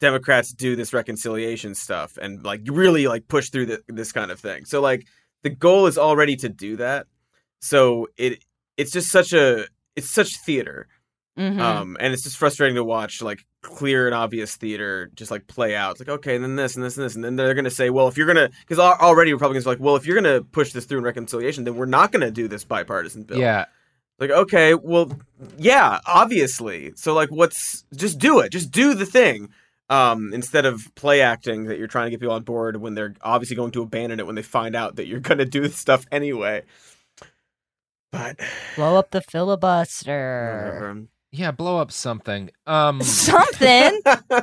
Democrats 0.00 0.52
do 0.52 0.76
this 0.76 0.92
reconciliation 0.92 1.74
stuff 1.74 2.16
and 2.20 2.44
like 2.44 2.60
really 2.66 3.06
like 3.08 3.26
push 3.28 3.50
through 3.50 3.66
the, 3.66 3.82
this 3.88 4.12
kind 4.12 4.30
of 4.30 4.38
thing. 4.38 4.64
So 4.64 4.80
like 4.80 5.06
the 5.42 5.50
goal 5.50 5.86
is 5.86 5.98
already 5.98 6.36
to 6.36 6.48
do 6.48 6.76
that. 6.76 7.06
So 7.60 8.08
it 8.16 8.44
it's 8.76 8.90
just 8.90 9.10
such 9.10 9.32
a 9.32 9.66
it's 9.96 10.10
such 10.10 10.36
theater. 10.44 10.86
Mhm. 11.38 11.60
Um 11.60 11.96
and 12.00 12.12
it's 12.12 12.22
just 12.22 12.36
frustrating 12.36 12.76
to 12.76 12.84
watch 12.84 13.20
like 13.22 13.44
clear 13.62 14.06
and 14.06 14.14
obvious 14.14 14.56
theater 14.56 15.10
just 15.14 15.30
like 15.30 15.46
play 15.46 15.74
out. 15.74 15.92
It's 15.92 16.00
like 16.00 16.08
okay, 16.08 16.34
and 16.36 16.44
then 16.44 16.56
this 16.56 16.76
and 16.76 16.84
this 16.84 16.96
and 16.96 17.04
this 17.04 17.14
and 17.14 17.24
then 17.24 17.36
they're 17.36 17.54
going 17.54 17.64
to 17.64 17.70
say, 17.70 17.90
well, 17.90 18.08
if 18.08 18.16
you're 18.16 18.32
going 18.32 18.50
to 18.50 18.56
cuz 18.66 18.78
already 18.78 19.32
Republicans 19.32 19.66
are 19.66 19.70
like, 19.70 19.80
well, 19.80 19.96
if 19.96 20.06
you're 20.06 20.20
going 20.20 20.38
to 20.38 20.44
push 20.44 20.72
this 20.72 20.84
through 20.84 20.98
in 20.98 21.04
reconciliation, 21.04 21.64
then 21.64 21.76
we're 21.76 21.86
not 21.86 22.12
going 22.12 22.20
to 22.20 22.30
do 22.30 22.46
this 22.46 22.64
bipartisan 22.64 23.22
bill. 23.24 23.38
Yeah. 23.38 23.64
Like, 24.18 24.30
okay, 24.30 24.74
well, 24.74 25.10
yeah, 25.58 25.98
obviously. 26.06 26.92
So, 26.94 27.14
like, 27.14 27.30
what's 27.30 27.84
just 27.96 28.18
do 28.18 28.38
it? 28.38 28.52
Just 28.52 28.70
do 28.70 28.94
the 28.94 29.06
thing. 29.06 29.48
Um, 29.90 30.32
instead 30.32 30.64
of 30.64 30.82
play 30.94 31.20
acting 31.20 31.64
that 31.64 31.78
you're 31.78 31.88
trying 31.88 32.06
to 32.06 32.10
get 32.10 32.20
people 32.20 32.34
on 32.34 32.42
board 32.42 32.76
when 32.78 32.94
they're 32.94 33.14
obviously 33.20 33.54
going 33.54 33.70
to 33.72 33.82
abandon 33.82 34.18
it 34.18 34.24
when 34.26 34.34
they 34.34 34.42
find 34.42 34.74
out 34.74 34.96
that 34.96 35.06
you're 35.06 35.20
going 35.20 35.38
to 35.38 35.44
do 35.44 35.60
this 35.60 35.76
stuff 35.76 36.06
anyway. 36.10 36.62
But 38.14 38.38
Blow 38.76 38.96
up 38.96 39.10
the 39.10 39.20
filibuster. 39.20 40.62
whatever. 40.64 41.02
Yeah, 41.32 41.50
blow 41.50 41.78
up 41.78 41.90
something. 41.90 42.50
Um 42.66 43.02
Something. 43.02 44.00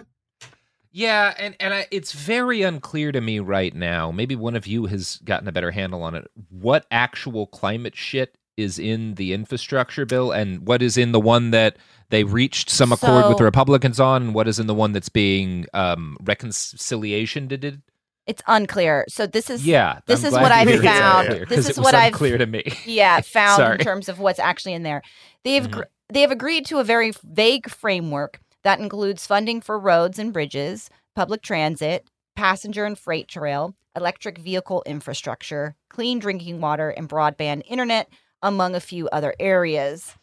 Yeah, 0.93 1.34
and 1.38 1.55
and 1.61 1.74
I, 1.74 1.88
it's 1.89 2.11
very 2.11 2.63
unclear 2.63 3.13
to 3.13 3.22
me 3.22 3.39
right 3.39 3.74
now. 3.74 4.11
Maybe 4.11 4.36
one 4.36 4.57
of 4.57 4.67
you 4.67 4.88
has 4.88 5.22
gotten 5.24 5.47
a 5.47 5.51
better 5.53 5.72
handle 5.72 6.03
on 6.03 6.15
it. 6.15 6.30
What 6.49 6.86
actual 6.91 7.47
climate 7.47 7.95
shit 7.95 8.38
is 8.57 8.78
in 8.78 9.15
the 9.15 9.32
infrastructure 9.32 10.05
bill, 10.05 10.34
and 10.34 10.67
what 10.67 10.82
is 10.82 10.97
in 10.97 11.13
the 11.13 11.19
one 11.22 11.51
that 11.51 11.78
they 12.09 12.26
reached 12.26 12.69
some 12.69 12.91
accord 12.91 13.30
with 13.30 13.38
the 13.38 13.45
Republicans 13.45 14.01
on, 14.01 14.22
and 14.22 14.36
what 14.36 14.49
is 14.49 14.59
in 14.59 14.67
the 14.67 14.76
one 14.76 14.91
that's 14.91 15.07
being 15.07 15.65
um, 15.74 16.17
reconciliation 16.24 17.47
did? 17.47 17.82
It's 18.28 18.41
unclear. 18.47 19.05
So 19.09 19.26
this 19.28 19.49
is 19.49 19.65
Yeah, 19.65 19.99
this 20.05 20.22
I'm 20.22 20.28
is 20.28 20.34
what 20.34 20.51
I've 20.51 20.82
found. 20.82 21.47
This 21.49 21.69
is 21.69 21.80
what 21.80 21.93
I've 21.95 22.13
clear 22.13 22.38
to 22.38 22.45
me. 22.45 22.63
yeah 22.86 23.22
found 23.38 23.74
in 23.74 23.78
terms 23.80 24.09
of 24.09 24.19
what's 24.19 24.39
actually 24.39 24.74
in 24.74 24.84
there. 24.84 25.01
They've 25.43 25.67
Mhm. 25.67 25.84
they 26.11 26.22
have 26.22 26.32
agreed 26.32 26.65
to 26.67 26.80
a 26.80 26.84
very 26.84 27.13
vague 27.24 27.69
framework 27.69 28.39
that 28.63 28.80
includes 28.80 29.26
funding 29.26 29.61
for 29.61 29.80
roads 29.80 30.19
and 30.19 30.32
bridges, 30.34 30.89
public 31.15 31.41
transit, 31.41 32.07
passenger 32.36 32.86
and 32.86 32.97
freight 32.97 33.28
trail, 33.28 33.76
electric 33.95 34.38
vehicle 34.38 34.84
infrastructure, 34.86 35.76
clean 35.89 36.19
drinking 36.19 36.61
water, 36.61 36.89
and 36.89 37.09
broadband 37.09 37.63
internet, 37.67 38.07
among 38.41 38.76
a 38.76 38.80
few 38.80 39.07
other 39.09 39.34
areas. 39.39 40.13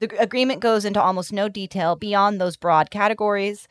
The 0.00 0.10
agreement 0.20 0.60
goes 0.60 0.84
into 0.84 1.00
almost 1.00 1.32
no 1.32 1.48
detail 1.48 1.94
beyond 1.96 2.40
those 2.40 2.56
broad 2.56 2.90
categories, 2.90 3.66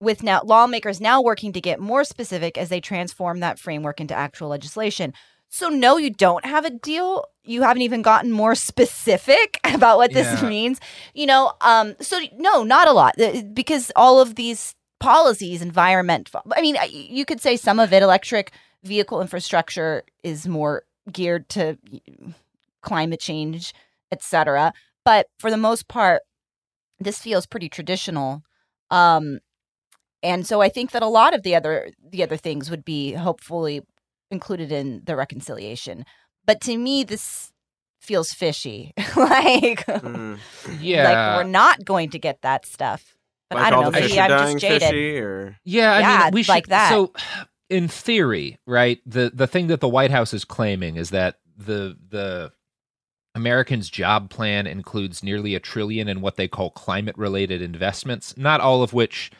with 0.00 0.22
now 0.22 0.42
lawmakers 0.44 1.00
now 1.00 1.22
working 1.22 1.52
to 1.52 1.60
get 1.60 1.80
more 1.80 2.04
specific 2.04 2.58
as 2.58 2.68
they 2.68 2.80
transform 2.80 3.40
that 3.40 3.58
framework 3.58 4.00
into 4.00 4.14
actual 4.14 4.48
legislation. 4.48 5.12
So 5.48 5.68
no, 5.68 5.96
you 5.96 6.10
don't 6.10 6.44
have 6.44 6.64
a 6.64 6.70
deal. 6.70 7.24
You 7.44 7.62
haven't 7.62 7.82
even 7.82 8.02
gotten 8.02 8.32
more 8.32 8.54
specific 8.54 9.60
about 9.64 9.96
what 9.96 10.12
this 10.12 10.42
Yeah. 10.42 10.48
means. 10.48 10.80
You 11.14 11.26
know, 11.26 11.52
um 11.60 11.94
so 12.00 12.18
no, 12.36 12.62
not 12.62 12.88
a 12.88 12.92
lot 12.92 13.14
because 13.54 13.90
all 13.96 14.20
of 14.20 14.34
these 14.34 14.74
policies 14.98 15.62
environment 15.62 16.30
I 16.56 16.60
mean, 16.60 16.76
you 16.90 17.24
could 17.24 17.40
say 17.40 17.56
some 17.56 17.78
of 17.78 17.92
it 17.92 18.02
electric 18.02 18.52
vehicle 18.82 19.20
infrastructure 19.20 20.02
is 20.22 20.46
more 20.46 20.84
geared 21.12 21.48
to 21.50 21.78
climate 22.82 23.20
change, 23.20 23.72
etc. 24.12 24.72
But 25.04 25.28
for 25.38 25.50
the 25.50 25.56
most 25.56 25.88
part, 25.88 26.22
this 26.98 27.18
feels 27.20 27.46
pretty 27.46 27.68
traditional. 27.68 28.42
Um 28.90 29.40
and 30.22 30.46
so 30.46 30.60
I 30.60 30.68
think 30.68 30.90
that 30.92 31.02
a 31.02 31.08
lot 31.08 31.34
of 31.34 31.42
the 31.42 31.54
other 31.54 31.90
the 32.10 32.22
other 32.22 32.36
things 32.36 32.70
would 32.70 32.84
be 32.84 33.12
hopefully 33.12 33.82
included 34.30 34.72
in 34.72 35.02
the 35.04 35.16
reconciliation. 35.16 36.04
But 36.44 36.60
to 36.62 36.76
me 36.76 37.04
this 37.04 37.52
feels 38.00 38.32
fishy. 38.32 38.92
like 39.16 39.84
Mm. 39.86 40.38
Yeah, 40.80 41.04
like 41.04 41.36
we're 41.36 41.50
not 41.50 41.84
going 41.84 42.10
to 42.10 42.18
get 42.18 42.42
that 42.42 42.66
stuff. 42.66 43.16
But 43.50 43.58
like 43.58 43.66
I 43.66 43.70
don't 43.70 43.82
know, 43.84 43.90
maybe 43.92 44.20
I'm 44.20 44.30
just 44.30 44.58
jaded. 44.58 44.80
fishy, 44.82 45.18
or 45.18 45.56
Yeah, 45.64 45.92
I 45.92 46.00
Yeah, 46.00 46.22
mean, 46.24 46.32
we 46.34 46.42
should, 46.42 46.50
like 46.50 46.66
that. 46.68 46.90
So, 46.90 47.12
in 47.70 47.86
theory, 47.88 48.58
right, 48.66 49.00
the 49.06 49.30
the 49.32 49.46
thing 49.46 49.68
that 49.68 49.80
the 49.80 49.88
White 49.88 50.10
House 50.10 50.34
is 50.34 50.44
claiming 50.44 50.96
is 50.96 51.10
that 51.10 51.36
the 51.56 51.96
the 52.10 52.52
Americans' 53.34 53.90
job 53.90 54.30
plan 54.30 54.66
includes 54.66 55.22
nearly 55.22 55.54
a 55.54 55.60
trillion 55.60 56.08
in 56.08 56.20
what 56.20 56.36
they 56.36 56.48
call 56.48 56.70
climate 56.70 57.16
related 57.18 57.62
investments, 57.62 58.36
not 58.36 58.60
all 58.60 58.82
of 58.82 58.92
which 58.92 59.30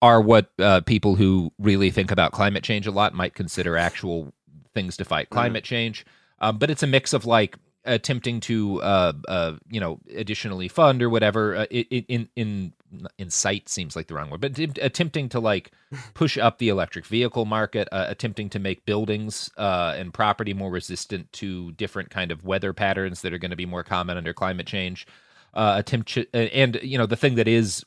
are 0.00 0.20
what 0.20 0.50
uh, 0.58 0.80
people 0.82 1.16
who 1.16 1.52
really 1.58 1.90
think 1.90 2.10
about 2.10 2.32
climate 2.32 2.62
change 2.62 2.86
a 2.86 2.90
lot 2.90 3.14
might 3.14 3.34
consider 3.34 3.76
actual 3.76 4.32
things 4.74 4.96
to 4.96 5.04
fight 5.04 5.30
climate 5.30 5.64
change. 5.64 6.06
Um, 6.40 6.58
but 6.58 6.70
it's 6.70 6.82
a 6.82 6.86
mix 6.86 7.12
of 7.12 7.26
like 7.26 7.56
attempting 7.84 8.40
to, 8.40 8.82
uh, 8.82 9.12
uh, 9.26 9.52
you 9.70 9.80
know, 9.80 9.98
additionally 10.14 10.68
fund 10.68 11.02
or 11.02 11.10
whatever. 11.10 11.56
Uh, 11.56 11.64
in 11.64 12.28
in 12.36 12.72
incite 13.18 13.68
seems 13.68 13.96
like 13.96 14.06
the 14.06 14.14
wrong 14.14 14.30
word, 14.30 14.40
but 14.40 14.58
att- 14.58 14.78
attempting 14.80 15.28
to 15.30 15.40
like 15.40 15.72
push 16.14 16.38
up 16.38 16.58
the 16.58 16.68
electric 16.68 17.06
vehicle 17.06 17.44
market, 17.44 17.88
uh, 17.92 18.06
attempting 18.08 18.48
to 18.50 18.58
make 18.58 18.86
buildings 18.86 19.50
uh, 19.58 19.94
and 19.96 20.14
property 20.14 20.54
more 20.54 20.70
resistant 20.70 21.32
to 21.32 21.72
different 21.72 22.10
kind 22.10 22.30
of 22.30 22.44
weather 22.44 22.72
patterns 22.72 23.22
that 23.22 23.32
are 23.32 23.38
going 23.38 23.50
to 23.50 23.56
be 23.56 23.66
more 23.66 23.82
common 23.82 24.16
under 24.16 24.32
climate 24.32 24.66
change. 24.66 25.06
Uh, 25.54 25.74
attempt 25.78 26.10
to, 26.12 26.26
and 26.34 26.78
you 26.82 26.98
know 26.98 27.06
the 27.06 27.16
thing 27.16 27.34
that 27.34 27.48
is 27.48 27.84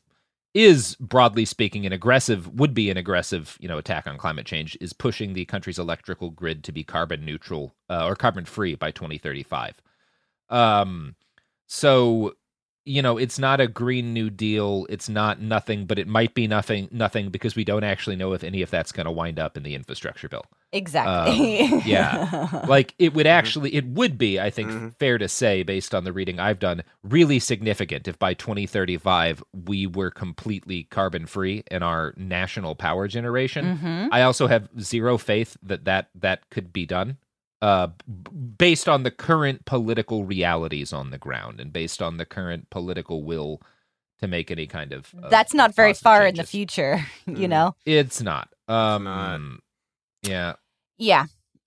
is 0.53 0.95
broadly 0.99 1.45
speaking 1.45 1.85
an 1.85 1.93
aggressive 1.93 2.47
would 2.59 2.73
be 2.73 2.89
an 2.89 2.97
aggressive 2.97 3.57
you 3.61 3.67
know 3.67 3.77
attack 3.77 4.05
on 4.05 4.17
climate 4.17 4.45
change 4.45 4.77
is 4.81 4.91
pushing 4.91 5.33
the 5.33 5.45
country's 5.45 5.79
electrical 5.79 6.29
grid 6.29 6.63
to 6.63 6.71
be 6.71 6.83
carbon 6.83 7.23
neutral 7.23 7.73
uh, 7.89 8.05
or 8.05 8.15
carbon 8.15 8.43
free 8.45 8.75
by 8.75 8.91
2035 8.91 9.75
um 10.49 11.15
so 11.67 12.33
you 12.85 13.01
know 13.01 13.17
it's 13.17 13.37
not 13.37 13.59
a 13.61 13.67
green 13.67 14.13
new 14.13 14.29
deal 14.29 14.87
it's 14.89 15.07
not 15.07 15.39
nothing 15.39 15.85
but 15.85 15.99
it 15.99 16.07
might 16.07 16.33
be 16.33 16.47
nothing 16.47 16.87
nothing 16.91 17.29
because 17.29 17.55
we 17.55 17.63
don't 17.63 17.83
actually 17.83 18.15
know 18.15 18.33
if 18.33 18.43
any 18.43 18.61
of 18.61 18.69
that's 18.71 18.91
going 18.91 19.05
to 19.05 19.11
wind 19.11 19.37
up 19.39 19.55
in 19.57 19.63
the 19.63 19.75
infrastructure 19.75 20.27
bill 20.27 20.45
Exactly. 20.73 21.59
Um, 21.63 21.81
yeah. 21.85 22.63
like 22.67 22.95
it 22.97 23.13
would 23.13 23.27
actually 23.27 23.75
it 23.75 23.85
would 23.87 24.17
be 24.17 24.39
i 24.39 24.49
think 24.49 24.71
Mhm. 24.71 24.95
fair 24.97 25.17
to 25.17 25.27
say 25.27 25.63
based 25.63 25.93
on 25.93 26.05
the 26.05 26.13
reading 26.13 26.39
i've 26.39 26.59
done 26.59 26.83
really 27.03 27.39
significant 27.39 28.07
if 28.07 28.17
by 28.17 28.33
2035 28.33 29.43
we 29.65 29.85
were 29.85 30.09
completely 30.09 30.83
carbon 30.85 31.25
free 31.25 31.63
in 31.69 31.83
our 31.83 32.13
national 32.15 32.75
power 32.75 33.07
generation 33.07 33.75
hmm 33.77 34.07
i 34.11 34.21
also 34.21 34.47
have 34.47 34.69
zero 34.79 35.17
faith 35.17 35.57
that 35.61 35.83
that 35.85 36.09
that 36.15 36.49
could 36.49 36.71
be 36.71 36.85
done 36.85 37.17
uh 37.61 37.87
based 38.57 38.89
on 38.89 39.03
the 39.03 39.11
current 39.11 39.65
political 39.65 40.25
realities 40.25 40.91
on 40.93 41.11
the 41.11 41.17
ground 41.17 41.59
and 41.59 41.71
based 41.71 42.01
on 42.01 42.17
the 42.17 42.25
current 42.25 42.69
political 42.69 43.23
will 43.23 43.61
to 44.19 44.27
make 44.27 44.51
any 44.51 44.67
kind 44.67 44.93
of, 44.93 45.13
of 45.21 45.29
That's 45.31 45.53
not 45.53 45.73
very 45.75 45.89
positive 45.93 46.03
far 46.03 46.25
in 46.27 46.35
the 46.35 46.43
future, 46.43 47.05
you 47.25 47.47
Mm. 47.47 47.49
know? 47.49 47.75
it's 47.85 48.21
not 48.21 48.49
um 48.67 49.03
not. 49.03 49.39
yeah 50.23 51.25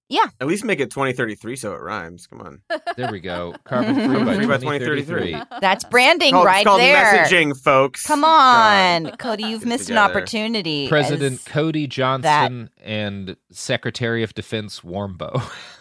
Yeah. 0.09 0.27
At 0.41 0.47
least 0.47 0.65
make 0.65 0.79
it 0.81 0.91
2033 0.93 1.57
so 1.57 1.73
it 1.75 1.81
rhymes. 1.81 2.27
Come 2.29 2.41
on. 2.43 2.61
There 2.97 3.11
we 3.11 3.19
go. 3.21 3.55
Carbon 3.65 3.95
free 3.97 4.47
by, 4.47 4.59
2033. 4.59 5.37
That's 5.61 5.83
branding 5.85 6.33
Called- 6.33 6.47
right 6.47 6.59
it's 6.61 6.67
called 6.69 6.81
there. 6.81 7.25
messaging, 7.25 7.57
folks. 7.61 8.07
Come 8.07 8.21
God. 8.21 9.07
on, 9.07 9.17
Cody, 9.17 9.45
you've 9.45 9.63
Get 9.63 9.69
missed 9.71 9.91
an 9.91 9.99
opportunity. 9.99 10.87
President 10.89 11.45
Cody 11.47 11.87
Johnston 11.89 12.71
and 12.85 13.37
Secretary 13.51 14.23
of 14.23 14.35
Defense 14.35 14.81
Warmbo. 14.81 15.41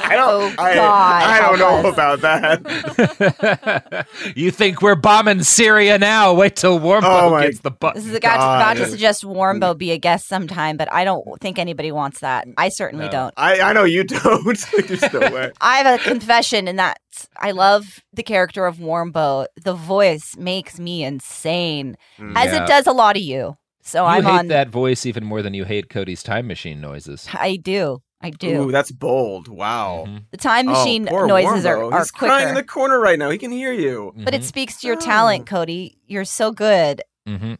I 0.00 0.14
don't. 0.16 0.54
Oh, 0.58 0.62
I, 0.62 0.74
God, 0.74 1.22
I 1.22 1.40
don't 1.40 1.58
know 1.58 1.88
us. 1.88 1.94
about 1.94 2.20
that. 2.22 4.06
you 4.36 4.50
think 4.50 4.82
we're 4.82 4.94
bombing 4.96 5.42
Syria 5.42 5.98
now? 5.98 6.34
Wait 6.34 6.56
till 6.56 6.78
Warmbo 6.80 7.02
Oh 7.04 7.40
gets 7.40 7.60
the 7.60 7.70
butt. 7.70 7.94
This 7.94 8.06
is 8.06 8.14
a 8.14 8.20
guy 8.20 8.34
about 8.34 8.76
to 8.78 8.86
suggest 8.86 9.22
Warmbo 9.24 9.76
be 9.78 9.92
a 9.92 9.98
guest 9.98 10.26
sometime, 10.28 10.76
but 10.76 10.92
I 10.92 11.04
don't 11.04 11.24
think 11.40 11.58
anybody 11.58 11.92
wants 11.92 12.20
that. 12.20 12.46
I 12.56 12.68
certainly 12.68 13.06
No. 13.06 13.10
don't. 13.12 13.34
I, 13.36 13.60
I 13.60 13.72
know 13.72 13.84
you 13.84 14.04
don't. 14.04 14.44
There's 14.88 15.12
no 15.12 15.20
way. 15.20 15.52
I 15.60 15.78
have 15.78 16.00
a 16.00 16.02
confession, 16.02 16.66
and 16.68 16.78
that's 16.78 17.28
I 17.38 17.52
love 17.52 18.00
the 18.12 18.22
character 18.22 18.66
of 18.66 18.76
Warmbo. 18.76 19.46
The 19.62 19.74
voice 19.74 20.36
makes 20.36 20.78
me 20.78 21.04
insane, 21.04 21.96
Mm. 22.18 22.32
as 22.36 22.52
Yeah. 22.52 22.64
it 22.64 22.66
does 22.68 22.86
a 22.86 22.92
lot 22.92 23.16
of 23.16 23.22
you. 23.22 23.56
So 23.88 24.02
you 24.02 24.08
I'm 24.08 24.24
hate 24.24 24.30
on. 24.30 24.46
that 24.48 24.68
voice 24.68 25.06
even 25.06 25.24
more 25.24 25.40
than 25.42 25.54
you 25.54 25.64
hate 25.64 25.88
Cody's 25.88 26.22
time 26.22 26.46
machine 26.46 26.80
noises. 26.80 27.26
I 27.32 27.56
do. 27.56 28.02
I 28.20 28.30
do. 28.30 28.64
Ooh, 28.64 28.72
that's 28.72 28.90
bold. 28.90 29.48
Wow. 29.48 30.04
Mhm. 30.06 30.24
the 30.30 30.36
time 30.36 30.66
machine 30.66 31.06
oh, 31.08 31.10
poor 31.10 31.26
noises 31.28 31.64
are, 31.64 31.82
are 31.92 31.98
He's 32.00 32.10
crying 32.10 32.48
in 32.48 32.54
the 32.54 32.64
corner 32.64 32.98
right 33.00 33.18
now. 33.18 33.30
He 33.30 33.38
can 33.38 33.50
hear 33.52 33.72
you. 33.72 34.12
but 34.16 34.34
it 34.34 34.42
Mhm. 34.42 34.44
speaks 34.44 34.80
to 34.80 34.86
your 34.88 34.96
Oh. 34.96 35.00
talent, 35.00 35.46
Cody. 35.46 35.98
You're 36.06 36.24
so 36.24 36.50
good. 36.50 37.02
Mhm. 37.28 37.58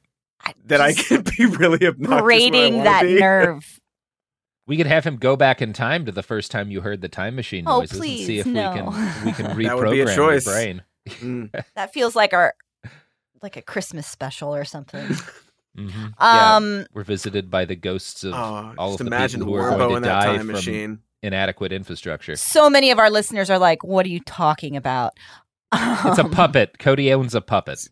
That 0.67 0.81
I 0.81 0.93
just 0.93 1.09
can 1.09 1.23
be 1.37 1.47
really 1.47 1.87
obnoxious. 1.87 2.09
when 2.09 2.19
I 2.19 2.21
grating 2.23 2.73
wanna 2.79 2.85
that 2.85 3.03
be. 3.05 3.15
nerve. 3.21 3.81
We 4.67 4.77
could 4.77 4.87
have 4.87 5.05
him 5.05 5.17
go 5.17 5.35
back 5.37 5.63
in 5.63 5.73
time 5.73 6.05
to 6.07 6.13
the 6.13 6.23
first 6.23 6.51
time 6.51 6.71
you 6.71 6.83
heard 6.83 7.01
the 7.01 7.09
time 7.09 7.37
machine 7.37 7.65
Oh, 7.67 7.79
noises 7.79 7.99
and 8.01 8.03
see 8.19 8.39
if 8.39 8.45
no. 8.47 8.71
we 8.71 8.77
can 8.79 9.25
we 9.25 9.33
can 9.33 9.47
reprogram 9.47 9.65
That 9.67 9.77
would 9.79 9.91
be 9.93 10.01
a 10.01 10.15
your 10.15 10.41
brain. 10.43 10.83
Mm. 11.09 11.65
That 11.75 11.93
feels 11.95 12.15
like 12.15 12.35
our 12.35 12.55
like 13.43 13.57
a 13.57 13.63
Christmas 13.63 14.07
special 14.07 14.55
or 14.55 14.65
something. 14.65 15.07
Mhm. 15.79 16.15
Yeah, 16.21 16.57
Um, 16.57 16.87
we're 16.93 17.05
visited 17.05 17.51
by 17.51 17.65
the 17.65 17.77
ghosts 17.77 18.25
of 18.25 18.35
Oh, 18.35 18.75
all 18.77 18.93
of 18.93 18.99
the 18.99 19.05
people 19.05 19.47
who 19.47 19.55
are 19.55 19.71
Warmbo 19.73 19.79
going 19.79 19.91
to 19.91 19.97
in 19.97 20.03
that 20.03 20.09
die 20.21 20.27
time 20.27 20.39
from 20.39 20.47
machine. 20.49 20.99
inadequate 21.23 21.73
infrastructure. 21.73 22.37
so 22.37 22.69
many 22.69 22.91
of 22.91 22.99
our 22.99 23.11
listeners 23.11 23.49
are 23.51 23.59
like, 23.59 23.85
"What 23.85 24.05
are 24.07 24.11
you 24.11 24.21
talking 24.21 24.77
about?" 24.77 25.13
It's 25.73 26.19
a 26.19 26.25
Um, 26.25 26.31
puppet. 26.31 26.79
Cody 26.79 27.13
owns 27.13 27.35
a 27.35 27.41
puppet. 27.41 27.89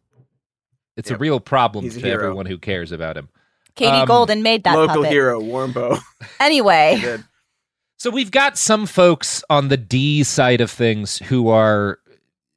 It's 0.96 1.10
Yep. 1.10 1.18
a 1.18 1.20
real 1.20 1.40
problem 1.40 1.84
a 1.86 1.90
to 1.90 2.00
hero. 2.00 2.14
everyone 2.14 2.46
who 2.46 2.58
cares 2.58 2.90
about 2.90 3.16
him. 3.16 3.28
Katie 3.74 3.90
Um, 3.90 4.06
Golden 4.08 4.42
made 4.42 4.64
that 4.64 4.74
Local 4.74 4.96
puppet. 4.96 5.10
hero, 5.12 5.40
Warmbo. 5.40 5.98
Anyway, 6.40 7.18
So 7.98 8.10
we've 8.10 8.30
got 8.30 8.56
some 8.58 8.86
folks 8.86 9.42
on 9.50 9.68
the 9.68 9.76
D 9.76 10.22
side 10.22 10.60
of 10.60 10.70
things 10.70 11.18
who 11.18 11.48
are 11.48 11.98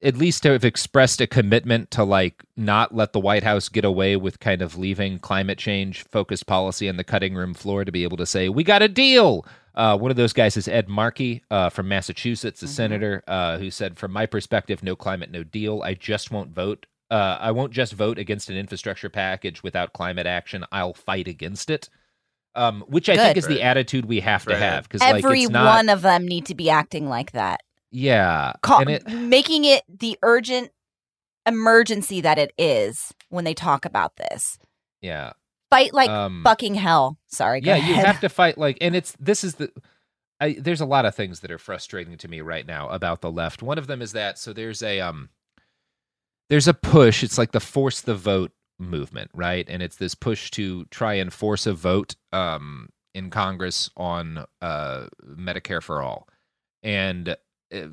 at 0.01 0.15
least 0.15 0.43
to 0.43 0.51
have 0.51 0.63
expressed 0.63 1.19
a 1.19 1.27
commitment 1.27 1.91
to 1.91 2.03
like 2.03 2.43
not 2.55 2.95
let 2.95 3.13
the 3.13 3.19
White 3.19 3.43
House 3.43 3.67
get 3.67 3.83
away 3.83 4.15
with 4.15 4.39
kind 4.39 4.61
of 4.61 4.77
leaving 4.77 5.19
climate 5.19 5.57
change 5.57 6.03
focused 6.03 6.47
policy 6.47 6.87
on 6.87 6.97
the 6.97 7.03
cutting 7.03 7.35
room 7.35 7.53
floor 7.53 7.83
to 7.83 7.91
be 7.91 8.03
able 8.03 8.17
to 8.17 8.25
say 8.25 8.49
we 8.49 8.63
got 8.63 8.81
a 8.81 8.87
deal. 8.87 9.45
Uh, 9.75 9.97
one 9.97 10.11
of 10.11 10.17
those 10.17 10.33
guys 10.33 10.57
is 10.57 10.67
Ed 10.67 10.89
Markey 10.89 11.43
uh, 11.51 11.69
from 11.69 11.87
Massachusetts, 11.87 12.61
a 12.63 12.67
senator 12.67 13.23
uh, 13.27 13.57
who 13.57 13.71
said, 13.71 13.97
"From 13.97 14.11
my 14.11 14.25
perspective, 14.25 14.83
no 14.83 14.95
climate, 14.95 15.31
no 15.31 15.43
deal. 15.43 15.81
I 15.83 15.93
just 15.93 16.31
won't 16.31 16.51
vote. 16.51 16.85
Uh, 17.09 17.37
I 17.39 17.51
won't 17.51 17.71
just 17.71 17.93
vote 17.93 18.19
against 18.19 18.49
an 18.49 18.57
infrastructure 18.57 19.09
package 19.09 19.63
without 19.63 19.93
climate 19.93 20.27
action. 20.27 20.65
I'll 20.71 20.93
fight 20.93 21.27
against 21.27 21.69
it." 21.69 21.89
Um, 22.55 22.83
which 22.87 23.09
I 23.09 23.15
think 23.15 23.35
Good. 23.35 23.37
is 23.37 23.47
the 23.47 23.61
attitude 23.61 24.05
we 24.05 24.21
have 24.21 24.43
to 24.45 24.57
have 24.57 24.83
because 24.83 25.01
like 25.01 25.23
every 25.23 25.43
it's 25.43 25.51
not 25.51 25.77
one 25.77 25.87
of 25.87 26.01
them 26.01 26.27
need 26.27 26.47
to 26.47 26.55
be 26.55 26.69
acting 26.69 27.07
like 27.07 27.31
that, 27.33 27.61
yeah, 27.91 28.53
Ca- 28.61 28.79
and 28.79 28.89
it, 28.89 29.07
making 29.07 29.65
it 29.65 29.83
the 29.87 30.17
urgent 30.23 30.71
emergency 31.45 32.21
that 32.21 32.37
it 32.37 32.53
is 32.57 33.13
when 33.29 33.43
they 33.45 33.53
talk 33.53 33.85
about 33.85 34.15
this. 34.17 34.57
yeah, 35.01 35.33
Fight 35.69 35.93
like 35.93 36.09
Um, 36.09 36.41
fucking 36.43 36.75
hell. 36.75 37.17
Sorry. 37.27 37.61
Yeah. 37.63 37.75
You 37.75 37.93
have 37.95 38.19
to 38.21 38.29
fight 38.29 38.57
like, 38.57 38.77
and 38.81 38.95
it's 38.95 39.15
this 39.19 39.43
is 39.43 39.55
the. 39.55 39.71
I, 40.41 40.53
there's 40.53 40.81
a 40.81 40.85
lot 40.85 41.05
of 41.05 41.13
things 41.15 41.41
that 41.41 41.51
are 41.51 41.57
frustrating 41.57 42.17
to 42.17 42.27
me 42.27 42.41
right 42.41 42.65
now 42.65 42.87
about 42.89 43.21
the 43.21 43.29
left. 43.31 43.61
One 43.61 43.77
of 43.77 43.87
them 43.87 44.01
is 44.01 44.13
that 44.13 44.37
so 44.39 44.53
there's 44.53 44.81
a 44.81 44.99
um, 44.99 45.29
there's 46.49 46.67
a 46.67 46.73
push. 46.73 47.23
It's 47.23 47.37
like 47.37 47.51
the 47.51 47.59
force 47.59 48.01
the 48.01 48.15
vote 48.15 48.51
movement, 48.79 49.29
right? 49.33 49.67
And 49.69 49.83
it's 49.83 49.97
this 49.97 50.15
push 50.15 50.49
to 50.51 50.85
try 50.85 51.15
and 51.15 51.31
force 51.33 51.65
a 51.67 51.73
vote 51.73 52.15
um 52.31 52.89
in 53.13 53.29
Congress 53.29 53.89
on 53.97 54.45
uh 54.61 55.07
Medicare 55.27 55.83
for 55.83 56.01
all, 56.01 56.27
and 56.83 57.35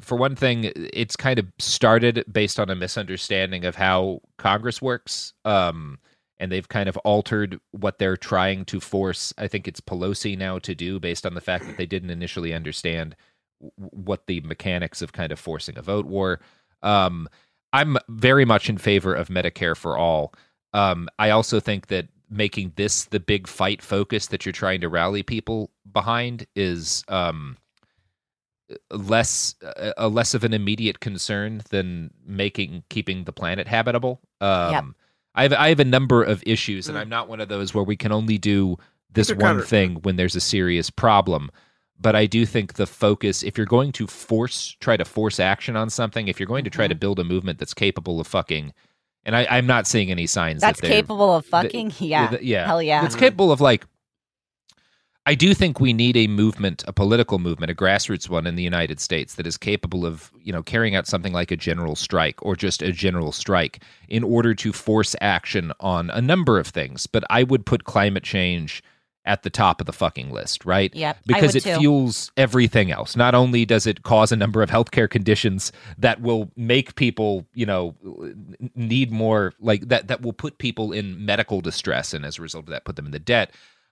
for 0.01 0.17
one 0.17 0.37
thing, 0.37 0.73
it's 0.75 1.17
kind 1.17 1.39
of 1.39 1.47
started 1.59 2.25
based 2.31 2.59
on 2.59 2.71
a 2.71 2.75
misunderstanding 2.75 3.65
of 3.65 3.77
how 3.77 4.21
Congress 4.39 4.81
works. 4.81 5.35
Um, 5.45 5.99
and 6.39 6.53
they've 6.53 6.69
kind 6.69 6.89
of 6.89 6.97
altered 6.99 7.59
what 7.71 7.99
they're 7.99 8.17
trying 8.17 8.65
to 8.67 8.81
force. 8.81 9.33
I 9.39 9.49
think 9.49 9.67
it's 9.67 9.81
Pelosi 9.81 10.37
now 10.37 10.59
to 10.61 10.75
do 10.75 11.01
based 11.01 11.25
on 11.25 11.35
the 11.35 11.41
fact 11.41 11.67
that 11.67 11.77
they 11.77 11.87
didn't 11.87 12.11
initially 12.11 12.53
understand 12.53 13.17
what 13.77 14.27
the 14.27 14.41
mechanics 14.43 15.01
of 15.01 15.13
kind 15.13 15.33
of 15.33 15.41
forcing 15.41 15.79
a 15.79 15.83
vote 15.83 16.07
were. 16.07 16.41
Um, 16.83 17.29
I'm 17.73 17.97
very 18.09 18.45
much 18.45 18.69
in 18.69 18.79
favor 18.79 19.15
of 19.15 19.29
Medicare 19.29 19.77
for 19.77 19.97
all. 19.97 20.35
Um, 20.73 21.09
I 21.19 21.31
also 21.31 21.59
think 21.59 21.87
that 21.87 22.09
making 22.29 22.73
this 22.77 23.05
the 23.07 23.21
big 23.21 23.47
fight 23.47 23.81
focus 23.81 24.27
that 24.27 24.45
you're 24.45 24.53
trying 24.53 24.81
to 24.81 24.89
rally 24.89 25.23
people 25.23 25.71
behind 25.91 26.47
is 26.55 27.05
um, 27.09 27.57
less 28.91 29.55
a 29.63 29.93
a 29.97 30.09
less 30.09 30.35
of 30.35 30.45
an 30.45 30.53
immediate 30.55 31.01
concern 31.01 31.63
than 31.71 32.11
making 32.27 32.83
keeping 32.91 33.25
the 33.25 33.33
planet 33.33 33.67
habitable. 33.69 34.21
Um, 34.41 34.71
Yep. 34.73 34.85
I 35.35 35.43
have 35.43 35.53
I 35.53 35.69
have 35.69 35.81
a 35.81 35.85
number 35.85 36.23
of 36.23 36.43
issues, 36.47 36.89
and 36.89 36.97
Mm. 36.97 37.03
I'm 37.03 37.09
not 37.09 37.29
one 37.29 37.41
of 37.41 37.49
those 37.49 37.75
where 37.75 37.85
we 37.85 37.97
can 37.97 38.11
only 38.13 38.39
do 38.39 38.77
this 39.13 39.29
These 39.29 39.37
are 39.37 39.41
one 39.41 39.57
kind 39.57 39.69
thing 39.69 39.95
when 40.03 40.17
there's 40.17 40.37
a 40.37 40.41
serious 40.41 40.91
problem. 40.91 41.51
But 41.99 42.15
I 42.15 42.27
do 42.27 42.45
think 42.45 42.75
the 42.75 42.87
focus, 42.87 43.43
if 43.43 43.57
you're 43.57 43.67
going 43.67 43.93
to 43.93 44.07
force, 44.07 44.77
try 44.81 44.97
to 44.99 45.05
force 45.05 45.41
action 45.41 45.77
on 45.77 45.89
something, 45.89 46.29
if 46.29 46.39
you're 46.39 46.47
going 46.47 46.65
to 46.65 46.71
try 46.71 46.87
to 46.89 46.95
Mm-hmm. 46.95 46.99
build 47.01 47.19
a 47.19 47.25
movement 47.25 47.59
that's 47.59 47.73
capable 47.75 48.21
of 48.21 48.27
fucking, 48.27 48.73
and 49.25 49.35
I, 49.37 49.47
I'm 49.51 49.67
not 49.67 49.87
seeing 49.87 50.11
any 50.11 50.27
signs 50.27 50.61
That's 50.61 50.81
that 50.81 50.87
capable 50.89 51.35
of 51.35 51.47
fucking. 51.47 51.93
yeah. 51.99 52.37
yeah, 52.43 52.67
Hell 52.67 52.83
yeah. 52.83 53.05
It's 53.07 53.17
capable 53.17 53.51
of 53.53 53.61
like. 53.61 53.87
I 55.29 55.35
do 55.35 55.55
think 55.55 55.81
we 55.81 55.93
need 55.93 56.17
a 56.17 56.29
movement, 56.29 56.85
a 56.87 56.93
political 56.93 57.41
movement, 57.41 57.73
a 57.73 57.75
grassroots 57.75 58.29
one 58.29 58.47
in 58.47 58.55
the 58.55 58.63
United 58.63 59.01
States 59.01 59.35
that 59.35 59.47
is 59.47 59.57
capable 59.57 60.07
of, 60.07 60.31
you 60.41 60.53
know, 60.53 60.63
carrying 60.63 60.95
out 60.95 61.09
something 61.09 61.33
like 61.33 61.51
a 61.51 61.57
general 61.57 61.97
strike 61.97 62.41
or 62.45 62.55
just 62.55 62.81
a 62.81 62.93
general 62.93 63.33
strike 63.33 63.83
in 64.09 64.23
order 64.23 64.55
to 64.55 64.73
force 64.73 65.17
action 65.21 65.73
on 65.81 66.11
a 66.11 66.21
number 66.21 66.61
of 66.61 66.69
things. 66.69 67.09
But 67.09 67.25
I 67.29 67.43
would 67.43 67.67
put 67.67 67.83
climate 67.83 68.23
change 68.23 68.85
at 69.25 69.43
the 69.43 69.51
top 69.51 69.81
of 69.81 69.87
the 69.87 69.93
fucking 69.93 70.31
list, 70.31 70.65
right? 70.65 70.95
Yep, 70.95 71.17
I 71.17 71.23
Because 71.27 71.57
it 71.57 71.65
too. 71.65 71.77
fuels 71.77 72.31
everything 72.37 72.93
else. 72.93 73.17
Not 73.17 73.35
only 73.35 73.65
does 73.65 73.85
it 73.85 74.05
cause 74.05 74.31
a 74.31 74.37
number 74.37 74.63
of 74.63 74.71
healthcare 74.71 75.11
conditions 75.11 75.73
that 75.99 76.23
will 76.23 76.53
make 76.55 76.95
people, 76.95 77.45
you 77.53 77.67
know, 77.67 77.97
need 78.77 79.11
more 79.11 79.55
like 79.59 79.89
that 79.89 80.07
that 80.07 80.23
will 80.23 80.33
put 80.33 80.59
people 80.59 80.93
in 80.93 81.25
medical 81.27 81.61
distress 81.61 82.15
and 82.15 82.25
as 82.25 82.39
a 82.39 82.43
result 82.43 82.67
of 82.67 82.71
that 82.71 82.85
put 82.85 82.95
them 82.95 83.07
in 83.07 83.11
the 83.11 83.19
debt, 83.19 83.51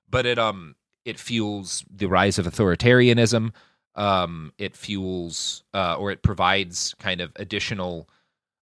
but 0.09 0.25
it 0.25 0.39
um 0.39 0.77
it 1.05 1.19
fuels 1.19 1.85
the 1.95 2.07
rise 2.07 2.39
of 2.39 2.47
authoritarianism. 2.47 3.53
Um, 3.97 4.53
it 4.59 4.77
fuels 4.77 5.63
uh, 5.73 5.97
or 5.97 6.11
it 6.11 6.23
provides 6.23 6.95
kind 6.99 7.21
of 7.21 7.33
additional 7.37 8.09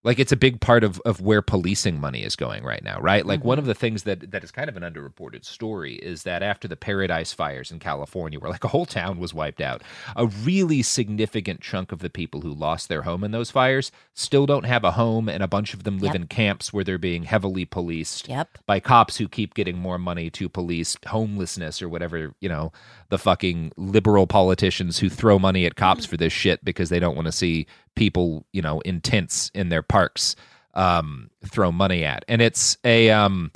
like 0.03 0.19
it's 0.19 0.31
a 0.31 0.37
big 0.37 0.59
part 0.61 0.83
of 0.83 0.99
of 1.05 1.21
where 1.21 1.41
policing 1.41 1.99
money 1.99 2.23
is 2.23 2.35
going 2.35 2.63
right 2.63 2.83
now 2.83 2.99
right 2.99 3.25
like 3.25 3.43
one 3.43 3.57
mm-hmm. 3.57 3.63
of 3.63 3.65
the 3.65 3.73
things 3.75 4.03
that 4.03 4.31
that 4.31 4.43
is 4.43 4.51
kind 4.51 4.69
of 4.69 4.77
an 4.77 4.83
underreported 4.83 5.45
story 5.45 5.95
is 5.95 6.23
that 6.23 6.43
after 6.43 6.67
the 6.67 6.75
paradise 6.75 7.33
fires 7.33 7.71
in 7.71 7.79
california 7.79 8.39
where 8.39 8.51
like 8.51 8.63
a 8.63 8.69
whole 8.69 8.85
town 8.85 9.19
was 9.19 9.33
wiped 9.33 9.61
out 9.61 9.81
a 10.15 10.27
really 10.27 10.81
significant 10.81 11.61
chunk 11.61 11.91
of 11.91 11.99
the 11.99 12.09
people 12.09 12.41
who 12.41 12.53
lost 12.53 12.89
their 12.89 13.03
home 13.03 13.23
in 13.23 13.31
those 13.31 13.51
fires 13.51 13.91
still 14.13 14.45
don't 14.45 14.65
have 14.65 14.83
a 14.83 14.91
home 14.91 15.27
and 15.29 15.43
a 15.43 15.47
bunch 15.47 15.73
of 15.73 15.83
them 15.83 15.97
live 15.97 16.13
Yep. 16.13 16.15
in 16.15 16.27
camps 16.27 16.71
where 16.73 16.83
they're 16.83 16.97
being 16.97 17.23
heavily 17.23 17.65
policed 17.65 18.27
Yep. 18.27 18.59
by 18.65 18.79
cops 18.79 19.17
who 19.17 19.27
keep 19.27 19.53
getting 19.53 19.77
more 19.77 19.97
money 19.97 20.29
to 20.31 20.49
police 20.49 20.95
homelessness 21.07 21.81
or 21.81 21.89
whatever, 21.89 22.33
you 22.39 22.49
know, 22.49 22.71
the 23.13 23.19
fucking 23.19 23.71
liberal 23.77 24.25
politicians 24.25 24.97
who 24.97 25.07
throw 25.07 25.37
money 25.37 25.67
at 25.67 25.75
cops 25.75 26.03
for 26.03 26.17
this 26.17 26.33
shit 26.33 26.65
because 26.65 26.89
they 26.89 26.99
don't 26.99 27.15
want 27.15 27.27
to 27.27 27.31
see 27.31 27.67
people, 27.95 28.43
you 28.51 28.61
know, 28.61 28.79
in 28.81 28.99
tents 29.01 29.51
in 29.53 29.69
their 29.69 29.83
parks 29.83 30.35
um 30.73 31.29
throw 31.45 31.71
money 31.71 32.03
at. 32.03 32.25
And 32.27 32.41
it's 32.41 32.75
a 32.83 33.11
um 33.11 33.51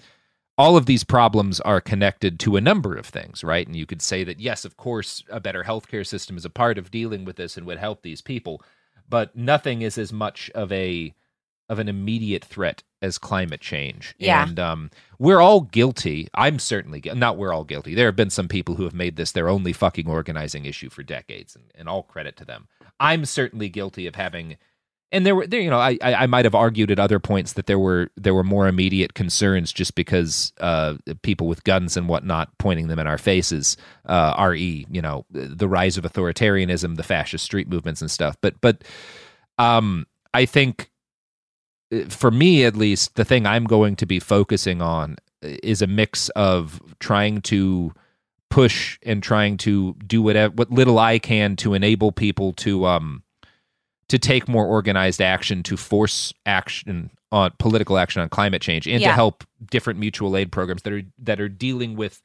all 0.59 0.77
of 0.77 0.85
these 0.85 1.03
problems 1.03 1.59
are 1.61 1.81
connected 1.81 2.39
to 2.41 2.55
a 2.55 2.61
number 2.61 2.95
of 2.95 3.07
things, 3.07 3.43
right? 3.43 3.65
And 3.65 3.75
you 3.75 3.87
could 3.87 4.03
say 4.03 4.23
that 4.25 4.39
yes, 4.39 4.63
of 4.63 4.77
course, 4.77 5.23
a 5.31 5.39
better 5.39 5.63
healthcare 5.63 6.05
system 6.05 6.37
is 6.37 6.45
a 6.45 6.51
part 6.51 6.77
of 6.77 6.91
dealing 6.91 7.25
with 7.25 7.35
this 7.35 7.57
and 7.57 7.65
would 7.65 7.79
help 7.79 8.03
these 8.03 8.21
people, 8.21 8.61
but 9.09 9.35
nothing 9.35 9.81
is 9.81 9.97
as 9.97 10.13
much 10.13 10.51
of 10.53 10.71
a 10.71 11.15
of 11.69 11.79
an 11.79 11.89
immediate 11.89 12.43
threat 12.43 12.83
as 13.01 13.17
climate 13.17 13.61
change. 13.61 14.15
Yeah. 14.17 14.47
And 14.47 14.59
um, 14.59 14.91
we're 15.19 15.41
all 15.41 15.61
guilty. 15.61 16.27
I'm 16.33 16.59
certainly 16.59 17.01
not. 17.13 17.37
We're 17.37 17.53
all 17.53 17.63
guilty. 17.63 17.93
There 17.93 18.07
have 18.07 18.15
been 18.15 18.29
some 18.29 18.47
people 18.47 18.75
who 18.75 18.83
have 18.83 18.93
made 18.93 19.15
this 19.15 19.31
their 19.31 19.49
only 19.49 19.73
fucking 19.73 20.07
organizing 20.07 20.65
issue 20.65 20.89
for 20.89 21.03
decades, 21.03 21.55
and, 21.55 21.65
and 21.75 21.87
all 21.89 22.03
credit 22.03 22.37
to 22.37 22.45
them. 22.45 22.67
I'm 22.99 23.25
certainly 23.25 23.69
guilty 23.69 24.07
of 24.07 24.15
having. 24.15 24.57
And 25.09 25.25
there 25.25 25.35
were 25.35 25.47
there, 25.47 25.61
you 25.61 25.69
know, 25.69 25.79
I, 25.79 25.97
I 26.01 26.13
I 26.15 26.27
might 26.27 26.43
have 26.43 26.55
argued 26.55 26.91
at 26.91 26.99
other 26.99 27.19
points 27.19 27.53
that 27.53 27.65
there 27.65 27.79
were 27.79 28.09
there 28.17 28.33
were 28.33 28.43
more 28.43 28.67
immediate 28.67 29.13
concerns 29.13 29.71
just 29.71 29.95
because 29.95 30.51
uh, 30.59 30.95
people 31.21 31.47
with 31.47 31.63
guns 31.63 31.95
and 31.95 32.09
whatnot 32.09 32.49
pointing 32.57 32.87
them 32.87 32.99
in 32.99 33.07
our 33.07 33.17
faces, 33.17 33.77
uh, 34.05 34.35
re 34.49 34.85
you 34.89 35.01
know 35.01 35.25
the 35.29 35.67
rise 35.67 35.97
of 35.97 36.03
authoritarianism, 36.03 36.97
the 36.97 37.03
fascist 37.03 37.45
street 37.45 37.69
movements 37.69 38.01
and 38.01 38.11
stuff. 38.11 38.35
But 38.41 38.59
but 38.59 38.83
um, 39.57 40.07
I 40.33 40.45
think 40.45 40.91
for 42.09 42.31
me 42.31 42.65
at 42.65 42.75
least, 42.75 43.15
the 43.15 43.25
thing 43.25 43.45
I'm 43.45 43.65
going 43.65 43.95
to 43.97 44.05
be 44.05 44.19
focusing 44.19 44.81
on 44.81 45.17
is 45.41 45.81
a 45.81 45.87
mix 45.87 46.29
of 46.29 46.81
trying 46.99 47.41
to 47.41 47.93
push 48.49 48.97
and 49.03 49.21
trying 49.21 49.57
to 49.57 49.93
do 50.05 50.21
whatever 50.21 50.53
what 50.55 50.71
little 50.71 50.99
I 50.99 51.19
can 51.19 51.55
to 51.57 51.73
enable 51.73 52.11
people 52.11 52.53
to 52.53 52.85
um 52.85 53.23
to 54.07 54.17
take 54.17 54.47
more 54.47 54.65
organized 54.65 55.21
action 55.21 55.63
to 55.63 55.75
force 55.75 56.33
action 56.45 57.11
on 57.31 57.51
political 57.59 57.97
action 57.97 58.21
on 58.21 58.29
climate 58.29 58.61
change 58.61 58.87
and 58.87 59.03
to 59.03 59.11
help 59.11 59.43
different 59.69 59.99
mutual 59.99 60.37
aid 60.37 60.51
programs 60.51 60.83
that 60.83 60.93
are 60.93 61.03
that 61.19 61.41
are 61.41 61.49
dealing 61.49 61.95
with 61.97 62.21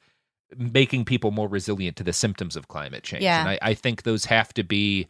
making 0.55 1.03
people 1.03 1.31
more 1.31 1.47
resilient 1.47 1.97
to 1.97 2.03
the 2.03 2.13
symptoms 2.13 2.55
of 2.55 2.67
climate 2.67 3.03
change. 3.03 3.23
Yeah. 3.23 3.41
And 3.41 3.49
I, 3.49 3.59
I 3.61 3.73
think 3.73 4.03
those 4.03 4.25
have 4.25 4.53
to 4.53 4.63
be 4.63 5.07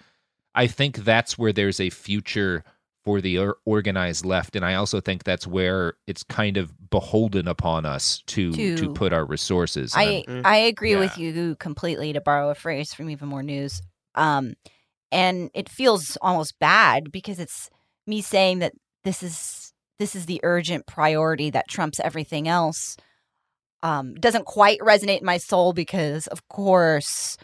I 0.56 0.68
think 0.68 0.98
that's 0.98 1.38
where 1.38 1.54
there's 1.54 1.80
a 1.80 1.90
future 1.90 2.64
for 3.04 3.20
the 3.22 3.52
organized 3.66 4.26
left 4.26 4.56
and 4.56 4.64
I 4.64 4.76
also 4.76 5.02
think 5.02 5.24
that's 5.24 5.46
where 5.46 5.94
it's 6.08 6.24
kind 6.24 6.58
of 6.58 6.72
beholden 6.90 7.48
upon 7.48 7.86
us 7.86 8.22
to 8.28 8.52
to, 8.54 8.78
To- 8.78 8.94
put 8.94 9.12
our 9.14 9.26
resources. 9.26 9.94
I 9.96 10.04
I'm- 10.04 10.24
Mm. 10.28 10.46
I 10.46 10.58
agree 10.58 10.94
yeah. 10.94 11.00
with 11.00 11.18
you 11.18 11.56
completely. 11.58 12.14
To 12.14 12.22
borrow 12.22 12.50
a 12.50 12.56
phrase 12.56 12.94
from 12.94 13.10
even 13.10 13.28
more 13.30 13.44
news, 13.44 13.82
um, 14.16 14.54
and 15.12 15.50
it 15.54 15.70
feels 15.70 16.18
almost 16.22 16.58
bad 16.60 17.12
because 17.12 17.40
it's 17.40 17.70
me 18.08 18.22
saying 18.22 18.60
that 18.60 18.74
this 19.04 19.22
is 19.22 19.74
this 20.00 20.16
is 20.16 20.26
the 20.26 20.40
urgent 20.44 20.86
priority 20.88 21.50
that 21.50 21.68
trumps 21.68 22.00
everything 22.00 22.48
else. 22.48 22.96
Um, 23.84 24.16
doesn't 24.16 24.46
quite 24.46 24.80
resonate 24.80 25.20
in 25.20 25.26
my 25.26 25.38
soul 25.38 25.74
because, 25.74 26.28
of 26.28 26.48
course, 26.48 27.38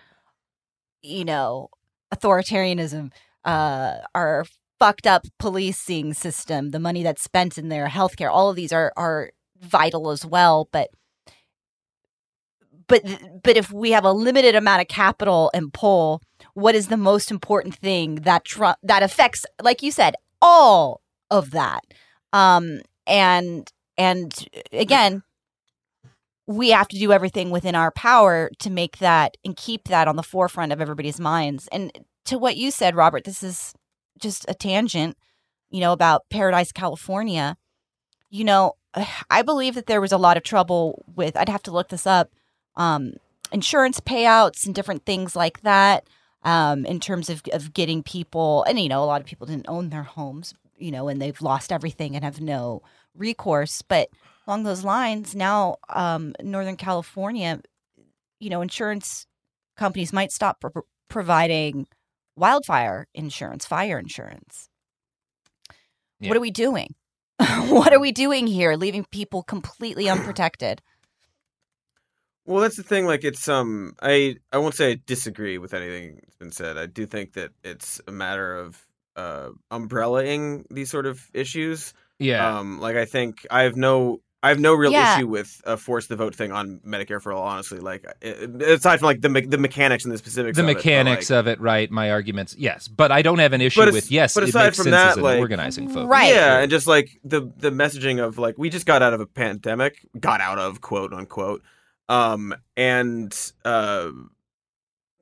you 1.02 1.26
know, 1.26 1.68
authoritarianism, 2.16 3.12
uh, 3.46 3.96
our 4.16 4.46
fucked 4.80 5.06
up 5.06 5.26
policing 5.38 6.14
system, 6.14 6.72
the 6.72 6.80
money 6.80 7.04
that's 7.04 7.22
spent 7.22 7.58
in 7.58 7.70
their 7.70 7.88
healthcare, 7.88 8.32
all 8.32 8.50
of 8.50 8.56
these 8.56 8.74
are 8.74 8.94
are 8.96 9.32
vital 9.62 10.10
as 10.10 10.26
well. 10.26 10.70
But 10.72 10.90
but 12.88 13.04
but 13.44 13.58
if 13.58 13.72
we 13.72 13.92
have 13.92 14.06
a 14.06 14.12
limited 14.12 14.56
amount 14.56 14.82
of 14.82 14.88
capital 14.88 15.52
and 15.54 15.74
pull, 15.74 16.22
what 16.54 16.76
is 16.76 16.88
the 16.88 16.98
most 16.98 17.32
important 17.32 17.76
thing 17.76 18.16
that 18.16 18.46
Trump 18.46 18.78
that 18.84 19.04
affects, 19.04 19.46
like 19.62 19.84
you 19.84 19.92
said, 19.92 20.16
all 20.42 21.02
of 21.30 21.52
that? 21.52 21.82
Um, 22.34 22.82
and 23.06 23.72
and 23.98 24.34
again, 24.72 25.24
we 26.48 26.70
have 26.70 26.88
to 26.88 26.98
do 26.98 27.12
everything 27.12 27.52
within 27.52 27.76
our 27.76 27.92
power 27.92 28.50
to 28.60 28.70
make 28.70 28.98
that 28.98 29.38
and 29.46 29.56
keep 29.56 29.88
that 29.90 30.08
on 30.08 30.16
the 30.16 30.24
forefront 30.24 30.72
of 30.72 30.82
everybody's 30.82 31.20
minds. 31.20 31.68
And 31.72 31.92
to 32.26 32.40
what 32.40 32.58
you 32.58 32.72
said, 32.72 32.96
Robert, 32.96 33.24
this 33.24 33.44
is 33.44 33.74
just 34.20 34.46
a 34.48 34.54
tangent, 34.54 35.18
you 35.70 35.80
know, 35.80 35.94
about 35.94 36.24
Paradise, 36.30 36.72
California. 36.72 37.58
You 38.30 38.44
know, 38.44 38.74
I 39.30 39.42
believe 39.42 39.76
that 39.76 39.88
there 39.88 40.02
was 40.02 40.12
a 40.12 40.18
lot 40.18 40.38
of 40.38 40.44
trouble 40.44 41.04
with, 41.16 41.36
I'd 41.38 41.50
have 41.50 41.64
to 41.64 41.72
look 41.72 41.90
this 41.90 42.08
up, 42.08 42.32
um, 42.76 43.14
insurance 43.52 44.00
payouts 44.00 44.66
and 44.66 44.76
different 44.76 45.06
things 45.06 45.36
like 45.36 45.62
that 45.62 46.08
um, 46.44 46.86
in 46.86 47.00
terms 47.00 47.30
of, 47.30 47.42
of 47.52 47.74
getting 47.74 48.04
people. 48.04 48.64
And, 48.64 48.80
you 48.80 48.90
know, 48.90 49.04
a 49.04 49.06
lot 49.06 49.22
of 49.22 49.28
people 49.28 49.48
didn't 49.48 49.70
own 49.70 49.90
their 49.90 50.04
homes, 50.04 50.54
you 50.78 50.92
know, 50.92 51.08
and 51.08 51.22
they've 51.22 51.42
lost 51.42 51.72
everything 51.72 52.16
and 52.16 52.24
have 52.24 52.42
no 52.42 52.82
recourse. 53.16 53.82
But 53.82 54.10
along 54.48 54.64
those 54.64 54.84
lines, 54.84 55.36
now 55.36 55.78
um, 55.90 56.34
Northern 56.42 56.78
California, 56.78 57.62
you 58.40 58.50
know, 58.50 58.62
insurance 58.62 59.26
companies 59.78 60.14
might 60.14 60.32
stop 60.32 60.62
pro- 60.62 60.84
providing 61.10 61.88
wildfire 62.40 63.08
insurance, 63.14 63.66
fire 63.66 64.00
insurance. 64.00 64.70
Yeah. 66.20 66.30
What 66.30 66.38
are 66.38 66.42
we 66.42 66.52
doing? 66.52 66.96
what 67.40 67.94
are 67.94 68.00
we 68.00 68.12
doing 68.12 68.48
here, 68.48 68.76
leaving 68.76 69.06
people 69.12 69.44
completely 69.44 70.10
unprotected? 70.10 70.82
Well, 72.46 72.62
that's 72.62 72.78
the 72.78 72.84
thing. 72.84 73.06
Like, 73.06 73.24
it's 73.24 73.48
um, 73.48 73.94
I 74.02 74.38
I 74.52 74.58
won't 74.58 74.74
say 74.74 74.92
I 74.92 75.02
disagree 75.06 75.58
with 75.58 75.74
anything 75.74 76.16
that's 76.16 76.36
been 76.36 76.52
said. 76.52 76.78
I 76.78 76.88
do 76.88 77.06
think 77.06 77.34
that 77.34 77.52
it's 77.64 78.02
a 78.08 78.12
matter 78.12 78.58
of 78.58 78.86
uh, 79.16 79.50
umbrellaing 79.72 80.66
these 80.72 80.90
sort 80.90 81.06
of 81.06 81.22
issues. 81.34 81.94
yeah. 82.18 82.58
Um, 82.58 82.80
like 82.80 82.96
I 82.96 83.06
think 83.06 83.46
I 83.52 83.64
have 83.64 83.76
no 83.76 84.22
I 84.42 84.48
have 84.50 84.60
no 84.60 84.74
real 84.74 84.92
Yeah. 84.94 85.18
issue 85.18 85.28
with 85.28 85.62
a 85.66 85.76
force 85.76 86.08
the 86.08 86.16
vote 86.16 86.34
thing 86.34 86.54
on 86.54 86.80
Medicare 86.88 87.22
for 87.22 87.34
all. 87.34 87.44
Honestly, 87.44 87.80
like 87.80 88.06
aside 88.24 89.00
from 89.00 89.08
like 89.08 89.20
the 89.20 89.28
me- 89.28 89.42
the 89.46 89.58
mechanics 89.58 90.06
and 90.06 90.14
the 90.14 90.18
specifics, 90.18 90.56
the 90.56 90.64
of 90.64 90.70
it, 90.70 90.74
but, 90.76 90.78
mechanics 90.78 91.30
like- 91.30 91.40
of 91.40 91.48
it, 91.48 91.60
right? 91.60 91.92
My 91.92 92.10
arguments, 92.12 92.56
yes, 92.58 92.88
but 92.88 93.12
I 93.12 93.22
don't 93.22 93.40
have 93.40 93.52
an 93.52 93.60
issue 93.60 93.82
But 93.82 93.92
with 93.92 94.10
yes. 94.10 94.34
but 94.34 94.44
it 94.44 94.50
aside 94.50 94.64
makes 94.68 94.78
from 94.78 94.84
sense 94.86 95.16
that, 95.16 95.22
like- 95.22 95.40
organizing 95.40 95.90
folks, 95.90 96.08
Right. 96.08 96.34
Yeah, 96.34 96.60
and 96.60 96.72
just 96.72 96.88
like 96.88 97.20
the 97.26 97.52
the 97.58 97.70
messaging 97.72 98.24
of 98.24 98.38
like 98.38 98.58
we 98.58 98.70
just 98.70 98.86
got 98.86 99.02
out 99.02 99.14
of 99.14 99.20
a 99.20 99.26
pandemic, 99.26 100.08
got 100.18 100.40
out 100.40 100.58
of 100.58 100.80
quote 100.80 101.12
unquote, 101.12 101.62
um, 102.08 102.56
and 102.78 103.36
uh, 103.66 104.10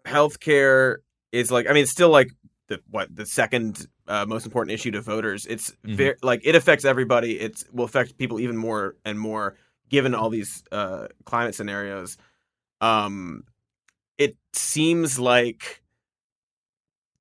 healthcare 0.05 0.97
is 1.31 1.51
like 1.51 1.67
I 1.67 1.73
mean 1.73 1.83
it's 1.83 1.91
still 1.91 2.09
like 2.09 2.29
the 2.67 2.79
what 2.89 3.13
the 3.15 3.25
second 3.25 3.87
uh, 4.07 4.25
most 4.25 4.45
important 4.45 4.73
issue 4.73 4.91
to 4.91 5.01
voters. 5.01 5.45
It's 5.45 5.71
Mhm. 5.85 5.95
very 5.95 6.15
like 6.21 6.41
it 6.43 6.55
affects 6.55 6.85
everybody. 6.85 7.39
It 7.39 7.63
will 7.71 7.85
affect 7.85 8.17
people 8.17 8.39
even 8.39 8.57
more 8.57 8.95
and 9.05 9.19
more 9.19 9.55
given 9.89 10.13
all 10.15 10.29
these 10.29 10.63
uh, 10.71 11.07
climate 11.25 11.55
scenarios. 11.55 12.17
Um, 12.81 13.43
it 14.17 14.35
seems 14.53 15.19
like 15.19 15.81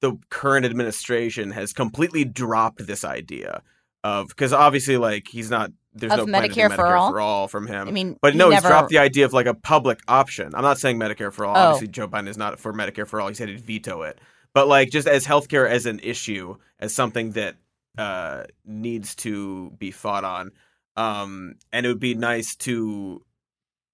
the 0.01 0.17
current 0.31 0.67
administration 0.67 1.51
has 1.53 1.73
completely 1.73 2.25
dropped 2.25 2.87
this 2.87 3.05
idea 3.05 3.63
of 4.05 4.29
because 4.29 4.53
obviously 4.53 4.97
like 4.97 5.29
he's 5.29 5.51
not 5.51 5.71
there's 5.95 6.13
Of 6.13 6.19
no 6.19 6.27
plan 6.27 6.43
Medicare 6.51 6.75
for 6.77 6.83
Medicare 6.85 7.01
all? 7.01 7.11
for 7.13 7.21
all 7.21 7.49
from 7.49 7.67
him. 7.67 7.89
I 7.89 7.91
mean, 7.91 8.19
but 8.21 8.35
he 8.35 8.39
no, 8.39 8.51
he's 8.51 8.61
dropped 8.61 8.91
the 8.91 8.99
idea 8.99 9.25
of 9.25 9.33
like 9.33 9.47
a 9.47 9.55
public 9.55 10.01
option. 10.07 10.55
I'm 10.55 10.63
not 10.63 10.79
saying 10.79 10.99
Medicare 10.99 11.33
for 11.33 11.47
all. 11.47 11.57
Oh. 11.57 11.61
Obviously, 11.61 11.89
Joe 11.89 12.07
Biden 12.07 12.29
is 12.29 12.37
not 12.37 12.61
for 12.61 12.75
Medicare 12.75 13.07
for 13.07 13.19
all. 13.19 13.29
He 13.29 13.35
said 13.35 13.49
he'd 13.49 13.61
veto 13.63 14.03
it. 14.03 14.19
But 14.57 14.69
like 14.69 14.89
just 14.89 15.07
as 15.07 15.27
healthcare 15.27 15.69
as 15.69 15.85
an 15.85 16.01
issue, 16.03 16.57
as 16.81 16.95
something 16.95 17.33
that 17.33 17.57
uh, 17.99 18.45
needs 18.65 19.15
to 19.17 19.71
be 19.79 19.91
fought 19.91 20.25
on, 20.25 20.51
um, 20.97 21.57
and 21.75 21.85
it 21.85 21.91
would 21.91 22.01
be 22.01 22.15
nice 22.15 22.57
to 22.57 23.23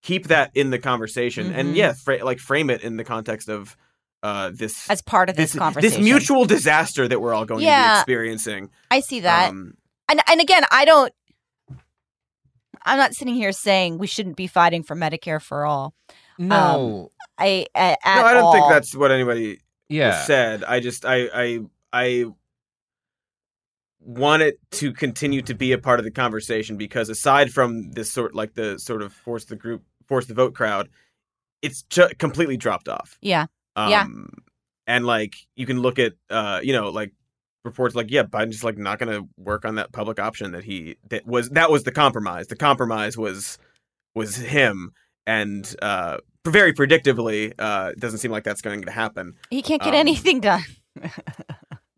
keep 0.05 0.29
that 0.29 0.53
in 0.55 0.71
the 0.71 0.79
conversation, 0.79 1.53
and 1.53 1.71
Mhm. 1.75 1.77
yeah, 1.77 1.93
fra- 1.95 2.25
like 2.25 2.39
frame 2.39 2.71
it 2.71 2.83
in 2.85 2.97
the 2.97 3.03
context 3.03 3.49
of 3.49 3.77
uh, 4.23 4.53
this 4.55 4.89
As 4.89 5.03
part 5.03 5.29
of 5.31 5.35
this, 5.35 5.51
this 5.51 5.59
conversation, 5.59 5.99
this 5.99 6.05
mutual 6.05 6.45
disaster 6.45 7.09
that 7.09 7.21
we're 7.21 7.35
all 7.35 7.45
going 7.45 7.63
to 7.63 7.67
be 7.67 7.99
experiencing. 7.99 8.71
I 8.89 9.01
see 9.01 9.19
that. 9.19 9.51
Um, 9.51 9.75
and 10.09 10.21
and 10.31 10.41
again, 10.41 10.63
I 10.71 10.85
don't. 10.85 11.13
I'm 12.85 12.99
not 12.99 13.15
sitting 13.15 13.35
here 13.35 13.51
saying 13.51 13.99
we 13.99 14.07
shouldn't 14.07 14.37
be 14.37 14.47
fighting 14.47 14.85
for 14.85 14.95
Medicare 14.95 15.43
for 15.43 15.67
all. 15.67 15.93
No. 16.39 17.11
I 17.37 17.67
at, 17.75 17.99
at 18.05 18.21
no, 18.21 18.27
I 18.27 18.35
don't 18.35 18.53
think 18.53 18.69
that's 18.69 18.95
what 18.95 19.11
anybody 19.11 19.59
yeah. 19.93 20.09
was 20.09 20.26
said. 20.26 20.64
I 20.64 20.80
just 20.80 21.05
I 21.05 21.28
I 21.32 21.61
I 21.93 22.24
want 24.01 24.43
it 24.43 24.59
to 24.72 24.93
continue 24.93 25.43
to 25.43 25.55
be 25.55 25.72
a 25.72 25.78
part 25.78 26.01
of 26.01 26.05
the 26.05 26.11
conversation 26.11 26.76
because 26.76 27.09
aside 27.09 27.53
from 27.53 27.93
this 27.93 28.11
sort 28.11 28.34
like 28.34 28.55
the 28.55 28.78
sort 28.78 29.03
of 29.03 29.12
force 29.12 29.45
the 29.45 29.57
group 29.57 29.82
force 30.07 30.26
the 30.26 30.34
vote 30.34 30.55
crowd, 30.55 30.88
it's 31.62 31.82
ju- 31.84 32.09
completely 32.18 32.57
dropped 32.57 32.88
off. 32.88 33.18
Yeah. 33.20 33.47
Um, 33.76 33.90
Yeah. 33.90 34.07
And 34.86 35.07
like 35.07 35.34
you 35.55 35.66
can 35.66 35.80
look 35.80 35.99
at 35.99 36.14
uh 36.30 36.61
you 36.62 36.72
know 36.72 36.90
like 36.90 37.12
reports 37.64 37.95
like 37.95 38.11
yeah 38.11 38.24
Biden's 38.24 38.53
just 38.53 38.64
like 38.64 38.76
not 38.76 38.99
going 38.99 39.12
to 39.12 39.28
work 39.36 39.64
on 39.64 39.76
that 39.76 39.93
public 39.93 40.18
option 40.18 40.51
that 40.53 40.64
he 40.64 40.97
that 41.11 41.26
was 41.26 41.51
that 41.51 41.70
was 41.70 41.84
the 41.84 41.93
compromise. 41.93 42.49
The 42.49 42.57
compromise 42.57 43.16
was 43.16 43.59
was 44.14 44.36
him 44.36 44.93
and 45.26 45.74
uh 45.80 46.18
very 46.47 46.72
predictably 46.72 47.53
uh 47.59 47.90
it 47.93 48.01
doesn't 48.01 48.18
seem 48.18 48.30
like 48.30 48.45
that's 48.45 48.62
going 48.62 48.82
to 48.82 48.90
happen. 48.90 49.34
He 49.51 49.62
can't 49.62 49.80
get 49.82 49.95
Um, 49.95 50.01
anything 50.01 50.40
done. 50.40 50.62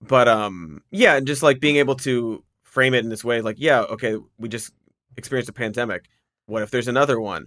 But 0.06 0.28
um 0.28 0.82
yeah, 0.90 1.14
and 1.16 1.26
just 1.26 1.42
like 1.42 1.60
being 1.60 1.76
able 1.76 1.94
to 1.96 2.44
frame 2.62 2.92
it 2.94 3.04
in 3.04 3.08
this 3.10 3.24
way 3.24 3.40
like 3.40 3.56
yeah, 3.58 3.80
okay, 3.82 4.16
we 4.38 4.48
just 4.48 4.72
experienced 5.16 5.48
a 5.48 5.52
pandemic. 5.54 6.04
What 6.46 6.62
if 6.62 6.70
there's 6.70 6.88
another 6.88 7.18
one? 7.20 7.46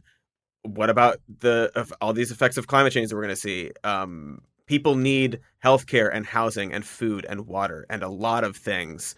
What 0.64 0.90
about 0.90 1.18
the 1.40 1.72
of 1.76 1.94
all 2.02 2.14
these 2.14 2.32
effects 2.32 2.58
of 2.58 2.66
climate 2.68 2.94
change 2.94 3.10
that 3.10 3.16
we're 3.16 3.22
going 3.24 3.36
to 3.36 3.42
see? 3.42 3.72
Um 3.84 4.42
people 4.66 4.96
need 4.96 5.40
healthcare 5.64 6.10
and 6.12 6.26
housing 6.26 6.74
and 6.74 6.84
food 6.84 7.26
and 7.30 7.42
water 7.48 7.86
and 7.92 8.02
a 8.04 8.10
lot 8.10 8.44
of 8.44 8.58
things 8.58 9.14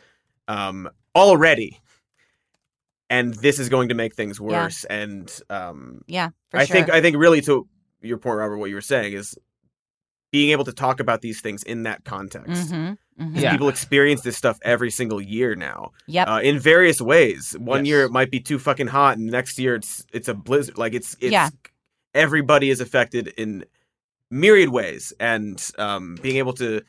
um 0.49 0.89
already. 1.15 1.80
And 3.10 3.34
this 3.36 3.57
is 3.60 3.70
going 3.70 3.89
to 3.89 3.95
make 3.95 4.14
things 4.16 4.39
Yeah. 4.39 4.45
worse 4.47 4.84
and 4.86 5.32
um 5.49 6.01
Yeah, 6.07 6.30
for 6.51 6.60
I 6.60 6.66
sure. 6.66 6.76
think 6.76 6.89
I 6.89 7.01
think 7.01 7.18
really 7.18 7.41
to 7.41 7.68
your 8.01 8.18
point, 8.18 8.38
Robert, 8.38 8.57
what 8.57 8.70
you 8.70 8.76
were 8.76 8.82
saying 8.82 9.14
is 9.14 9.36
being 10.32 10.51
able 10.51 10.64
to 10.66 10.72
talk 10.74 10.99
about 10.99 11.22
these 11.22 11.41
things 11.41 11.64
in 11.64 11.84
that 11.84 12.05
context. 12.05 12.72
Mhm, 12.72 12.97
mhm. 13.20 13.41
Yeah. 13.41 13.51
people 13.51 13.68
experience 13.68 14.22
this 14.22 14.38
stuff 14.38 14.60
every 14.62 14.91
single 14.91 15.20
year 15.20 15.55
now, 15.55 15.91
Yep. 16.05 16.28
uh, 16.28 16.39
in 16.43 16.60
various 16.60 17.01
ways. 17.01 17.55
One 17.60 17.84
Yes. 17.84 17.89
year 17.89 18.03
it 18.03 18.12
might 18.12 18.30
be 18.30 18.39
too 18.39 18.60
fucking 18.60 18.88
hot, 18.88 19.18
and 19.18 19.26
next 19.28 19.57
year 19.57 19.76
it's 19.76 20.05
it's 20.14 20.28
a 20.28 20.34
blizzard. 20.36 20.78
Like 20.78 20.93
it's 20.93 21.16
it's 21.20 21.32
Yeah. 21.32 21.49
everybody 22.14 22.70
is 22.70 22.80
affected 22.80 23.30
in 23.38 23.66
myriad 24.30 24.70
ways, 24.70 25.12
and 25.20 25.60
um, 25.80 26.16
being 26.22 26.38
able 26.38 26.53
to 26.53 26.82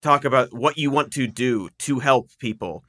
talk 0.00 0.24
about 0.24 0.52
what 0.52 0.78
you 0.78 0.90
want 0.90 1.12
to 1.14 1.26
do 1.26 1.68
to 1.78 1.98
help 1.98 2.30
people. 2.38 2.84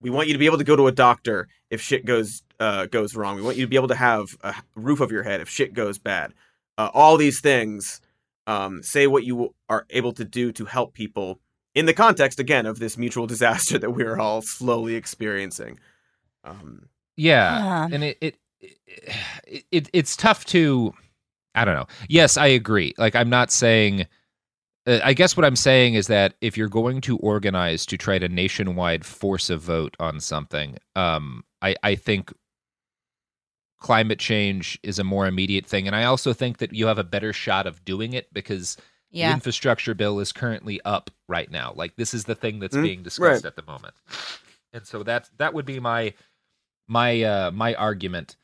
We 0.00 0.10
want 0.10 0.28
you 0.28 0.34
to 0.34 0.38
be 0.38 0.46
able 0.46 0.58
to 0.58 0.64
go 0.64 0.76
to 0.76 0.86
a 0.86 0.92
doctor 0.92 1.48
if 1.70 1.80
shit 1.80 2.04
goes 2.04 2.42
uh, 2.60 2.86
goes 2.86 3.14
wrong. 3.16 3.36
We 3.36 3.42
want 3.42 3.56
you 3.56 3.64
to 3.64 3.68
be 3.70 3.76
able 3.76 3.88
to 3.88 3.94
have 3.94 4.36
a 4.42 4.54
roof 4.74 5.00
over 5.00 5.12
your 5.12 5.22
head 5.22 5.40
if 5.40 5.48
shit 5.48 5.72
goes 5.74 5.98
bad. 5.98 6.34
Uh, 6.76 6.90
all 6.94 7.16
these 7.16 7.40
things. 7.40 8.00
Um, 8.46 8.82
say 8.82 9.06
what 9.06 9.24
you 9.24 9.54
are 9.68 9.84
able 9.90 10.12
to 10.14 10.24
do 10.24 10.52
to 10.52 10.64
help 10.64 10.94
people 10.94 11.38
in 11.74 11.84
the 11.84 11.92
context 11.92 12.40
again 12.40 12.64
of 12.64 12.78
this 12.78 12.96
mutual 12.96 13.26
disaster 13.34 13.78
that 13.78 13.90
we're 13.90 14.18
all 14.18 14.40
slowly 14.40 14.94
experiencing. 14.94 15.78
Um, 16.44 16.88
Yeah, 17.16 17.58
Yeah. 17.58 17.88
and 17.92 18.04
it 18.04 18.18
it, 18.20 18.36
it 18.60 19.14
it 19.70 19.90
it's 19.92 20.16
tough 20.16 20.44
to 20.46 20.94
I 21.54 21.64
don't 21.64 21.74
know. 21.74 21.86
Yes, 22.08 22.36
I 22.38 22.46
agree. 22.46 22.94
Like 22.96 23.14
I'm 23.14 23.28
not 23.30 23.50
saying 23.50 24.06
I 24.88 25.12
guess 25.12 25.36
what 25.36 25.44
I'm 25.44 25.56
saying 25.56 25.94
is 25.94 26.06
that 26.06 26.34
if 26.40 26.56
you're 26.56 26.68
going 26.68 27.00
to 27.02 27.18
organize 27.18 27.84
to 27.86 27.96
try 27.98 28.18
to 28.18 28.28
nationwide 28.28 29.04
force 29.04 29.50
a 29.50 29.56
vote 29.58 29.96
on 30.00 30.20
something, 30.20 30.78
um 30.96 31.44
I 31.62 31.76
I 31.82 31.94
think 31.96 32.32
climate 33.80 34.18
change 34.18 34.78
is 34.82 34.98
a 34.98 35.04
more 35.04 35.26
immediate 35.26 35.66
thing 35.66 35.86
and 35.86 35.94
I 35.94 36.04
also 36.04 36.32
think 36.32 36.58
that 36.58 36.72
you 36.74 36.86
have 36.88 36.98
a 36.98 37.04
better 37.04 37.32
shot 37.32 37.66
of 37.66 37.84
doing 37.84 38.12
it 38.12 38.32
because 38.32 38.76
the 39.24 39.32
infrastructure 39.34 39.94
bill 39.94 40.18
is 40.20 40.32
currently 40.32 40.80
up 40.84 41.10
right 41.28 41.50
now. 41.50 41.72
Like 41.76 41.96
this 41.96 42.12
is 42.14 42.24
the 42.24 42.34
thing 42.34 42.58
that's 42.58 42.76
Mm, 42.76 42.82
being 42.82 43.02
discussed 43.02 43.44
right. 43.44 43.48
at 43.48 43.56
the 43.56 43.62
moment. 43.62 43.94
And 44.72 44.86
so 44.86 45.02
that 45.04 45.30
that 45.38 45.54
would 45.54 45.64
be 45.66 45.80
my 45.80 46.14
my 46.88 47.22
uh 47.22 47.50
my 47.52 47.74
argument. 47.74 48.36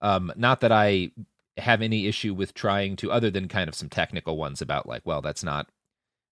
Um 0.00 0.32
not 0.36 0.60
that 0.60 0.72
I 0.72 1.10
have 1.58 1.82
any 1.82 2.06
issue 2.06 2.34
with 2.34 2.54
trying 2.54 2.96
to 2.96 3.12
other 3.12 3.30
than 3.30 3.48
kind 3.48 3.68
of 3.68 3.74
some 3.74 3.88
technical 3.88 4.36
ones 4.36 4.62
about 4.62 4.86
like, 4.88 5.02
well, 5.04 5.20
that's 5.22 5.44
not 5.44 5.68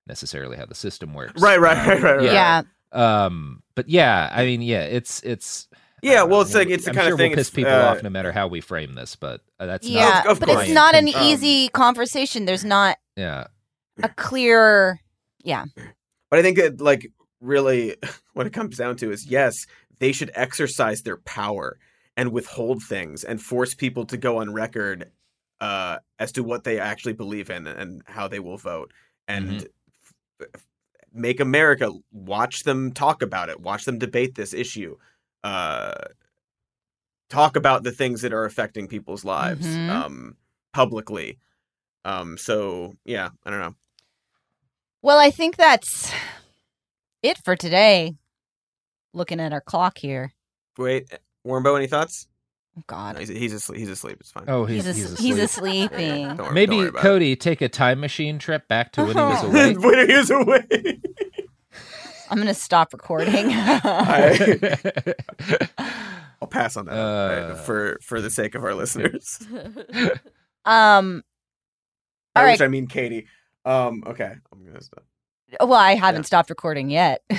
necessarily 0.06 0.56
how 0.56 0.66
the 0.66 0.74
system 0.74 1.14
works. 1.14 1.40
Right, 1.40 1.60
right, 1.60 1.76
Um, 1.78 1.88
right, 1.88 2.02
right, 2.02 2.16
right. 2.16 2.24
Yeah. 2.24 2.62
yeah. 2.92 3.22
Um 3.24 3.62
but 3.74 3.88
yeah, 3.88 4.28
I 4.32 4.44
mean, 4.44 4.62
yeah, 4.62 4.82
it's 4.82 5.22
it's 5.22 5.68
yeah, 6.02 6.22
well, 6.22 6.40
it's 6.40 6.54
like 6.54 6.68
it's 6.70 6.84
the 6.84 6.90
I'm 6.90 6.96
kind 6.96 7.06
sure 7.06 7.12
of 7.14 7.18
thing. 7.18 7.30
We'll 7.30 7.36
piss 7.36 7.50
people 7.50 7.72
uh, 7.72 7.82
off 7.90 8.02
no 8.02 8.08
matter 8.10 8.32
how 8.32 8.46
we 8.48 8.60
frame 8.62 8.94
this, 8.94 9.16
but 9.16 9.42
uh, 9.58 9.66
that's 9.66 9.86
Yeah, 9.86 10.08
not 10.24 10.26
Of 10.28 10.40
but 10.40 10.48
course. 10.48 10.64
it's 10.64 10.72
not 10.72 10.94
an 10.94 11.08
Um, 11.14 11.22
easy 11.24 11.68
conversation. 11.68 12.46
There's 12.46 12.64
not 12.64 12.96
yeah. 13.16 13.48
a 14.02 14.08
clear. 14.08 15.00
Yeah. 15.44 15.66
But 16.30 16.38
I 16.38 16.42
think 16.42 16.56
that 16.56 16.80
like 16.80 17.12
really 17.40 17.96
what 18.34 18.46
it 18.46 18.52
comes 18.52 18.76
down 18.78 18.96
to 18.96 19.12
is 19.12 19.26
yes, 19.26 19.66
they 19.98 20.12
should 20.12 20.30
exercise 20.34 21.02
their 21.02 21.18
power 21.18 21.78
and 22.16 22.32
withhold 22.32 22.82
things 22.82 23.22
and 23.22 23.40
force 23.40 23.74
people 23.74 24.04
to 24.06 24.16
go 24.16 24.38
on 24.38 24.52
record 24.54 25.10
uh, 25.60 25.98
as 26.18 26.32
to 26.32 26.42
what 26.42 26.64
they 26.64 26.78
actually 26.80 27.12
believe 27.12 27.50
in 27.50 27.66
and 27.66 28.02
how 28.06 28.26
they 28.26 28.40
will 28.40 28.56
vote 28.56 28.90
and 29.28 29.50
f- 29.56 29.62
f- 29.62 29.68
make 31.12 31.40
America 31.40 31.92
watch 32.12 32.62
them 32.62 32.92
talk 32.92 33.22
about 33.22 33.48
it, 33.48 33.60
watch 33.60 33.84
them 33.84 33.98
debate 33.98 34.34
this 34.34 34.54
issue. 34.54 34.96
Uh, 35.42 35.92
talk 37.28 37.56
about 37.56 37.82
the 37.82 37.92
things 37.92 38.22
that 38.22 38.32
are 38.32 38.44
affecting 38.44 38.86
people's 38.88 39.24
lives 39.24 39.66
Mhm. 39.66 39.88
um, 39.90 40.36
publicly. 40.72 41.38
Um, 42.04 42.36
so 42.38 42.94
yeah, 43.04 43.30
I 43.44 43.50
don't 43.50 43.60
know. 43.60 43.74
Well, 45.02 45.18
I 45.18 45.30
think 45.30 45.56
that's 45.56 46.12
it 47.22 47.38
for 47.38 47.56
today. 47.56 48.16
Looking 49.12 49.40
at 49.40 49.52
our 49.52 49.60
clock 49.60 49.98
here. 49.98 50.32
Wait, 50.78 51.10
Warrenbo, 51.46 51.76
any 51.76 51.86
thoughts? 51.86 52.28
Oh, 52.78 52.84
God. 52.86 53.14
No, 53.14 53.20
he's, 53.20 53.28
he's 53.28 53.52
asleep. 53.52 53.78
He's 53.80 53.88
asleep. 53.90 54.18
It's 54.20 54.30
fine. 54.30 54.44
Oh, 54.48 54.64
he's 54.64 54.84
He's, 54.86 54.96
he's, 54.96 55.12
asleep. 55.12 55.34
he's 55.34 55.38
a 55.44 55.48
sleeping. 55.48 56.36
Don't 56.36 56.52
Maybe 56.54 56.76
worry 56.76 56.88
about 56.88 57.02
Cody 57.02 57.34
take 57.36 57.60
a 57.62 57.68
time 57.68 58.00
machine 58.00 58.38
trip 58.38 58.68
back 58.68 58.92
to 58.92 59.04
when 59.04 59.16
he 59.16 59.22
was 59.22 59.42
awake. 59.44 59.78
when 59.84 60.08
he 60.08 60.16
was 60.16 60.30
away. 60.30 61.00
I'm 62.30 62.36
going 62.36 62.46
to 62.46 62.54
stop 62.54 62.92
recording. 62.92 63.32
I, 63.52 65.14
will 66.40 66.46
pass 66.46 66.76
on 66.76 66.86
that 66.86 66.92
Uh. 66.94 66.96
uh, 66.96 67.54
for 67.56 67.98
for 68.02 68.20
the 68.20 68.30
sake 68.30 68.54
of 68.54 68.62
our 68.64 68.74
listeners. 68.74 69.38
um, 70.64 71.24
By 72.34 72.42
All 72.42 72.46
which 72.46 72.60
right. 72.60 72.62
I 72.62 72.68
mean 72.68 72.86
Katie. 72.86 73.26
Um. 73.64 74.02
Okay. 74.06 74.32
I'm 74.52 74.64
gonna 74.64 74.80
stop. 74.80 75.04
Well, 75.60 75.72
I 75.74 75.94
haven't 75.94 76.22
Yeah. 76.22 76.26
stopped 76.26 76.50
recording 76.50 76.90
yet. 76.90 77.22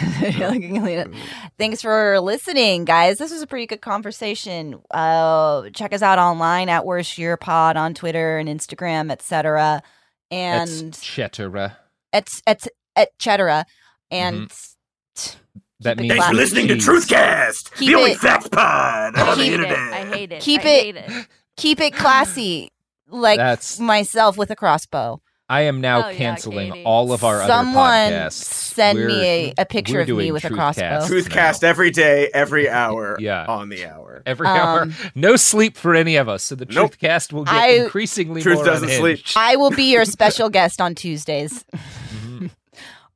Thanks 1.57 1.81
for 1.81 2.19
listening, 2.19 2.85
guys. 2.85 3.17
This 3.17 3.31
was 3.31 3.41
a 3.41 3.47
pretty 3.47 3.67
good 3.67 3.81
conversation. 3.81 4.81
Uh, 4.91 5.69
check 5.71 5.93
us 5.93 6.01
out 6.01 6.19
online 6.19 6.69
at 6.69 6.85
Worst 6.85 7.17
Year 7.17 7.37
Pod 7.37 7.77
on 7.77 7.93
Twitter 7.93 8.37
and 8.37 8.49
Instagram, 8.49 9.11
etc. 9.11 9.81
And 10.29 10.69
Etcetera. 10.95 11.77
et 12.13 12.29
et 12.47 12.67
et 12.95 13.09
cetera. 13.19 13.65
And 14.09 14.49
Mm-hmm. 14.49 15.37
That 15.81 15.97
means 15.97 16.11
Thanks 16.13 16.25
for 16.27 16.31
with 16.33 16.39
listening 16.39 16.67
to 16.67 16.75
cheese. 16.75 16.85
Truthcast, 16.87 17.73
Keep 17.75 17.87
the 17.87 17.95
only 17.95 18.11
it- 18.11 18.19
fact 18.19 18.51
pod 18.51 19.15
I 19.15 19.35
hate 19.35 19.59
it. 19.59 19.71
I 19.71 20.05
hate 20.05 20.31
it. 20.31 20.41
Keep 20.41 20.61
I 20.61 20.67
it- 20.69 20.83
hate 20.83 20.95
it. 20.95 21.27
keep 21.57 21.79
it 21.81 21.95
classy, 21.95 22.71
like 23.09 23.37
That's- 23.37 23.79
myself 23.79 24.37
with 24.37 24.51
a 24.51 24.55
crossbow. 24.55 25.21
I 25.51 25.61
am 25.63 25.81
now 25.81 26.09
Oh, 26.09 26.13
canceling 26.15 26.71
Katie. 26.71 26.83
all 26.85 27.11
of 27.11 27.23
our 27.25 27.45
Someone 27.45 27.75
other 27.85 28.15
podcasts. 28.15 28.31
Someone 28.31 28.31
send 28.31 28.99
We're- 28.99 29.07
me 29.13 29.25
a, 29.25 29.53
a 29.57 29.65
picture 29.65 29.99
of 29.99 30.07
me 30.07 30.13
doing 30.13 30.33
with 30.33 30.45
a 30.45 30.49
Truthcast. 30.49 30.55
crossbow. 30.77 31.13
Truthcast 31.13 31.63
every 31.63 31.91
day, 31.91 32.29
every 32.33 32.69
hour. 32.81 33.17
Yeah. 33.19 33.45
On 33.47 33.67
the 33.67 33.85
hour. 33.85 34.23
Every 34.25 34.47
hour, 34.47 34.83
Um, 34.83 34.93
no 35.13 35.35
sleep 35.35 35.75
for 35.75 35.93
any 35.93 36.15
of 36.15 36.29
us. 36.29 36.43
So 36.43 36.55
the 36.55 36.65
Nope. 36.65 36.95
Truthcast 36.95 37.33
will 37.33 37.43
get 37.43 37.53
I- 37.53 37.69
increasingly 37.83 38.41
Truth 38.41 38.55
more 38.55 38.65
doesn't 38.65 38.89
sleep. 38.89 39.19
I 39.35 39.57
will 39.57 39.71
be 39.71 39.91
your 39.91 40.05
special 40.05 40.49
guest 40.49 40.79
on 40.79 40.95
Tuesdays. 40.95 41.65
Mhm. 41.75 42.51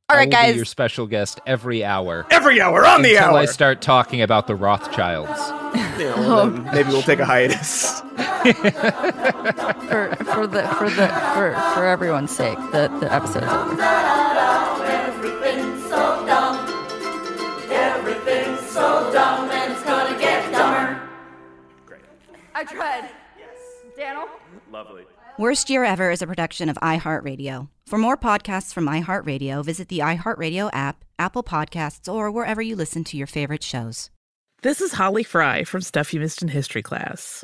All 0.07 0.19
I'll 0.19 0.27
guys. 0.27 0.51
Be 0.53 0.57
your 0.57 0.65
special 0.65 1.07
guest 1.07 1.41
every 1.47 1.83
hour. 1.83 2.27
Every 2.29 2.61
hour 2.61 2.85
on 2.85 3.01
the 3.01 3.17
hour 3.17 3.23
until 3.23 3.35
hour. 3.37 3.41
I 3.41 3.45
start 3.45 3.81
talking 3.81 4.21
about 4.21 4.45
the 4.47 4.55
Rothschilds. 4.55 5.51
You 5.97 6.09
know, 6.09 6.15
well, 6.17 6.39
oh. 6.39 6.49
then 6.49 6.63
maybe 6.75 6.89
we'll 6.89 7.01
take 7.01 7.19
a 7.19 7.25
hiatus. 7.25 8.01
For 9.89 10.13
for 10.25 10.47
the 10.47 10.67
for 10.77 10.89
the 10.89 11.07
for 11.33 11.53
for 11.73 11.85
everyone's 11.85 12.31
sake, 12.31 12.57
the 12.71 12.89
the 12.99 13.11
episode's 13.11 13.45
over. 13.45 13.81
Everything's 14.83 15.83
so 15.83 16.25
dumb. 16.25 16.67
Everything's 17.69 18.59
so 18.69 19.09
dumb, 19.11 19.49
and 19.49 19.71
it's 19.73 19.83
gonna 19.83 20.17
get 20.19 20.51
dumber. 20.51 21.09
I 22.53 22.63
tried. 22.65 23.09
Yes. 23.37 23.57
Daniel. 23.97 24.27
Worst 25.37 25.69
Year 25.69 25.83
Ever 25.83 26.11
is 26.11 26.21
a 26.21 26.27
production 26.27 26.69
of 26.69 26.77
iHeartRadio. 26.77 27.67
For 27.87 27.99
more 27.99 28.15
podcasts 28.15 28.73
from 28.73 28.85
iHeartRadio, 28.85 29.65
visit 29.65 29.89
the 29.89 29.99
iHeartRadio 29.99 30.69
app, 30.71 31.03
Apple 31.19 31.43
Podcasts, 31.43 32.11
or 32.11 32.31
wherever 32.31 32.61
you 32.61 32.77
listen 32.77 33.03
to 33.03 33.17
your 33.17 33.27
favorite 33.27 33.61
shows. 33.61 34.11
This 34.61 34.79
is 34.79 34.93
Holly 34.93 35.23
Fry 35.23 35.65
from 35.65 35.81
Stuff 35.81 36.13
You 36.13 36.21
Missed 36.21 36.41
in 36.41 36.47
History 36.47 36.81
class. 36.81 37.43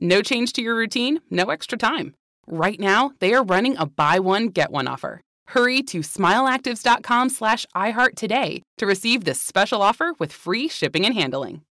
No 0.00 0.22
change 0.22 0.52
to 0.54 0.62
your 0.62 0.74
routine, 0.74 1.20
no 1.30 1.50
extra 1.50 1.76
time. 1.76 2.14
Right 2.46 2.80
now, 2.80 3.12
they 3.20 3.34
are 3.34 3.44
running 3.44 3.76
a 3.76 3.86
buy 3.86 4.18
one, 4.18 4.48
get 4.48 4.70
one 4.72 4.88
offer. 4.88 5.20
Hurry 5.48 5.82
to 5.84 6.00
smileactives.com 6.00 7.28
slash 7.28 7.66
iHeart 7.76 8.14
today 8.14 8.62
to 8.78 8.86
receive 8.86 9.24
this 9.24 9.40
special 9.40 9.82
offer 9.82 10.14
with 10.18 10.32
free 10.32 10.68
shipping 10.68 11.04
and 11.04 11.14
handling. 11.14 11.62